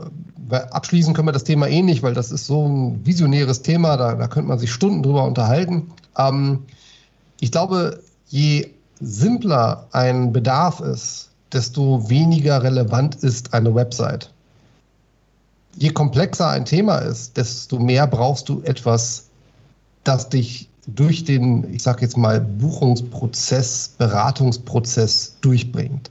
äh, 0.51 0.55
abschließen 0.55 1.13
können 1.13 1.27
wir 1.27 1.33
das 1.33 1.43
Thema 1.43 1.67
eh 1.67 1.81
nicht, 1.81 2.01
weil 2.01 2.13
das 2.13 2.31
ist 2.31 2.47
so 2.47 2.65
ein 2.65 3.05
visionäres 3.05 3.61
Thema, 3.61 3.97
da, 3.97 4.15
da 4.15 4.27
könnte 4.27 4.47
man 4.47 4.57
sich 4.57 4.71
Stunden 4.71 5.03
drüber 5.03 5.25
unterhalten. 5.25 5.91
Ähm, 6.17 6.63
ich 7.41 7.51
glaube, 7.51 8.01
je 8.29 8.69
simpler 9.01 9.87
ein 9.91 10.31
Bedarf 10.31 10.79
ist, 10.79 11.29
desto 11.51 12.09
weniger 12.09 12.63
relevant 12.63 13.15
ist 13.15 13.53
eine 13.53 13.73
Website. 13.73 14.31
Je 15.77 15.89
komplexer 15.89 16.49
ein 16.49 16.65
Thema 16.65 16.97
ist, 16.97 17.37
desto 17.37 17.79
mehr 17.79 18.07
brauchst 18.07 18.49
du 18.49 18.61
etwas, 18.61 19.29
das 20.03 20.29
dich 20.29 20.69
durch 20.87 21.23
den, 21.23 21.71
ich 21.73 21.83
sage 21.83 22.01
jetzt 22.01 22.17
mal, 22.17 22.41
Buchungsprozess, 22.41 23.95
Beratungsprozess 23.97 25.35
durchbringt. 25.41 26.09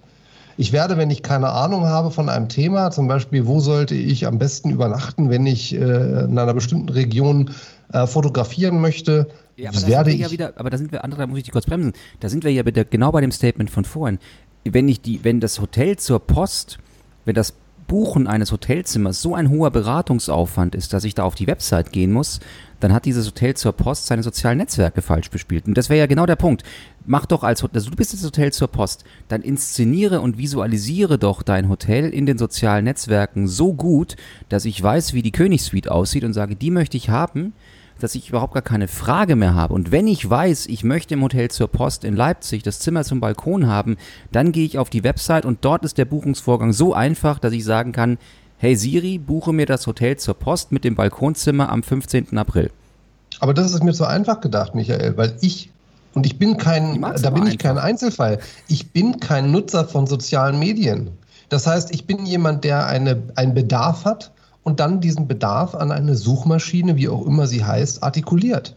Ich 0.56 0.72
werde, 0.72 0.96
wenn 0.96 1.10
ich 1.10 1.22
keine 1.22 1.50
Ahnung 1.50 1.84
habe 1.84 2.10
von 2.10 2.28
einem 2.28 2.48
Thema, 2.48 2.90
zum 2.90 3.06
Beispiel, 3.06 3.46
wo 3.46 3.60
sollte 3.60 3.94
ich 3.94 4.26
am 4.26 4.38
besten 4.38 4.70
übernachten, 4.70 5.30
wenn 5.30 5.46
ich 5.46 5.74
äh, 5.74 6.24
in 6.24 6.36
einer 6.36 6.54
bestimmten 6.54 6.88
Region 6.88 7.50
äh, 7.92 8.06
fotografieren 8.06 8.80
möchte, 8.80 9.28
ja, 9.56 9.70
aber 9.70 9.86
werde 9.86 10.12
ich. 10.12 10.20
Ja 10.20 10.30
wieder, 10.30 10.52
aber 10.56 10.70
da 10.70 10.78
sind 10.78 10.92
wir, 10.92 11.04
andere, 11.04 11.22
da 11.22 11.26
muss 11.26 11.38
ich 11.38 11.44
dich 11.44 11.52
kurz 11.52 11.66
bremsen. 11.66 11.92
Da 12.20 12.28
sind 12.28 12.44
wir 12.44 12.52
ja 12.52 12.64
wieder 12.64 12.84
genau 12.84 13.10
bei 13.10 13.20
dem 13.20 13.32
Statement 13.32 13.70
von 13.70 13.84
vorhin. 13.84 14.18
Wenn 14.64 14.88
ich 14.88 15.00
die, 15.00 15.24
wenn 15.24 15.40
das 15.40 15.60
Hotel 15.60 15.96
zur 15.96 16.20
Post, 16.20 16.78
wenn 17.24 17.34
das 17.34 17.54
Buchen 17.88 18.26
eines 18.26 18.52
Hotelzimmers 18.52 19.20
so 19.20 19.34
ein 19.34 19.48
hoher 19.48 19.70
Beratungsaufwand 19.70 20.74
ist, 20.74 20.92
dass 20.92 21.04
ich 21.04 21.14
da 21.14 21.24
auf 21.24 21.34
die 21.34 21.46
Website 21.46 21.90
gehen 21.90 22.12
muss, 22.12 22.38
dann 22.80 22.92
hat 22.92 23.06
dieses 23.06 23.26
Hotel 23.26 23.54
zur 23.54 23.72
Post 23.72 24.06
seine 24.06 24.22
sozialen 24.22 24.58
Netzwerke 24.58 25.02
falsch 25.02 25.30
bespielt. 25.30 25.66
Und 25.66 25.76
das 25.76 25.88
wäre 25.88 25.98
ja 25.98 26.06
genau 26.06 26.26
der 26.26 26.36
Punkt. 26.36 26.62
Mach 27.06 27.24
doch 27.24 27.42
als 27.42 27.64
also 27.64 27.90
du 27.90 27.96
bist 27.96 28.12
das 28.12 28.22
Hotel 28.22 28.52
zur 28.52 28.68
Post, 28.68 29.04
dann 29.28 29.40
inszeniere 29.40 30.20
und 30.20 30.36
visualisiere 30.36 31.18
doch 31.18 31.42
dein 31.42 31.70
Hotel 31.70 32.10
in 32.10 32.26
den 32.26 32.38
sozialen 32.38 32.84
Netzwerken 32.84 33.48
so 33.48 33.72
gut, 33.72 34.16
dass 34.50 34.66
ich 34.66 34.80
weiß, 34.80 35.14
wie 35.14 35.22
die 35.22 35.32
Königssuite 35.32 35.90
aussieht 35.90 36.24
und 36.24 36.34
sage, 36.34 36.54
die 36.54 36.70
möchte 36.70 36.98
ich 36.98 37.08
haben 37.08 37.54
dass 37.98 38.14
ich 38.14 38.28
überhaupt 38.28 38.54
gar 38.54 38.62
keine 38.62 38.88
Frage 38.88 39.36
mehr 39.36 39.54
habe. 39.54 39.74
Und 39.74 39.92
wenn 39.92 40.06
ich 40.06 40.28
weiß, 40.28 40.66
ich 40.66 40.84
möchte 40.84 41.14
im 41.14 41.22
Hotel 41.22 41.50
zur 41.50 41.68
Post 41.68 42.04
in 42.04 42.16
Leipzig 42.16 42.62
das 42.62 42.80
Zimmer 42.80 43.04
zum 43.04 43.20
Balkon 43.20 43.66
haben, 43.66 43.96
dann 44.32 44.52
gehe 44.52 44.64
ich 44.64 44.78
auf 44.78 44.90
die 44.90 45.04
Website 45.04 45.44
und 45.44 45.64
dort 45.64 45.84
ist 45.84 45.98
der 45.98 46.04
Buchungsvorgang 46.04 46.72
so 46.72 46.94
einfach, 46.94 47.38
dass 47.38 47.52
ich 47.52 47.64
sagen 47.64 47.92
kann, 47.92 48.18
hey 48.58 48.74
Siri, 48.74 49.18
buche 49.18 49.52
mir 49.52 49.66
das 49.66 49.86
Hotel 49.86 50.16
zur 50.16 50.34
Post 50.34 50.72
mit 50.72 50.84
dem 50.84 50.94
Balkonzimmer 50.94 51.70
am 51.70 51.82
15. 51.82 52.36
April. 52.36 52.70
Aber 53.40 53.54
das 53.54 53.72
ist 53.72 53.84
mir 53.84 53.92
zu 53.92 54.04
einfach 54.04 54.40
gedacht, 54.40 54.74
Michael, 54.74 55.16
weil 55.16 55.36
ich 55.40 55.70
und 56.14 56.26
ich 56.26 56.38
bin 56.38 56.56
kein, 56.56 57.00
da 57.00 57.30
bin 57.30 57.44
ich 57.44 57.52
einfach. 57.52 57.58
kein 57.58 57.78
Einzelfall. 57.78 58.40
Ich 58.66 58.90
bin 58.90 59.20
kein 59.20 59.52
Nutzer 59.52 59.84
von 59.84 60.06
sozialen 60.06 60.58
Medien. 60.58 61.10
Das 61.48 61.66
heißt, 61.66 61.94
ich 61.94 62.06
bin 62.06 62.26
jemand, 62.26 62.64
der 62.64 62.86
eine, 62.86 63.22
einen 63.36 63.54
Bedarf 63.54 64.04
hat 64.04 64.32
und 64.68 64.80
dann 64.80 65.00
diesen 65.00 65.26
Bedarf 65.26 65.74
an 65.74 65.90
eine 65.90 66.14
Suchmaschine, 66.14 66.96
wie 66.96 67.08
auch 67.08 67.24
immer 67.24 67.46
sie 67.46 67.64
heißt, 67.64 68.02
artikuliert. 68.02 68.76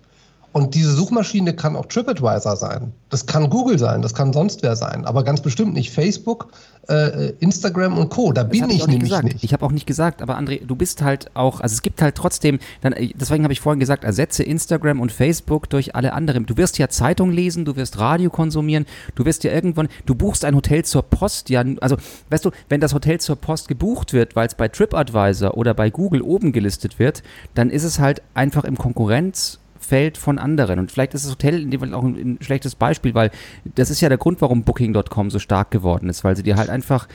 Und 0.54 0.76
diese 0.76 0.92
Suchmaschine 0.92 1.56
kann 1.56 1.78
auch 1.78 1.86
TripAdvisor 1.86 2.58
sein. 2.58 2.92
Das 3.10 3.26
kann 3.26 3.50
Google 3.50 3.80
sein, 3.80 4.02
das 4.02 4.14
kann 4.14 4.34
sonst 4.34 4.64
wer 4.64 4.76
sein, 4.76 5.06
aber 5.06 5.24
ganz 5.24 5.42
bestimmt 5.42 5.74
nicht 5.74 5.92
Facebook, 5.92 6.48
äh, 6.90 7.30
Instagram 7.40 7.98
und 7.98 8.10
Co. 8.10 8.34
Da 8.34 8.44
das 8.44 8.52
bin 8.52 8.70
ich, 8.70 8.78
ich 8.78 8.88
nämlich 8.88 9.10
gesagt. 9.10 9.24
nicht. 9.24 9.44
Ich 9.44 9.54
habe 9.54 9.66
auch 9.66 9.72
nicht 9.72 9.86
gesagt, 9.86 10.22
aber 10.22 10.38
André, 10.38 10.66
du 10.66 10.76
bist 10.76 11.02
halt 11.02 11.32
auch, 11.36 11.62
also 11.62 11.74
es 11.74 11.82
gibt 11.82 12.02
halt 12.02 12.16
trotzdem, 12.16 12.60
dann, 12.82 12.92
äh, 12.94 13.14
deswegen 13.16 13.44
habe 13.44 13.54
ich 13.54 13.62
vorhin 13.62 13.80
gesagt, 13.80 14.04
ersetze 14.04 14.44
Instagram 14.44 15.00
und 15.00 15.12
Facebook 15.12 15.70
durch 15.70 15.96
alle 15.96 16.12
anderen. 16.14 16.46
Du 16.46 16.58
wirst 16.58 16.78
ja 16.78 16.90
Zeitung 16.90 17.32
lesen, 17.32 17.64
du 17.64 17.78
wirst 17.78 17.98
Radio 17.98 18.30
konsumieren, 18.30 18.86
du 19.16 19.24
wirst 19.26 19.46
ja 19.46 19.52
irgendwann, 19.52 19.88
du 20.06 20.16
buchst 20.16 20.44
ein 20.44 20.56
Hotel 20.56 20.84
zur 20.84 21.04
Post, 21.04 21.50
ja, 21.50 21.64
also 21.80 21.96
weißt 22.30 22.44
du, 22.44 22.52
wenn 22.68 22.82
das 22.82 22.94
Hotel 22.94 23.22
zur 23.22 23.38
Post 23.38 23.70
gebucht 23.70 24.12
wird, 24.12 24.36
weil 24.36 24.48
es 24.48 24.56
bei 24.56 24.68
TripAdvisor 24.68 25.56
oder 25.56 25.74
bei 25.74 25.90
Google 25.90 26.22
oben 26.22 26.52
gelistet 26.52 27.00
wird, 27.00 27.24
dann 27.54 27.70
ist 27.70 27.84
es 27.84 28.00
halt 28.00 28.22
einfach 28.34 28.66
im 28.66 28.78
Konkurrenz 28.78 29.61
Feld 29.92 30.18
von 30.18 30.40
anderen. 30.40 30.80
Und 30.80 30.90
vielleicht 30.90 31.14
ist 31.14 31.26
das 31.26 31.34
Hotel 31.34 31.62
in 31.62 31.70
dem 31.70 31.82
Fall 31.82 31.94
auch 31.94 32.06
ein, 32.06 32.16
ein 32.16 32.38
schlechtes 32.40 32.76
Beispiel, 32.76 33.14
weil 33.14 33.30
das 33.76 33.90
ist 33.90 34.00
ja 34.00 34.08
der 34.08 34.18
Grund, 34.18 34.40
warum 34.40 34.64
Booking.com 34.64 35.30
so 35.30 35.38
stark 35.38 35.70
geworden 35.70 36.08
ist, 36.08 36.24
weil 36.24 36.38
sie 36.38 36.44
dir 36.44 36.56
halt 36.56 36.70
einfach 36.70 37.10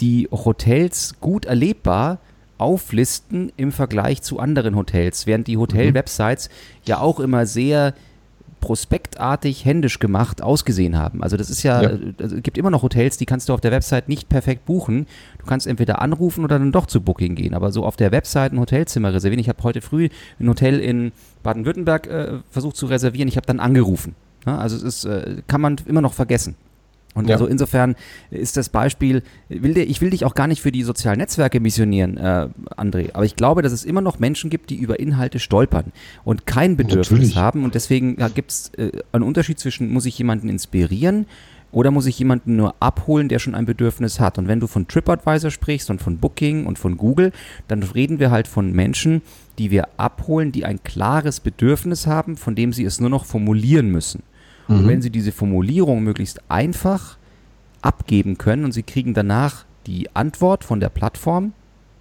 die 0.00 0.28
Hotels 0.30 1.14
gut 1.22 1.46
erlebbar 1.46 2.18
auflisten 2.58 3.50
im 3.56 3.72
Vergleich 3.72 4.20
zu 4.20 4.38
anderen 4.38 4.76
Hotels, 4.76 5.26
während 5.26 5.46
die 5.46 5.56
Hotel-Websites 5.56 6.50
mhm. 6.50 6.52
ja 6.84 7.00
auch 7.00 7.20
immer 7.20 7.46
sehr 7.46 7.94
prospektartig, 8.60 9.64
händisch 9.64 9.98
gemacht 9.98 10.42
ausgesehen 10.42 10.98
haben. 10.98 11.22
Also 11.22 11.36
das 11.36 11.50
ist 11.50 11.62
ja, 11.62 11.82
ja. 11.82 11.98
Also 12.20 12.36
es 12.36 12.42
gibt 12.42 12.58
immer 12.58 12.70
noch 12.70 12.82
Hotels, 12.82 13.16
die 13.16 13.26
kannst 13.26 13.48
du 13.48 13.54
auf 13.54 13.60
der 13.60 13.72
Website 13.72 14.08
nicht 14.08 14.28
perfekt 14.28 14.66
buchen. 14.66 15.06
Du 15.38 15.46
kannst 15.46 15.66
entweder 15.66 16.00
anrufen 16.02 16.44
oder 16.44 16.58
dann 16.58 16.72
doch 16.72 16.86
zu 16.86 17.00
Booking 17.00 17.34
gehen. 17.34 17.54
Aber 17.54 17.72
so 17.72 17.84
auf 17.84 17.96
der 17.96 18.12
Website 18.12 18.52
ein 18.52 18.60
Hotelzimmer 18.60 19.12
reservieren. 19.12 19.40
Ich 19.40 19.48
habe 19.48 19.62
heute 19.62 19.80
früh 19.80 20.08
ein 20.38 20.48
Hotel 20.48 20.78
in 20.78 21.12
Baden-Württemberg 21.42 22.06
äh, 22.06 22.38
versucht 22.50 22.76
zu 22.76 22.86
reservieren. 22.86 23.28
Ich 23.28 23.36
habe 23.36 23.46
dann 23.46 23.60
angerufen. 23.60 24.14
Ja, 24.46 24.58
also 24.58 24.76
es 24.76 24.82
ist, 24.82 25.04
äh, 25.04 25.42
kann 25.46 25.60
man 25.60 25.76
immer 25.86 26.00
noch 26.00 26.14
vergessen. 26.14 26.54
Und 27.14 27.28
ja. 27.28 27.34
also 27.34 27.46
insofern 27.46 27.96
ist 28.30 28.56
das 28.56 28.68
Beispiel, 28.68 29.22
will 29.48 29.74
dir, 29.74 29.82
ich 29.82 30.00
will 30.00 30.10
dich 30.10 30.24
auch 30.24 30.34
gar 30.34 30.46
nicht 30.46 30.62
für 30.62 30.70
die 30.70 30.84
sozialen 30.84 31.18
Netzwerke 31.18 31.58
missionieren, 31.58 32.16
äh, 32.16 32.48
André, 32.76 33.10
aber 33.14 33.24
ich 33.24 33.34
glaube, 33.34 33.62
dass 33.62 33.72
es 33.72 33.84
immer 33.84 34.00
noch 34.00 34.20
Menschen 34.20 34.48
gibt, 34.48 34.70
die 34.70 34.76
über 34.76 35.00
Inhalte 35.00 35.40
stolpern 35.40 35.92
und 36.24 36.46
kein 36.46 36.76
Bedürfnis 36.76 37.10
Natürlich. 37.10 37.36
haben. 37.36 37.64
Und 37.64 37.74
deswegen 37.74 38.16
ja, 38.18 38.28
gibt 38.28 38.52
es 38.52 38.70
äh, 38.76 38.92
einen 39.12 39.24
Unterschied 39.24 39.58
zwischen, 39.58 39.90
muss 39.90 40.06
ich 40.06 40.16
jemanden 40.18 40.48
inspirieren 40.48 41.26
oder 41.72 41.90
muss 41.90 42.06
ich 42.06 42.18
jemanden 42.18 42.56
nur 42.56 42.74
abholen, 42.80 43.28
der 43.28 43.38
schon 43.38 43.54
ein 43.54 43.66
Bedürfnis 43.66 44.20
hat? 44.20 44.38
Und 44.38 44.48
wenn 44.48 44.60
du 44.60 44.66
von 44.66 44.86
TripAdvisor 44.86 45.50
sprichst 45.50 45.90
und 45.90 46.00
von 46.00 46.18
Booking 46.18 46.66
und 46.66 46.78
von 46.78 46.96
Google, 46.96 47.32
dann 47.68 47.82
reden 47.82 48.18
wir 48.18 48.30
halt 48.30 48.48
von 48.48 48.72
Menschen, 48.72 49.22
die 49.58 49.70
wir 49.70 49.88
abholen, 49.96 50.52
die 50.52 50.64
ein 50.64 50.82
klares 50.82 51.40
Bedürfnis 51.40 52.06
haben, 52.06 52.36
von 52.36 52.54
dem 52.54 52.72
sie 52.72 52.84
es 52.84 53.00
nur 53.00 53.10
noch 53.10 53.24
formulieren 53.24 53.90
müssen. 53.90 54.22
Und 54.68 54.84
mhm. 54.84 54.88
wenn 54.88 55.02
Sie 55.02 55.10
diese 55.10 55.32
Formulierung 55.32 56.02
möglichst 56.02 56.50
einfach 56.50 57.18
abgeben 57.82 58.38
können 58.38 58.64
und 58.64 58.72
Sie 58.72 58.82
kriegen 58.82 59.14
danach 59.14 59.64
die 59.86 60.14
Antwort 60.14 60.64
von 60.64 60.80
der 60.80 60.90
Plattform, 60.90 61.52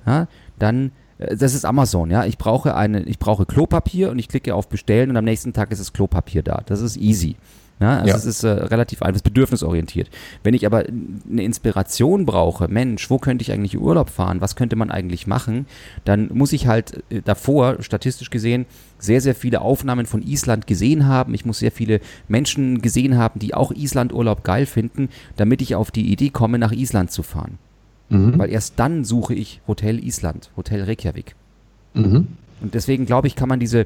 ja, 0.05 0.27
dann 0.57 0.91
äh, 1.19 1.35
das 1.35 1.53
ist 1.53 1.65
Amazon, 1.65 2.09
ja. 2.09 2.25
Ich 2.25 2.37
brauche 2.37 2.75
eine, 2.75 3.03
ich 3.03 3.19
brauche 3.19 3.45
Klopapier 3.45 4.09
und 4.09 4.19
ich 4.19 4.27
klicke 4.27 4.55
auf 4.55 4.69
Bestellen 4.69 5.09
und 5.09 5.17
am 5.17 5.25
nächsten 5.25 5.53
Tag 5.53 5.71
ist 5.71 5.79
das 5.79 5.93
Klopapier 5.93 6.43
da. 6.43 6.63
Das 6.65 6.81
ist 6.81 6.97
easy. 6.97 7.35
Ja, 7.79 7.99
also 7.99 8.09
ja. 8.09 8.15
es 8.15 8.25
ist 8.25 8.43
äh, 8.43 8.49
relativ 8.49 9.01
einfach, 9.01 9.21
bedürfnisorientiert. 9.21 10.09
Wenn 10.43 10.53
ich 10.53 10.65
aber 10.65 10.83
eine 10.85 11.43
Inspiration 11.43 12.25
brauche, 12.25 12.67
Mensch, 12.67 13.09
wo 13.09 13.19
könnte 13.19 13.41
ich 13.41 13.53
eigentlich 13.53 13.79
Urlaub 13.79 14.09
fahren? 14.09 14.41
Was 14.41 14.57
könnte 14.57 14.75
man 14.75 14.91
eigentlich 14.91 15.27
machen? 15.27 15.65
Dann 16.03 16.29
muss 16.33 16.51
ich 16.51 16.67
halt 16.67 17.03
äh, 17.09 17.21
davor, 17.23 17.81
statistisch 17.81 18.29
gesehen, 18.29 18.65
sehr, 18.97 19.21
sehr 19.21 19.33
viele 19.33 19.61
Aufnahmen 19.61 20.05
von 20.05 20.21
Island 20.21 20.67
gesehen 20.67 21.07
haben. 21.07 21.33
Ich 21.33 21.45
muss 21.45 21.59
sehr 21.59 21.71
viele 21.71 22.01
Menschen 22.27 22.81
gesehen 22.81 23.17
haben, 23.17 23.39
die 23.39 23.53
auch 23.53 23.71
Islandurlaub 23.71 24.43
geil 24.43 24.65
finden, 24.65 25.07
damit 25.37 25.61
ich 25.61 25.75
auf 25.75 25.89
die 25.89 26.11
Idee 26.11 26.31
komme, 26.31 26.59
nach 26.59 26.73
Island 26.73 27.11
zu 27.11 27.23
fahren. 27.23 27.59
Mhm. 28.09 28.37
Weil 28.37 28.49
erst 28.49 28.77
dann 28.77 29.05
suche 29.05 29.33
ich 29.33 29.61
Hotel 29.67 30.03
Island, 30.03 30.51
Hotel 30.57 30.83
Reykjavik. 30.83 31.35
Mhm. 31.93 32.27
Und 32.61 32.73
deswegen 32.73 33.05
glaube 33.05 33.27
ich, 33.27 33.37
kann 33.37 33.47
man 33.47 33.61
diese 33.61 33.85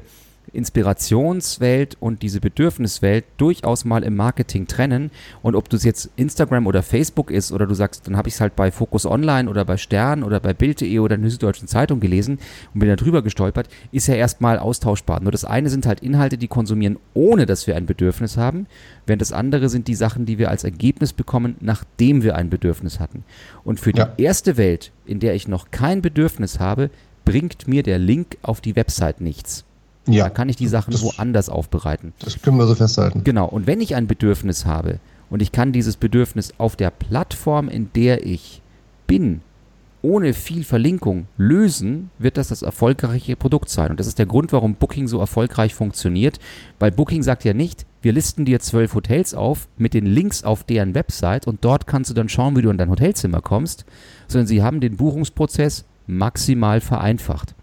Inspirationswelt 0.52 1.96
und 2.00 2.22
diese 2.22 2.40
Bedürfniswelt 2.40 3.24
durchaus 3.36 3.84
mal 3.84 4.02
im 4.02 4.16
Marketing 4.16 4.66
trennen. 4.66 5.10
Und 5.42 5.54
ob 5.54 5.68
das 5.68 5.84
jetzt 5.84 6.10
Instagram 6.16 6.66
oder 6.66 6.82
Facebook 6.82 7.30
ist 7.30 7.52
oder 7.52 7.66
du 7.66 7.74
sagst, 7.74 8.06
dann 8.06 8.16
habe 8.16 8.28
ich 8.28 8.34
es 8.34 8.40
halt 8.40 8.56
bei 8.56 8.70
Focus 8.70 9.06
Online 9.06 9.48
oder 9.48 9.64
bei 9.64 9.76
Stern 9.76 10.22
oder 10.22 10.40
bei 10.40 10.54
Bild.de 10.54 10.98
oder 10.98 11.16
in 11.16 11.22
der 11.22 11.30
Süddeutschen 11.30 11.68
Zeitung 11.68 12.00
gelesen 12.00 12.38
und 12.72 12.80
bin 12.80 12.88
da 12.88 12.96
drüber 12.96 13.22
gestolpert, 13.22 13.68
ist 13.92 14.06
ja 14.06 14.14
erstmal 14.14 14.58
austauschbar. 14.58 15.20
Nur 15.20 15.32
das 15.32 15.44
eine 15.44 15.70
sind 15.70 15.86
halt 15.86 16.00
Inhalte, 16.00 16.38
die 16.38 16.48
konsumieren, 16.48 16.98
ohne 17.14 17.46
dass 17.46 17.66
wir 17.66 17.76
ein 17.76 17.86
Bedürfnis 17.86 18.36
haben, 18.36 18.66
während 19.06 19.22
das 19.22 19.32
andere 19.32 19.68
sind 19.68 19.88
die 19.88 19.94
Sachen, 19.94 20.26
die 20.26 20.38
wir 20.38 20.50
als 20.50 20.64
Ergebnis 20.64 21.12
bekommen, 21.12 21.56
nachdem 21.60 22.22
wir 22.22 22.36
ein 22.36 22.50
Bedürfnis 22.50 23.00
hatten. 23.00 23.24
Und 23.64 23.80
für 23.80 23.94
ja. 23.94 24.06
die 24.06 24.22
erste 24.22 24.56
Welt, 24.56 24.92
in 25.06 25.20
der 25.20 25.34
ich 25.34 25.48
noch 25.48 25.70
kein 25.70 26.02
Bedürfnis 26.02 26.60
habe, 26.60 26.90
bringt 27.24 27.66
mir 27.66 27.82
der 27.82 27.98
Link 27.98 28.38
auf 28.42 28.60
die 28.60 28.76
Website 28.76 29.20
nichts. 29.20 29.64
Ja. 30.06 30.24
Da 30.24 30.30
kann 30.30 30.48
ich 30.48 30.56
die 30.56 30.68
Sachen 30.68 30.92
das, 30.92 31.02
woanders 31.02 31.48
aufbereiten. 31.48 32.12
Das 32.18 32.40
können 32.42 32.58
wir 32.58 32.66
so 32.66 32.74
festhalten. 32.74 33.22
Genau. 33.24 33.46
Und 33.46 33.66
wenn 33.66 33.80
ich 33.80 33.94
ein 33.94 34.06
Bedürfnis 34.06 34.66
habe 34.66 34.98
und 35.30 35.40
ich 35.40 35.52
kann 35.52 35.72
dieses 35.72 35.96
Bedürfnis 35.96 36.52
auf 36.58 36.76
der 36.76 36.90
Plattform, 36.90 37.68
in 37.68 37.90
der 37.94 38.26
ich 38.26 38.60
bin, 39.06 39.40
ohne 40.04 40.34
viel 40.34 40.64
Verlinkung 40.64 41.26
lösen, 41.38 42.10
wird 42.18 42.36
das 42.36 42.48
das 42.48 42.60
erfolgreiche 42.60 43.36
Produkt 43.36 43.70
sein. 43.70 43.90
Und 43.90 43.98
das 43.98 44.06
ist 44.06 44.18
der 44.18 44.26
Grund, 44.26 44.52
warum 44.52 44.74
Booking 44.74 45.08
so 45.08 45.18
erfolgreich 45.18 45.74
funktioniert, 45.74 46.38
weil 46.78 46.90
Booking 46.90 47.22
sagt 47.22 47.42
ja 47.44 47.54
nicht, 47.54 47.86
wir 48.02 48.12
listen 48.12 48.44
dir 48.44 48.60
zwölf 48.60 48.94
Hotels 48.94 49.32
auf 49.32 49.66
mit 49.78 49.94
den 49.94 50.04
Links 50.04 50.44
auf 50.44 50.62
deren 50.62 50.94
Website 50.94 51.46
und 51.46 51.64
dort 51.64 51.86
kannst 51.86 52.10
du 52.10 52.14
dann 52.14 52.28
schauen, 52.28 52.54
wie 52.54 52.60
du 52.60 52.68
in 52.68 52.76
dein 52.76 52.90
Hotelzimmer 52.90 53.40
kommst, 53.40 53.86
sondern 54.28 54.46
sie 54.46 54.62
haben 54.62 54.80
den 54.80 54.98
Buchungsprozess 54.98 55.86
maximal 56.06 56.82
vereinfacht. 56.82 57.54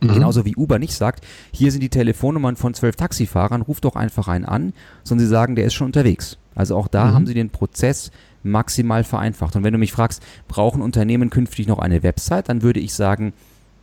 Mhm. 0.00 0.14
Genauso 0.14 0.44
wie 0.44 0.56
Uber 0.56 0.78
nicht 0.78 0.94
sagt, 0.94 1.24
hier 1.52 1.72
sind 1.72 1.82
die 1.82 1.88
Telefonnummern 1.88 2.56
von 2.56 2.74
zwölf 2.74 2.96
Taxifahrern, 2.96 3.62
ruf 3.62 3.80
doch 3.80 3.96
einfach 3.96 4.28
einen 4.28 4.44
an, 4.44 4.72
sondern 5.04 5.26
sie 5.26 5.30
sagen, 5.30 5.56
der 5.56 5.64
ist 5.64 5.74
schon 5.74 5.86
unterwegs. 5.86 6.38
Also 6.54 6.76
auch 6.76 6.88
da 6.88 7.06
mhm. 7.06 7.14
haben 7.14 7.26
sie 7.26 7.34
den 7.34 7.50
Prozess 7.50 8.10
maximal 8.42 9.04
vereinfacht. 9.04 9.56
Und 9.56 9.64
wenn 9.64 9.72
du 9.72 9.78
mich 9.78 9.92
fragst, 9.92 10.22
brauchen 10.46 10.82
Unternehmen 10.82 11.30
künftig 11.30 11.66
noch 11.66 11.78
eine 11.78 12.02
Website, 12.02 12.48
dann 12.48 12.62
würde 12.62 12.80
ich 12.80 12.94
sagen, 12.94 13.32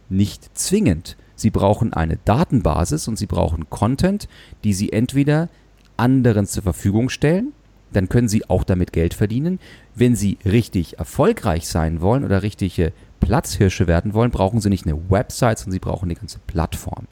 nicht 0.09 0.57
zwingend. 0.57 1.17
Sie 1.35 1.49
brauchen 1.49 1.93
eine 1.93 2.17
Datenbasis 2.23 3.07
und 3.07 3.17
sie 3.17 3.25
brauchen 3.25 3.69
Content, 3.69 4.27
die 4.63 4.73
sie 4.73 4.93
entweder 4.93 5.49
anderen 5.97 6.45
zur 6.45 6.63
Verfügung 6.63 7.09
stellen, 7.09 7.53
dann 7.91 8.09
können 8.09 8.27
sie 8.27 8.49
auch 8.49 8.63
damit 8.63 8.93
Geld 8.93 9.13
verdienen. 9.13 9.59
Wenn 9.95 10.15
sie 10.15 10.37
richtig 10.45 10.99
erfolgreich 10.99 11.67
sein 11.67 12.01
wollen 12.01 12.25
oder 12.25 12.43
richtige 12.43 12.91
Platzhirsche 13.25 13.87
werden 13.87 14.13
wollen, 14.13 14.29
brauchen 14.29 14.61
sie 14.61 14.69
nicht 14.69 14.85
eine 14.85 15.09
Website, 15.09 15.57
sondern 15.57 15.73
sie 15.73 15.79
brauchen 15.79 16.05
eine 16.05 16.15
ganze 16.15 16.39
Plattform. 16.45 17.07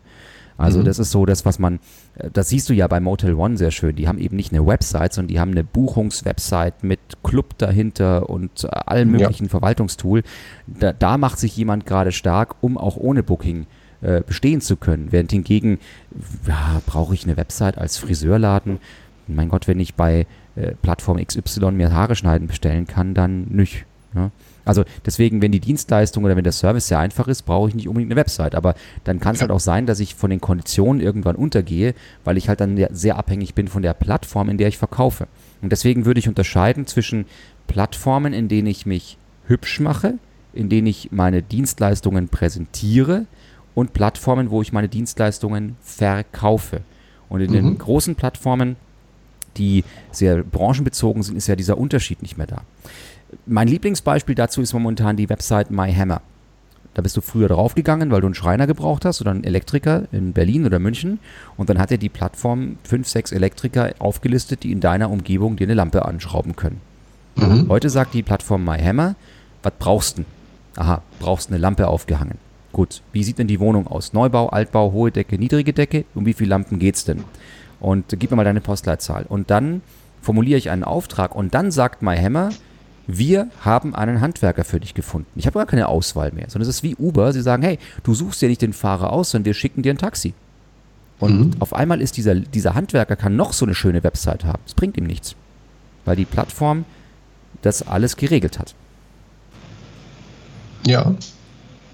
Also 0.58 0.80
mhm. 0.80 0.86
das 0.86 1.00
ist 1.00 1.10
so 1.10 1.26
das, 1.26 1.46
was 1.46 1.58
man, 1.58 1.80
äh, 2.16 2.30
das 2.32 2.50
siehst 2.50 2.70
du 2.70 2.74
ja 2.74 2.88
bei 2.88 3.00
Motel 3.00 3.34
One 3.34 3.58
sehr 3.58 3.72
schön. 3.72 3.96
Die 3.96 4.08
haben 4.08 4.20
eben 4.20 4.36
nicht 4.36 4.54
eine 4.54 4.66
Website, 4.66 5.14
sondern 5.14 5.30
die 5.30 5.40
haben 5.40 5.52
eine 5.52 5.64
Buchungswebsite 5.64 6.76
mit 6.84 7.00
Club 7.24 7.58
dahinter 7.58 8.30
und 8.30 8.72
allen 8.72 9.10
möglichen 9.10 9.46
ja. 9.46 9.50
Verwaltungstool. 9.50 10.22
Da, 10.68 10.94
da, 10.94 11.18
macht 11.18 11.40
sich 11.40 11.58
jemand 11.58 11.86
gerade 11.86 12.12
stark, 12.12 12.56
um 12.62 12.78
auch 12.78 12.98
ohne 12.98 13.24
Booking 13.24 13.66
äh, 14.02 14.22
bestehen 14.22 14.62
zu 14.62 14.76
können. 14.78 15.12
Während 15.12 15.32
hingegen, 15.32 15.80
ja, 16.48 16.82
brauche 16.86 17.16
ich 17.16 17.24
eine 17.24 17.36
Website 17.36 17.78
als 17.78 17.98
Friseurladen? 17.98 18.80
Mein 19.28 19.50
Gott, 19.50 19.68
wenn 19.68 19.80
ich 19.80 19.96
bei 19.96 20.28
äh, 20.56 20.74
Plattform 20.82 21.18
XY 21.24 21.72
mir 21.72 21.92
Haare 21.92 22.16
schneiden 22.16 22.48
bestellen 22.48 22.86
kann, 22.86 23.16
dann 23.16 23.46
nicht. 23.46 23.86
Ja? 24.14 24.30
Also 24.66 24.84
deswegen, 25.06 25.42
wenn 25.42 25.52
die 25.52 25.60
Dienstleistung 25.60 26.24
oder 26.24 26.36
wenn 26.36 26.44
der 26.44 26.54
Service 26.54 26.88
sehr 26.88 27.00
einfach 27.00 27.28
ist, 27.28 27.44
brauche 27.44 27.70
ich 27.70 27.76
nicht 27.76 27.88
unbedingt 27.88 28.12
eine 28.12 28.20
Website. 28.20 28.56
Aber 28.56 28.76
dann 29.04 29.20
kann 29.20 29.36
es 29.36 29.42
halt 29.42 29.52
auch 29.52 29.60
sein, 29.60 29.86
dass 29.86 30.00
ich 30.00 30.16
von 30.16 30.30
den 30.30 30.42
Konditionen 30.42 31.02
irgendwann 31.02 31.36
untergehe, 31.36 31.94
weil 32.24 32.38
ich 32.38 32.50
halt 32.50 32.62
dann 32.62 32.88
sehr 32.92 33.18
abhängig 33.18 33.56
bin 33.56 33.68
von 33.68 33.82
der 33.82 33.94
Plattform, 33.94 34.50
in 34.50 34.58
der 34.58 34.68
ich 34.68 34.78
verkaufe. 34.78 35.28
Und 35.62 35.72
deswegen 35.72 36.06
würde 36.06 36.20
ich 36.20 36.28
unterscheiden 36.28 36.88
zwischen 36.88 37.26
Plattformen, 37.68 38.34
in 38.34 38.48
denen 38.48 38.68
ich 38.68 38.86
mich 38.86 39.18
hübsch 39.48 39.80
mache, 39.80 40.16
in 40.54 40.70
denen 40.70 40.88
ich 40.88 41.12
meine 41.12 41.42
Dienstleistungen 41.42 42.30
präsentiere 42.30 43.26
und 43.76 43.94
Plattformen, 43.94 44.52
wo 44.52 44.62
ich 44.62 44.72
meine 44.72 44.88
Dienstleistungen 44.88 45.76
verkaufe. 45.82 46.82
Und 47.30 47.42
in 47.42 47.50
mhm. 47.50 47.56
den 47.56 47.78
großen 47.78 48.16
Plattformen, 48.16 48.76
die 49.58 49.84
sehr 50.12 50.44
branchenbezogen 50.44 51.24
sind, 51.24 51.36
ist 51.36 51.48
ja 51.48 51.56
dieser 51.56 51.78
Unterschied 51.78 52.22
nicht 52.22 52.38
mehr 52.38 52.48
da. 52.48 52.62
Mein 53.46 53.68
Lieblingsbeispiel 53.68 54.36
dazu 54.36 54.62
ist 54.62 54.74
momentan 54.74 55.18
die 55.18 55.30
Website 55.30 55.72
MyHammer. 55.72 56.22
Da 56.94 57.02
bist 57.02 57.18
du 57.18 57.22
früher 57.22 57.48
draufgegangen, 57.48 58.12
weil 58.12 58.22
du 58.22 58.28
einen 58.28 58.36
Schreiner 58.36 58.68
gebraucht 58.68 59.04
hast 59.04 59.20
oder 59.22 59.32
einen 59.32 59.44
Elektriker 59.44 60.04
in 60.12 60.34
Berlin 60.34 60.66
oder 60.66 60.78
München. 60.78 61.20
Und 61.58 61.70
dann 61.70 61.80
hat 61.80 61.90
dir 61.90 61.98
die 61.98 62.10
Plattform 62.10 62.78
fünf, 62.84 63.08
sechs 63.08 63.32
Elektriker 63.32 63.94
aufgelistet, 63.98 64.64
die 64.64 64.72
in 64.72 64.80
deiner 64.80 65.10
Umgebung 65.10 65.56
dir 65.56 65.66
eine 65.66 65.74
Lampe 65.74 66.06
anschrauben 66.06 66.56
können. 66.56 66.82
Mhm. 67.36 67.68
Heute 67.70 67.90
sagt 67.90 68.14
die 68.14 68.22
Plattform 68.22 68.64
MyHammer, 68.64 69.16
was 69.64 69.74
brauchst 69.80 70.20
du? 70.20 70.26
Aha, 70.76 71.02
brauchst 71.20 71.50
eine 71.50 71.58
Lampe 71.58 71.88
aufgehangen. 71.88 72.38
Gut, 72.72 73.02
wie 73.12 73.24
sieht 73.24 73.38
denn 73.40 73.48
die 73.48 73.60
Wohnung 73.60 73.88
aus? 73.88 74.14
Neubau, 74.14 74.50
Altbau, 74.50 74.92
hohe 74.92 75.12
Decke, 75.12 75.38
niedrige 75.38 75.74
Decke? 75.74 76.06
Um 76.16 76.26
wie 76.26 76.34
viele 76.34 76.50
Lampen 76.50 76.80
geht's 76.80 77.06
denn? 77.06 77.24
Und 77.80 78.06
gib 78.20 78.32
mir 78.32 78.38
mal 78.38 78.44
deine 78.44 78.62
Postleitzahl. 78.62 79.26
Und 79.28 79.52
dann 79.52 79.82
formuliere 80.22 80.58
ich 80.58 80.70
einen 80.70 80.84
Auftrag 80.84 81.36
und 81.36 81.54
dann 81.54 81.72
sagt 81.72 82.02
MyHammer, 82.02 82.50
wir 83.08 83.50
haben 83.62 83.96
einen 83.96 84.22
Handwerker 84.22 84.64
für 84.64 84.80
dich 84.80 84.94
gefunden. 84.94 85.30
Ich 85.36 85.46
habe 85.46 85.60
gar 85.60 85.66
keine 85.66 85.88
Auswahl 85.88 86.32
mehr, 86.32 86.50
sondern 86.50 86.70
es 86.70 86.78
ist 86.78 86.84
wie 86.84 86.96
Uber. 86.96 87.34
Sie 87.34 87.42
sagen, 87.42 87.64
hey, 87.64 87.78
du 88.04 88.14
suchst 88.14 88.42
dir 88.42 88.50
nicht 88.50 88.62
den 88.62 88.74
Fahrer 88.74 89.12
aus, 89.12 89.32
sondern 89.32 89.46
wir 89.46 89.54
schicken 89.54 89.82
dir 89.82 89.94
ein 89.94 89.98
Taxi. 89.98 90.34
Und 91.20 91.40
mhm. 91.40 91.62
auf 91.62 91.74
einmal 91.74 92.02
ist 92.02 92.18
dieser, 92.18 92.36
dieser 92.36 92.76
Handwerker 92.76 93.16
kann 93.16 93.36
noch 93.36 93.54
so 93.54 93.66
eine 93.66 93.76
schöne 93.76 94.04
Website 94.04 94.46
haben. 94.46 94.62
Es 94.66 94.74
bringt 94.74 94.98
ihm 94.98 95.06
nichts. 95.06 95.36
Weil 96.06 96.16
die 96.16 96.26
Plattform 96.26 96.86
das 97.62 97.86
alles 97.86 98.18
geregelt 98.18 98.60
hat. 98.60 98.76
Ja. 100.86 101.16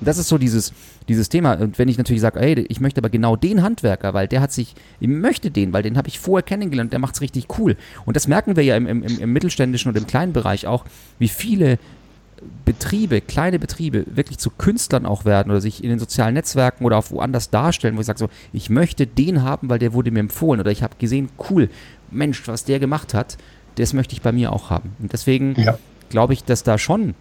Das 0.02 0.18
ist 0.18 0.30
so 0.30 0.38
dieses, 0.38 0.74
dieses 1.10 1.30
Thema. 1.30 1.54
Und 1.54 1.78
wenn 1.78 1.90
ich 1.90 1.98
natürlich 1.98 2.22
sage, 2.22 2.40
ey, 2.40 2.54
ich 2.70 2.80
möchte 2.80 3.02
aber 3.02 3.10
genau 3.10 3.36
den 3.36 3.62
Handwerker, 3.64 4.14
weil 4.14 4.28
der 4.28 4.42
hat 4.42 4.52
sich, 4.52 4.76
ich 5.00 5.08
möchte 5.08 5.52
den, 5.52 5.74
weil 5.74 5.84
den 5.84 5.98
habe 5.98 6.08
ich 6.08 6.20
vorher 6.20 6.44
kennengelernt, 6.44 6.94
der 6.94 7.00
macht 7.00 7.16
es 7.16 7.22
richtig 7.22 7.48
cool. 7.58 7.76
Und 8.06 8.16
das 8.16 8.28
merken 8.28 8.56
wir 8.56 8.64
ja 8.64 8.78
im, 8.78 8.88
im, 8.88 9.04
im 9.04 9.34
mittelständischen 9.34 9.90
und 9.90 9.98
im 9.98 10.08
kleinen 10.08 10.32
Bereich 10.32 10.68
auch, 10.68 10.86
wie 11.18 11.28
viele 11.28 11.80
Betriebe, 12.64 13.20
kleine 13.20 13.60
Betriebe 13.60 14.06
wirklich 14.08 14.38
zu 14.38 14.50
Künstlern 14.50 15.06
auch 15.06 15.26
werden 15.26 15.52
oder 15.52 15.60
sich 15.60 15.84
in 15.84 15.90
den 15.90 16.00
sozialen 16.00 16.36
Netzwerken 16.36 16.86
oder 16.86 16.98
auch 16.98 17.12
woanders 17.12 17.50
darstellen, 17.50 17.98
wo 17.98 18.02
ich 18.02 18.06
sage 18.06 18.20
so, 18.20 18.30
ich 18.54 18.70
möchte 18.70 19.08
den 19.08 19.44
haben, 19.44 19.70
weil 19.70 19.80
der 19.80 19.94
wurde 19.94 20.12
mir 20.12 20.20
empfohlen 20.20 20.62
oder 20.62 20.72
ich 20.72 20.84
habe 20.84 20.96
gesehen, 21.00 21.30
cool, 21.50 21.70
Mensch, 22.12 22.48
was 22.48 22.64
der 22.64 22.80
gemacht 22.80 23.14
hat, 23.14 23.38
das 23.76 23.94
möchte 23.94 24.14
ich 24.14 24.22
bei 24.22 24.32
mir 24.32 24.54
auch 24.54 24.70
haben. 24.70 24.94
Und 25.00 25.12
deswegen 25.12 25.56
ja. 25.60 25.78
glaube 26.10 26.34
ich, 26.34 26.44
dass 26.44 26.64
da 26.64 26.78
schon 26.78 27.14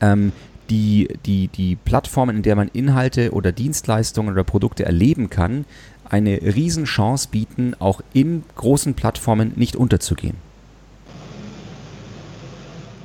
ähm, 0.00 0.32
die, 0.70 1.08
die, 1.26 1.48
die 1.48 1.76
Plattformen, 1.76 2.36
in 2.36 2.42
der 2.42 2.56
man 2.56 2.68
Inhalte 2.68 3.32
oder 3.32 3.52
Dienstleistungen 3.52 4.32
oder 4.32 4.44
Produkte 4.44 4.84
erleben 4.84 5.28
kann, 5.28 5.64
eine 6.08 6.40
Riesenchance 6.40 7.28
bieten, 7.30 7.74
auch 7.78 8.00
in 8.12 8.44
großen 8.56 8.94
Plattformen 8.94 9.52
nicht 9.56 9.76
unterzugehen. 9.76 10.36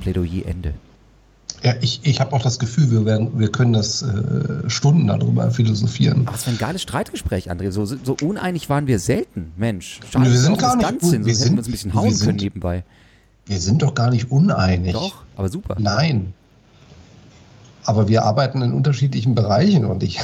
Plädoyer 0.00 0.46
Ende. 0.46 0.74
Ja, 1.62 1.74
ich, 1.80 2.00
ich 2.04 2.20
habe 2.20 2.32
auch 2.32 2.42
das 2.42 2.58
Gefühl, 2.58 2.90
wir, 2.90 3.04
werden, 3.04 3.38
wir 3.38 3.50
können 3.50 3.72
das 3.72 4.02
äh, 4.02 4.68
Stunden 4.68 5.06
darüber 5.06 5.50
philosophieren. 5.50 6.24
Ach, 6.26 6.34
was 6.34 6.44
für 6.44 6.50
ein 6.50 6.58
geiles 6.58 6.82
Streitgespräch, 6.82 7.50
André. 7.50 7.70
So, 7.70 7.84
so 7.86 8.16
uneinig 8.22 8.68
waren 8.68 8.86
wir 8.86 8.98
selten, 8.98 9.52
Mensch. 9.56 10.00
Schade, 10.10 10.30
wir 10.30 10.38
sind 10.38 10.58
gar 10.58 10.76
nicht 10.76 10.88
ganz 10.88 11.10
sind, 11.10 11.24
wir 11.24 11.34
sind, 11.34 11.52
wir 11.52 11.58
uns 11.58 11.68
ein 11.68 11.72
bisschen 11.72 11.94
hauen 11.94 12.12
sind, 12.12 12.26
können 12.26 12.38
nebenbei. 12.38 12.84
Wir 13.46 13.58
sind 13.58 13.82
doch 13.82 13.94
gar 13.94 14.10
nicht 14.10 14.30
uneinig. 14.30 14.92
Doch, 14.92 15.22
aber 15.36 15.48
super. 15.48 15.76
Nein, 15.78 16.34
aber 17.86 18.08
wir 18.08 18.24
arbeiten 18.24 18.62
in 18.62 18.72
unterschiedlichen 18.72 19.34
Bereichen 19.34 19.84
und 19.84 20.02
ich, 20.02 20.20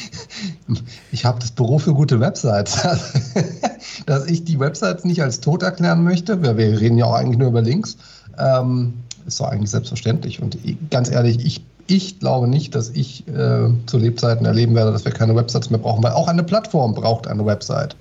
ich 1.12 1.24
habe 1.24 1.38
das 1.38 1.50
Büro 1.50 1.78
für 1.78 1.94
gute 1.94 2.18
Websites. 2.20 2.78
Dass 4.06 4.26
ich 4.26 4.44
die 4.44 4.58
Websites 4.58 5.04
nicht 5.04 5.22
als 5.22 5.40
tot 5.40 5.62
erklären 5.62 6.02
möchte, 6.02 6.42
wir, 6.42 6.56
wir 6.56 6.80
reden 6.80 6.98
ja 6.98 7.06
auch 7.06 7.14
eigentlich 7.14 7.38
nur 7.38 7.48
über 7.48 7.62
Links, 7.62 7.96
ähm, 8.38 8.94
ist 9.26 9.40
doch 9.40 9.48
eigentlich 9.48 9.70
selbstverständlich. 9.70 10.40
Und 10.40 10.58
ganz 10.90 11.10
ehrlich, 11.10 11.44
ich, 11.44 11.64
ich 11.86 12.20
glaube 12.20 12.48
nicht, 12.48 12.74
dass 12.74 12.90
ich 12.90 13.26
äh, 13.28 13.68
zu 13.86 13.98
Lebzeiten 13.98 14.46
erleben 14.46 14.74
werde, 14.74 14.92
dass 14.92 15.04
wir 15.04 15.12
keine 15.12 15.34
Websites 15.36 15.70
mehr 15.70 15.78
brauchen, 15.78 16.02
weil 16.02 16.12
auch 16.12 16.28
eine 16.28 16.42
Plattform 16.42 16.94
braucht 16.94 17.26
eine 17.26 17.44
Website. 17.44 17.96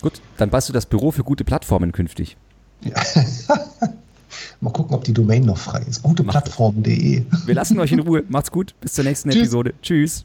Gut, 0.00 0.20
dann 0.36 0.50
baust 0.50 0.68
du 0.68 0.72
das 0.72 0.86
Büro 0.86 1.10
für 1.10 1.24
gute 1.24 1.44
Plattformen 1.44 1.92
künftig. 1.92 2.36
Ja. 2.82 2.94
Mal 4.62 4.70
gucken, 4.72 4.94
ob 4.94 5.02
die 5.02 5.12
Domain 5.12 5.44
noch 5.44 5.58
frei 5.58 5.82
ist. 5.88 6.04
Guteplattform.de. 6.04 7.24
Wir 7.46 7.54
lassen 7.54 7.80
euch 7.80 7.90
in 7.90 7.98
Ruhe. 7.98 8.22
Macht's 8.28 8.52
gut. 8.52 8.74
Bis 8.80 8.92
zur 8.92 9.04
nächsten 9.04 9.30
Tschüss. 9.30 9.42
Episode. 9.42 9.74
Tschüss. 9.82 10.24